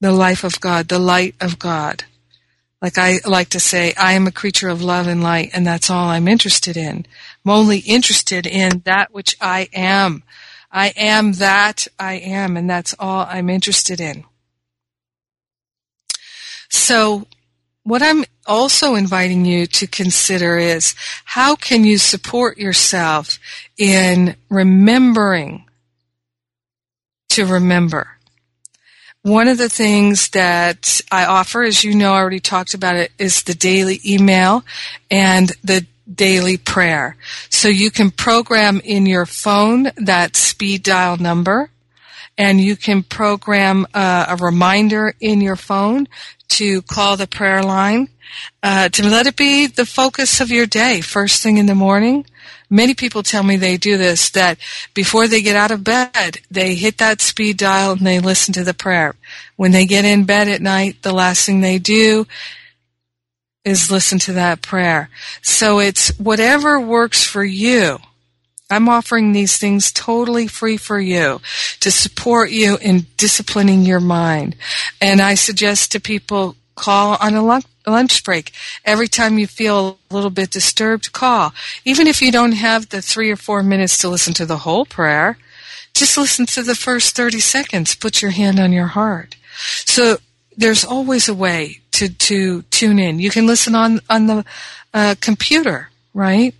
the 0.00 0.12
life 0.12 0.44
of 0.44 0.60
God, 0.60 0.86
the 0.86 1.00
light 1.00 1.34
of 1.40 1.58
God, 1.58 2.04
like 2.80 2.96
I 2.98 3.18
like 3.26 3.48
to 3.48 3.60
say, 3.60 3.92
I 3.98 4.12
am 4.12 4.26
a 4.28 4.32
creature 4.32 4.68
of 4.68 4.80
love 4.80 5.06
and 5.06 5.24
light, 5.24 5.50
and 5.52 5.66
that's 5.66 5.90
all 5.90 6.08
I'm 6.08 6.28
interested 6.28 6.76
in. 6.76 7.04
I'm 7.44 7.52
only 7.52 7.78
interested 7.78 8.46
in 8.46 8.82
that 8.84 9.12
which 9.12 9.36
I 9.40 9.68
am. 9.72 10.22
I 10.70 10.88
am 10.96 11.32
that 11.34 11.88
I 11.98 12.14
am, 12.14 12.56
and 12.56 12.68
that's 12.68 12.94
all 12.98 13.26
I'm 13.28 13.50
interested 13.50 14.00
in. 14.00 14.24
So, 16.68 17.26
what 17.82 18.02
I'm 18.02 18.24
also 18.46 18.94
inviting 18.94 19.44
you 19.44 19.66
to 19.66 19.86
consider 19.86 20.58
is 20.58 20.94
how 21.24 21.56
can 21.56 21.82
you 21.84 21.98
support 21.98 22.58
yourself 22.58 23.38
in 23.78 24.36
remembering 24.48 25.64
to 27.30 27.46
remember? 27.46 28.18
One 29.22 29.48
of 29.48 29.58
the 29.58 29.68
things 29.68 30.30
that 30.30 31.00
I 31.10 31.24
offer, 31.26 31.62
as 31.62 31.82
you 31.82 31.94
know, 31.94 32.12
I 32.12 32.18
already 32.18 32.40
talked 32.40 32.74
about 32.74 32.96
it, 32.96 33.12
is 33.18 33.42
the 33.42 33.54
daily 33.54 34.00
email 34.06 34.64
and 35.10 35.50
the 35.64 35.86
daily 36.12 36.56
prayer. 36.56 37.16
So 37.48 37.68
you 37.68 37.90
can 37.90 38.10
program 38.10 38.80
in 38.84 39.06
your 39.06 39.26
phone 39.26 39.90
that 39.96 40.36
speed 40.36 40.82
dial 40.82 41.16
number 41.16 41.70
and 42.36 42.60
you 42.60 42.76
can 42.76 43.02
program 43.02 43.86
uh, 43.92 44.26
a 44.28 44.36
reminder 44.36 45.14
in 45.20 45.40
your 45.40 45.56
phone 45.56 46.08
to 46.48 46.82
call 46.82 47.16
the 47.16 47.26
prayer 47.26 47.62
line, 47.62 48.08
uh, 48.62 48.88
to 48.88 49.06
let 49.06 49.26
it 49.26 49.36
be 49.36 49.66
the 49.66 49.86
focus 49.86 50.40
of 50.40 50.50
your 50.50 50.66
day, 50.66 51.00
first 51.00 51.42
thing 51.42 51.58
in 51.58 51.66
the 51.66 51.74
morning. 51.74 52.24
Many 52.70 52.94
people 52.94 53.22
tell 53.22 53.42
me 53.42 53.56
they 53.56 53.76
do 53.76 53.98
this, 53.98 54.30
that 54.30 54.58
before 54.94 55.28
they 55.28 55.42
get 55.42 55.56
out 55.56 55.70
of 55.70 55.84
bed, 55.84 56.38
they 56.50 56.76
hit 56.76 56.98
that 56.98 57.20
speed 57.20 57.56
dial 57.56 57.92
and 57.92 58.06
they 58.06 58.20
listen 58.20 58.54
to 58.54 58.64
the 58.64 58.74
prayer. 58.74 59.16
When 59.56 59.72
they 59.72 59.84
get 59.86 60.04
in 60.04 60.24
bed 60.24 60.48
at 60.48 60.62
night, 60.62 61.02
the 61.02 61.12
last 61.12 61.44
thing 61.44 61.60
they 61.60 61.78
do 61.78 62.26
is 63.64 63.90
listen 63.90 64.18
to 64.20 64.32
that 64.32 64.62
prayer. 64.62 65.10
So 65.42 65.78
it's 65.78 66.16
whatever 66.18 66.80
works 66.80 67.24
for 67.24 67.44
you. 67.44 67.98
I'm 68.70 68.88
offering 68.88 69.32
these 69.32 69.58
things 69.58 69.90
totally 69.90 70.46
free 70.46 70.76
for 70.76 71.00
you 71.00 71.40
to 71.80 71.90
support 71.90 72.50
you 72.50 72.78
in 72.78 73.06
disciplining 73.16 73.82
your 73.82 74.00
mind. 74.00 74.54
And 75.00 75.20
I 75.20 75.34
suggest 75.34 75.92
to 75.92 76.00
people 76.00 76.56
call 76.76 77.16
on 77.20 77.34
a 77.34 77.42
lunch 77.42 78.24
break. 78.24 78.52
Every 78.84 79.08
time 79.08 79.38
you 79.38 79.46
feel 79.46 79.98
a 80.10 80.14
little 80.14 80.30
bit 80.30 80.50
disturbed, 80.50 81.12
call. 81.12 81.52
Even 81.84 82.06
if 82.06 82.22
you 82.22 82.30
don't 82.30 82.52
have 82.52 82.88
the 82.88 83.02
three 83.02 83.30
or 83.30 83.36
four 83.36 83.62
minutes 83.62 83.98
to 83.98 84.08
listen 84.08 84.34
to 84.34 84.46
the 84.46 84.58
whole 84.58 84.86
prayer, 84.86 85.36
just 85.92 86.16
listen 86.16 86.46
to 86.46 86.62
the 86.62 86.76
first 86.76 87.16
30 87.16 87.40
seconds. 87.40 87.94
Put 87.96 88.22
your 88.22 88.30
hand 88.30 88.60
on 88.60 88.72
your 88.72 88.86
heart. 88.86 89.36
So 89.84 90.18
there's 90.60 90.84
always 90.84 91.28
a 91.28 91.34
way 91.34 91.80
to, 91.92 92.10
to 92.10 92.62
tune 92.62 92.98
in. 92.98 93.18
You 93.18 93.30
can 93.30 93.46
listen 93.46 93.74
on, 93.74 94.00
on 94.10 94.26
the 94.26 94.44
uh, 94.92 95.14
computer, 95.20 95.88
right? 96.12 96.54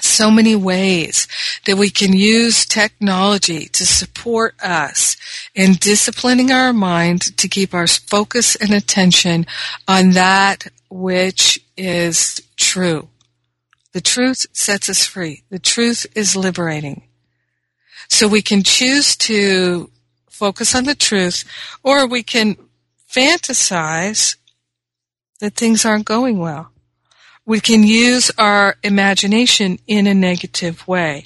So 0.00 0.30
many 0.30 0.54
ways 0.54 1.26
that 1.64 1.76
we 1.76 1.90
can 1.90 2.12
use 2.12 2.66
technology 2.66 3.66
to 3.68 3.86
support 3.86 4.54
us 4.62 5.16
in 5.54 5.72
disciplining 5.72 6.52
our 6.52 6.72
mind 6.72 7.36
to 7.38 7.48
keep 7.48 7.74
our 7.74 7.86
focus 7.86 8.54
and 8.56 8.72
attention 8.72 9.46
on 9.88 10.10
that 10.10 10.68
which 10.90 11.60
is 11.76 12.42
true. 12.56 13.08
The 13.92 14.00
truth 14.02 14.46
sets 14.52 14.88
us 14.88 15.04
free. 15.04 15.44
The 15.50 15.58
truth 15.58 16.06
is 16.14 16.36
liberating. 16.36 17.02
So 18.08 18.28
we 18.28 18.42
can 18.42 18.62
choose 18.62 19.16
to 19.16 19.90
focus 20.38 20.74
on 20.74 20.84
the 20.84 20.94
truth 20.94 21.44
or 21.82 22.06
we 22.06 22.22
can 22.22 22.56
fantasize 23.10 24.36
that 25.40 25.54
things 25.54 25.84
aren't 25.84 26.04
going 26.04 26.38
well. 26.38 26.70
We 27.44 27.60
can 27.60 27.82
use 27.82 28.30
our 28.38 28.76
imagination 28.82 29.78
in 29.86 30.06
a 30.06 30.14
negative 30.14 30.86
way. 30.86 31.24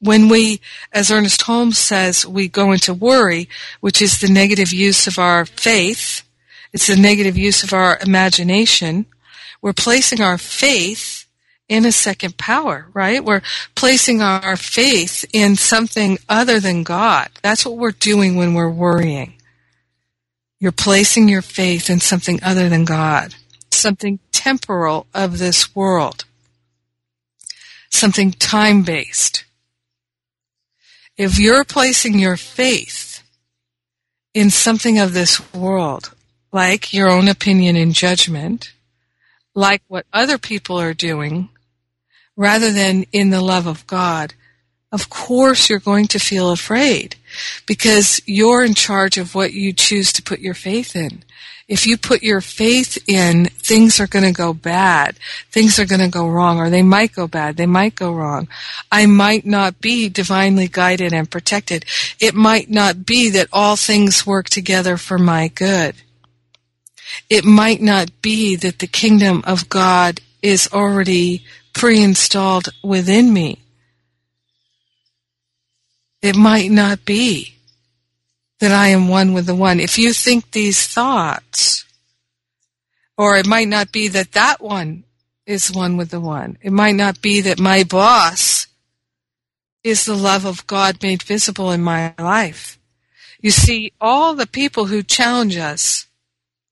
When 0.00 0.28
we, 0.28 0.60
as 0.92 1.10
Ernest 1.10 1.42
Holmes 1.42 1.78
says, 1.78 2.26
we 2.26 2.48
go 2.48 2.72
into 2.72 2.92
worry, 2.92 3.48
which 3.80 4.02
is 4.02 4.20
the 4.20 4.28
negative 4.28 4.72
use 4.72 5.06
of 5.06 5.18
our 5.18 5.46
faith, 5.46 6.22
it's 6.72 6.86
the 6.86 6.96
negative 6.96 7.38
use 7.38 7.64
of 7.64 7.72
our 7.72 7.98
imagination, 8.02 9.06
we're 9.62 9.72
placing 9.72 10.20
our 10.20 10.36
faith 10.36 11.15
in 11.68 11.84
a 11.84 11.92
second 11.92 12.36
power, 12.36 12.86
right? 12.94 13.24
We're 13.24 13.42
placing 13.74 14.22
our 14.22 14.56
faith 14.56 15.24
in 15.32 15.56
something 15.56 16.18
other 16.28 16.60
than 16.60 16.82
God. 16.82 17.28
That's 17.42 17.66
what 17.66 17.76
we're 17.76 17.90
doing 17.92 18.36
when 18.36 18.54
we're 18.54 18.70
worrying. 18.70 19.34
You're 20.60 20.72
placing 20.72 21.28
your 21.28 21.42
faith 21.42 21.90
in 21.90 22.00
something 22.00 22.40
other 22.42 22.68
than 22.68 22.84
God, 22.84 23.34
something 23.70 24.20
temporal 24.32 25.06
of 25.12 25.38
this 25.38 25.74
world, 25.74 26.24
something 27.90 28.32
time 28.32 28.82
based. 28.82 29.44
If 31.16 31.38
you're 31.38 31.64
placing 31.64 32.18
your 32.18 32.36
faith 32.36 33.22
in 34.34 34.50
something 34.50 34.98
of 34.98 35.14
this 35.14 35.52
world, 35.52 36.14
like 36.52 36.92
your 36.92 37.10
own 37.10 37.28
opinion 37.28 37.76
and 37.76 37.92
judgment, 37.92 38.72
like 39.54 39.82
what 39.88 40.06
other 40.12 40.38
people 40.38 40.78
are 40.78 40.94
doing, 40.94 41.48
rather 42.36 42.70
than 42.70 43.04
in 43.12 43.30
the 43.30 43.40
love 43.40 43.66
of 43.66 43.86
God, 43.86 44.34
of 44.92 45.10
course 45.10 45.68
you're 45.68 45.78
going 45.78 46.06
to 46.08 46.18
feel 46.18 46.50
afraid 46.50 47.16
because 47.66 48.20
you're 48.26 48.64
in 48.64 48.74
charge 48.74 49.18
of 49.18 49.34
what 49.34 49.52
you 49.52 49.72
choose 49.72 50.12
to 50.12 50.22
put 50.22 50.40
your 50.40 50.54
faith 50.54 50.94
in. 50.94 51.22
If 51.68 51.84
you 51.84 51.96
put 51.96 52.22
your 52.22 52.40
faith 52.40 52.96
in, 53.08 53.46
things 53.46 53.98
are 53.98 54.06
going 54.06 54.24
to 54.24 54.30
go 54.30 54.54
bad. 54.54 55.18
Things 55.50 55.80
are 55.80 55.84
going 55.84 56.00
to 56.00 56.08
go 56.08 56.28
wrong, 56.28 56.60
or 56.60 56.70
they 56.70 56.82
might 56.82 57.12
go 57.12 57.26
bad. 57.26 57.56
They 57.56 57.66
might 57.66 57.96
go 57.96 58.12
wrong. 58.12 58.46
I 58.92 59.06
might 59.06 59.44
not 59.44 59.80
be 59.80 60.08
divinely 60.08 60.68
guided 60.68 61.12
and 61.12 61.28
protected. 61.28 61.84
It 62.20 62.34
might 62.34 62.70
not 62.70 63.04
be 63.04 63.30
that 63.30 63.48
all 63.52 63.74
things 63.74 64.24
work 64.24 64.48
together 64.48 64.96
for 64.96 65.18
my 65.18 65.48
good. 65.48 65.96
It 67.28 67.44
might 67.44 67.82
not 67.82 68.22
be 68.22 68.54
that 68.56 68.78
the 68.78 68.86
kingdom 68.86 69.42
of 69.44 69.68
God 69.68 70.20
is 70.42 70.68
already 70.72 71.44
pre-installed 71.76 72.70
within 72.82 73.32
me. 73.32 73.58
It 76.22 76.34
might 76.34 76.70
not 76.70 77.04
be 77.04 77.54
that 78.60 78.72
I 78.72 78.88
am 78.88 79.08
one 79.08 79.34
with 79.34 79.44
the 79.44 79.54
one. 79.54 79.78
If 79.78 79.98
you 79.98 80.14
think 80.14 80.50
these 80.50 80.86
thoughts, 80.86 81.84
or 83.18 83.36
it 83.36 83.46
might 83.46 83.68
not 83.68 83.92
be 83.92 84.08
that 84.08 84.32
that 84.32 84.60
one 84.60 85.04
is 85.44 85.70
one 85.70 85.96
with 85.96 86.10
the 86.10 86.20
one. 86.20 86.56
It 86.62 86.72
might 86.72 86.96
not 86.96 87.20
be 87.20 87.42
that 87.42 87.60
my 87.60 87.84
boss 87.84 88.66
is 89.84 90.04
the 90.04 90.16
love 90.16 90.44
of 90.44 90.66
God 90.66 91.02
made 91.02 91.22
visible 91.22 91.70
in 91.70 91.82
my 91.82 92.14
life. 92.18 92.78
You 93.40 93.50
see, 93.50 93.92
all 94.00 94.34
the 94.34 94.46
people 94.46 94.86
who 94.86 95.02
challenge 95.02 95.56
us 95.56 96.05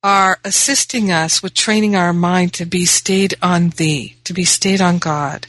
are 0.05 0.39
assisting 0.45 1.11
us 1.11 1.43
with 1.43 1.55
training 1.55 1.97
our 1.97 2.13
mind 2.13 2.53
to 2.53 2.67
be 2.67 2.85
stayed 2.85 3.35
on 3.41 3.71
Thee, 3.71 4.15
to 4.25 4.35
be 4.35 4.45
stayed 4.45 4.83
on 4.83 4.99
God. 4.99 5.47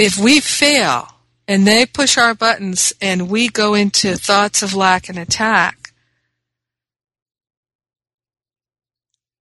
If 0.00 0.18
we 0.18 0.40
fail 0.40 1.08
and 1.46 1.66
they 1.66 1.84
push 1.84 2.16
our 2.16 2.34
buttons 2.34 2.94
and 2.98 3.28
we 3.28 3.48
go 3.48 3.74
into 3.74 4.16
thoughts 4.16 4.62
of 4.62 4.72
lack 4.72 5.10
and 5.10 5.18
attack, 5.18 5.92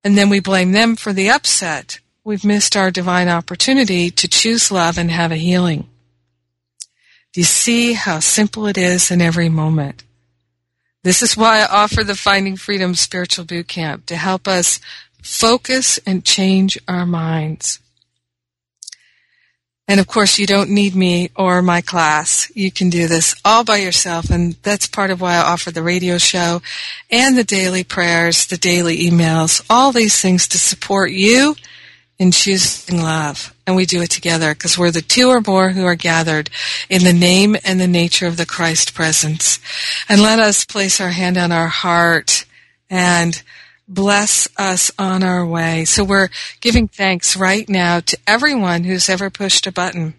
and 0.03 0.18
then 0.18 0.28
we 0.28 0.41
blame 0.41 0.72
them 0.72 0.97
for 0.97 1.12
the 1.12 1.31
upset, 1.31 2.01
we've 2.24 2.45
missed 2.45 2.76
our 2.76 2.91
divine 2.91 3.28
opportunity 3.28 4.11
to 4.11 4.26
choose 4.26 4.72
love 4.72 4.99
and 4.99 5.09
have 5.09 5.31
a 5.31 5.37
healing. 5.37 5.89
Do 7.33 7.43
you 7.43 7.45
see 7.45 7.93
how 7.93 8.18
simple 8.18 8.66
it 8.66 8.76
is 8.76 9.12
in 9.12 9.22
every 9.22 9.49
moment? 9.49 10.03
This 11.03 11.22
is 11.22 11.36
why 11.36 11.61
I 11.61 11.66
offer 11.66 12.05
the 12.05 12.14
Finding 12.14 12.57
Freedom 12.57 12.94
Spiritual 12.94 13.46
Boot 13.46 13.68
Camp 13.68 14.05
to 14.07 14.16
help 14.16 14.46
us 14.46 14.80
focus 15.22 15.98
and 16.07 16.24
change 16.24 16.78
our 16.86 17.07
minds. 17.07 17.78
And 19.88 19.98
of 19.98 20.07
course, 20.07 20.38
you 20.38 20.46
don't 20.46 20.70
need 20.70 20.94
me 20.94 21.30
or 21.34 21.62
my 21.62 21.80
class. 21.80 22.53
You 22.55 22.70
can 22.70 22.90
do 22.90 23.09
this 23.09 23.34
all 23.44 23.64
by 23.64 23.78
yourself. 23.78 24.30
And 24.30 24.53
that's 24.62 24.86
part 24.86 25.11
of 25.11 25.20
why 25.20 25.34
I 25.34 25.40
offer 25.40 25.70
the 25.70 25.82
radio 25.82 26.18
show 26.18 26.62
and 27.11 27.36
the 27.36 27.44
daily 27.44 27.82
prayers, 27.82 28.46
the 28.46 28.59
daily 28.59 28.98
emails, 28.98 29.64
all 29.68 29.92
these 29.92 30.20
things 30.20 30.46
to 30.48 30.59
support 30.59 31.11
you 31.11 31.57
in 32.21 32.31
choosing 32.31 33.03
love. 33.03 33.55
And 33.66 33.75
we 33.75 33.87
do 33.87 34.03
it 34.03 34.11
together 34.11 34.53
because 34.53 34.77
we're 34.77 34.91
the 34.91 35.01
two 35.01 35.31
or 35.31 35.41
more 35.41 35.71
who 35.71 35.87
are 35.87 35.95
gathered 35.95 36.51
in 36.91 37.03
the 37.03 37.14
name 37.14 37.57
and 37.64 37.81
the 37.81 37.89
nature 37.89 38.27
of 38.27 38.37
the 38.37 38.45
Christ 38.45 38.93
presence. 38.93 39.59
And 40.07 40.21
let 40.21 40.39
us 40.39 40.66
place 40.66 41.01
our 41.01 41.09
hand 41.09 41.39
on 41.39 41.51
our 41.51 41.68
heart 41.68 42.45
and 42.91 43.43
bless 43.89 44.47
us 44.59 44.91
on 44.99 45.23
our 45.23 45.47
way. 45.47 45.87
So 45.87 46.05
we're 46.05 46.29
giving 46.61 46.89
thanks 46.89 47.39
right 47.39 47.66
now 47.66 48.01
to 48.01 48.18
everyone 48.27 48.85
who's 48.85 49.09
ever 49.09 49.31
pushed 49.31 49.66
a 49.66 49.73
button. 49.73 50.12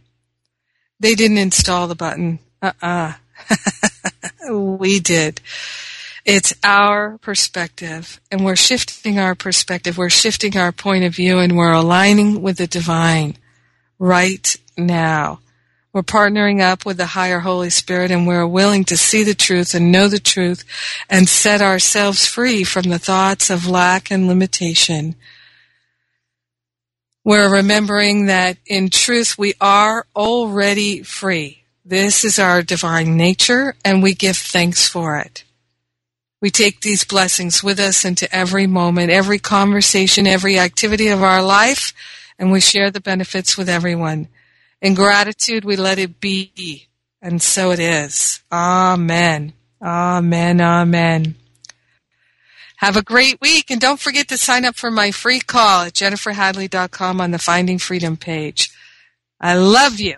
They 1.00 1.14
didn't 1.14 1.38
install 1.38 1.88
the 1.88 1.96
button. 1.96 2.40
Uh-uh. 2.64 3.14
we 4.52 5.00
did. 5.00 5.40
It's 6.24 6.54
our 6.64 7.18
perspective, 7.20 8.22
and 8.32 8.46
we're 8.46 8.56
shifting 8.56 9.18
our 9.18 9.36
perspective. 9.36 9.98
We're 9.98 10.10
shifting 10.10 10.58
our 10.58 10.72
point 10.72 11.04
of 11.04 11.16
view, 11.16 11.40
and 11.40 11.58
we're 11.58 11.74
aligning 11.74 12.42
with 12.42 12.58
the 12.58 12.68
divine 12.68 13.38
right 13.98 14.56
now. 14.78 15.40
We're 15.94 16.04
partnering 16.04 16.62
up 16.62 16.86
with 16.86 16.96
the 16.96 17.06
higher 17.06 17.40
Holy 17.40 17.70
Spirit 17.70 18.12
and 18.12 18.26
we're 18.26 18.48
willing 18.48 18.86
to 18.86 18.96
see 18.96 19.24
the 19.24 19.36
truth 19.36 19.74
and 19.74 19.92
know 19.92 20.08
the 20.08 20.20
truth 20.20 20.64
and 21.10 21.28
set 21.28 21.62
ourselves 21.62 22.26
free 22.26 22.64
from 22.64 22.84
the 22.84 23.00
thoughts 23.00 23.50
of 23.50 23.68
lack 23.68 24.10
and 24.10 24.26
limitation. 24.26 25.16
We're 27.26 27.54
remembering 27.54 28.28
that 28.28 28.58
in 28.66 28.90
truth 28.90 29.38
we 29.38 29.54
are 29.60 30.08
already 30.16 31.04
free. 31.04 31.64
This 31.84 32.24
is 32.24 32.40
our 32.40 32.64
divine 32.64 33.18
nature 33.18 33.76
and 33.84 34.02
we 34.02 34.14
give 34.14 34.38
thanks 34.38 34.88
for 34.88 35.18
it. 35.18 35.44
We 36.42 36.50
take 36.50 36.82
these 36.82 37.04
blessings 37.04 37.64
with 37.64 37.80
us 37.80 38.04
into 38.04 38.34
every 38.36 38.66
moment, 38.66 39.12
every 39.12 39.38
conversation, 39.38 40.26
every 40.26 40.58
activity 40.58 41.08
of 41.08 41.22
our 41.22 41.44
life, 41.44 41.94
and 42.40 42.52
we 42.52 42.60
share 42.60 42.90
the 42.90 43.00
benefits 43.00 43.56
with 43.58 43.70
everyone. 43.70 44.28
In 44.82 44.96
gratitude, 44.96 45.64
we 45.64 45.76
let 45.76 46.00
it 46.00 46.20
be, 46.20 46.88
and 47.22 47.42
so 47.42 47.72
it 47.72 47.80
is. 47.80 48.42
Amen. 48.52 49.54
Amen. 49.80 50.60
Amen. 50.60 51.36
Have 52.78 52.98
a 52.98 53.04
great 53.04 53.40
week, 53.40 53.70
and 53.70 53.80
don't 53.80 54.00
forget 54.00 54.28
to 54.30 54.38
sign 54.38 54.66
up 54.66 54.76
for 54.76 54.90
my 54.90 55.12
free 55.12 55.40
call 55.40 55.84
at 55.84 55.94
jenniferhadley.com 55.94 57.22
on 57.22 57.30
the 57.30 57.38
Finding 57.38 57.78
Freedom 57.78 58.18
page. 58.18 58.72
I 59.40 59.56
love 59.56 60.00
you. 60.00 60.18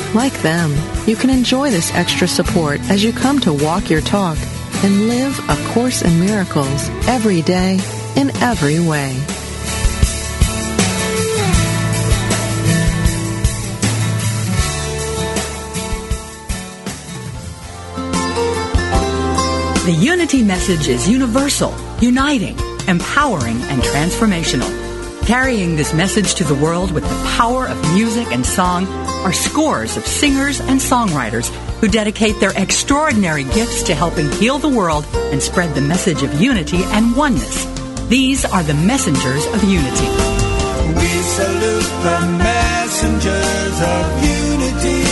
Like 0.13 0.41
them, 0.41 0.75
you 1.07 1.15
can 1.15 1.29
enjoy 1.29 1.71
this 1.71 1.93
extra 1.93 2.27
support 2.27 2.81
as 2.89 3.01
you 3.01 3.13
come 3.13 3.39
to 3.39 3.53
walk 3.53 3.89
your 3.89 4.01
talk 4.01 4.37
and 4.83 5.07
live 5.07 5.39
A 5.47 5.55
Course 5.73 6.01
in 6.01 6.19
Miracles 6.19 6.89
every 7.07 7.41
day 7.43 7.79
in 8.17 8.29
every 8.41 8.81
way. 8.81 9.15
The 19.85 19.97
Unity 19.97 20.43
message 20.43 20.89
is 20.89 21.07
universal, 21.07 21.73
uniting, 22.01 22.57
empowering, 22.89 23.61
and 23.63 23.81
transformational. 23.81 24.80
Carrying 25.25 25.75
this 25.75 25.93
message 25.93 26.35
to 26.35 26.43
the 26.43 26.55
world 26.55 26.91
with 26.91 27.03
the 27.03 27.33
power 27.37 27.67
of 27.67 27.93
music 27.93 28.27
and 28.31 28.45
song 28.45 28.85
are 29.23 29.31
scores 29.31 29.95
of 29.95 30.05
singers 30.05 30.59
and 30.59 30.79
songwriters 30.79 31.49
who 31.79 31.87
dedicate 31.87 32.39
their 32.39 32.51
extraordinary 32.57 33.43
gifts 33.43 33.83
to 33.83 33.95
helping 33.95 34.29
heal 34.33 34.57
the 34.57 34.67
world 34.67 35.05
and 35.31 35.41
spread 35.41 35.73
the 35.73 35.81
message 35.81 36.23
of 36.23 36.41
unity 36.41 36.83
and 36.85 37.15
oneness. 37.15 37.65
These 38.09 38.43
are 38.45 38.63
the 38.63 38.73
messengers 38.73 39.45
of 39.45 39.63
unity. 39.63 40.07
We 40.99 41.11
salute 41.21 41.91
the 42.03 42.19
messengers 42.37 43.81
of 43.81 44.23
unity. 44.25 45.03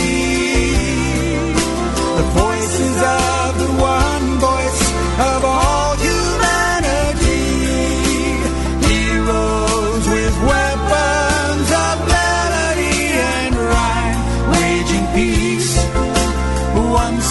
The 2.16 2.26
voices 2.34 2.96
of 3.00 3.58
the 3.58 3.72
one 3.80 4.38
voice 4.38 4.92
of 5.20 5.44
all 5.44 5.59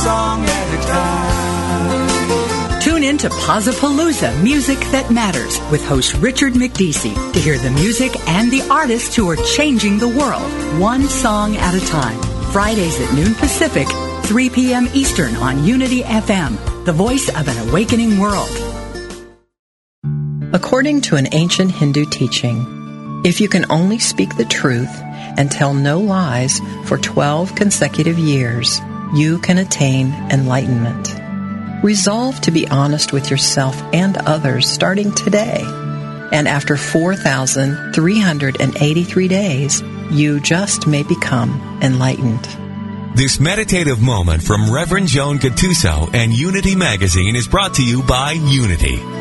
song 0.03 0.45
at 0.45 0.73
a 0.73 0.81
time. 0.87 2.81
Tune 2.81 3.03
in 3.03 3.17
to 3.17 3.27
Palooza 3.27 4.31
Music 4.41 4.79
That 4.91 5.11
Matters 5.11 5.59
with 5.69 5.85
host 5.85 6.13
Richard 6.15 6.53
McDeesey 6.53 7.13
to 7.33 7.39
hear 7.39 7.57
the 7.57 7.71
music 7.71 8.15
and 8.29 8.49
the 8.49 8.61
artists 8.71 9.13
who 9.13 9.29
are 9.29 9.35
changing 9.35 9.97
the 9.97 10.07
world 10.07 10.49
one 10.79 11.03
song 11.09 11.57
at 11.57 11.73
a 11.75 11.85
time. 11.87 12.17
Fridays 12.53 12.97
at 13.01 13.13
noon 13.13 13.35
Pacific, 13.35 13.89
3 14.23 14.49
p.m. 14.49 14.87
Eastern 14.93 15.35
on 15.35 15.65
Unity 15.65 16.01
FM, 16.03 16.85
the 16.85 16.93
voice 16.93 17.27
of 17.27 17.49
an 17.49 17.67
awakening 17.67 18.19
world. 18.19 18.49
According 20.53 21.01
to 21.01 21.17
an 21.17 21.27
ancient 21.33 21.71
Hindu 21.71 22.05
teaching, 22.05 23.21
if 23.25 23.41
you 23.41 23.49
can 23.49 23.69
only 23.69 23.99
speak 23.99 24.37
the 24.37 24.45
truth 24.45 24.89
and 25.37 25.51
tell 25.51 25.73
no 25.73 25.99
lies 25.99 26.61
for 26.85 26.97
12 26.97 27.53
consecutive 27.55 28.17
years, 28.17 28.79
you 29.13 29.39
can 29.39 29.57
attain 29.57 30.13
enlightenment. 30.31 31.15
Resolve 31.83 32.39
to 32.41 32.51
be 32.51 32.67
honest 32.67 33.11
with 33.13 33.31
yourself 33.31 33.81
and 33.93 34.17
others 34.17 34.69
starting 34.69 35.13
today. 35.13 35.63
And 36.31 36.47
after 36.47 36.77
4,383 36.77 39.27
days, 39.27 39.81
you 40.11 40.39
just 40.39 40.85
may 40.87 41.03
become 41.03 41.79
enlightened. 41.81 42.47
This 43.15 43.39
meditative 43.39 43.99
moment 44.01 44.43
from 44.43 44.71
Reverend 44.71 45.07
Joan 45.07 45.39
Gattuso 45.39 46.13
and 46.13 46.31
Unity 46.31 46.75
Magazine 46.75 47.35
is 47.35 47.47
brought 47.47 47.73
to 47.75 47.83
you 47.83 48.03
by 48.03 48.33
Unity. 48.33 49.18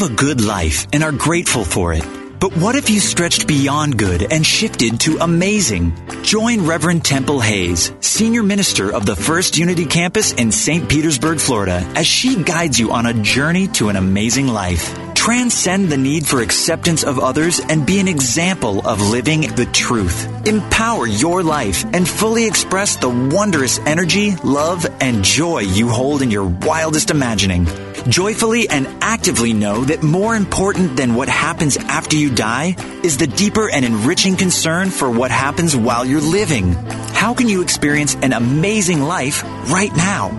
A 0.00 0.08
good 0.08 0.40
life 0.40 0.86
and 0.92 1.02
are 1.02 1.10
grateful 1.10 1.64
for 1.64 1.92
it. 1.92 2.04
But 2.38 2.56
what 2.56 2.76
if 2.76 2.88
you 2.88 3.00
stretched 3.00 3.48
beyond 3.48 3.98
good 3.98 4.32
and 4.32 4.46
shifted 4.46 5.00
to 5.00 5.18
amazing? 5.18 5.92
Join 6.22 6.64
Reverend 6.64 7.04
Temple 7.04 7.40
Hayes, 7.40 7.92
Senior 7.98 8.44
Minister 8.44 8.94
of 8.94 9.06
the 9.06 9.16
First 9.16 9.58
Unity 9.58 9.86
Campus 9.86 10.32
in 10.34 10.52
St. 10.52 10.88
Petersburg, 10.88 11.40
Florida, 11.40 11.82
as 11.96 12.06
she 12.06 12.40
guides 12.44 12.78
you 12.78 12.92
on 12.92 13.06
a 13.06 13.22
journey 13.24 13.66
to 13.68 13.88
an 13.88 13.96
amazing 13.96 14.46
life. 14.46 14.96
Transcend 15.14 15.88
the 15.88 15.96
need 15.96 16.24
for 16.24 16.42
acceptance 16.42 17.02
of 17.02 17.18
others 17.18 17.58
and 17.58 17.84
be 17.84 17.98
an 17.98 18.06
example 18.06 18.86
of 18.86 19.02
living 19.02 19.40
the 19.56 19.66
truth. 19.72 20.46
Empower 20.46 21.08
your 21.08 21.42
life 21.42 21.84
and 21.92 22.08
fully 22.08 22.46
express 22.46 22.94
the 22.94 23.08
wondrous 23.08 23.80
energy, 23.80 24.36
love, 24.44 24.86
and 25.00 25.24
joy 25.24 25.58
you 25.58 25.88
hold 25.88 26.22
in 26.22 26.30
your 26.30 26.46
wildest 26.46 27.10
imagining. 27.10 27.66
Joyfully 28.06 28.68
and 28.68 28.86
actively 29.00 29.52
know 29.52 29.84
that 29.84 30.02
more 30.02 30.36
important 30.36 30.96
than 30.96 31.14
what 31.14 31.28
happens 31.28 31.76
after 31.76 32.16
you 32.16 32.34
die 32.34 32.76
is 33.02 33.18
the 33.18 33.26
deeper 33.26 33.70
and 33.70 33.84
enriching 33.84 34.36
concern 34.36 34.90
for 34.90 35.10
what 35.10 35.30
happens 35.30 35.74
while 35.76 36.04
you're 36.04 36.20
living. 36.20 36.72
How 37.14 37.34
can 37.34 37.48
you 37.48 37.62
experience 37.62 38.14
an 38.16 38.32
amazing 38.32 39.02
life 39.02 39.42
right 39.70 39.94
now? 39.96 40.30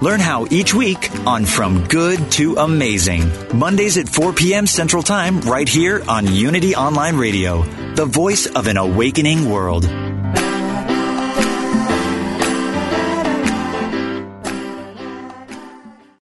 Learn 0.00 0.20
how 0.20 0.46
each 0.50 0.74
week 0.74 1.10
on 1.26 1.44
From 1.44 1.88
Good 1.88 2.30
to 2.32 2.56
Amazing. 2.56 3.30
Mondays 3.56 3.96
at 3.96 4.08
4 4.08 4.32
p.m. 4.32 4.66
Central 4.66 5.02
Time, 5.02 5.40
right 5.40 5.68
here 5.68 6.04
on 6.06 6.26
Unity 6.32 6.76
Online 6.76 7.16
Radio, 7.16 7.62
the 7.94 8.06
voice 8.06 8.46
of 8.46 8.68
an 8.68 8.76
awakening 8.76 9.50
world. 9.50 9.88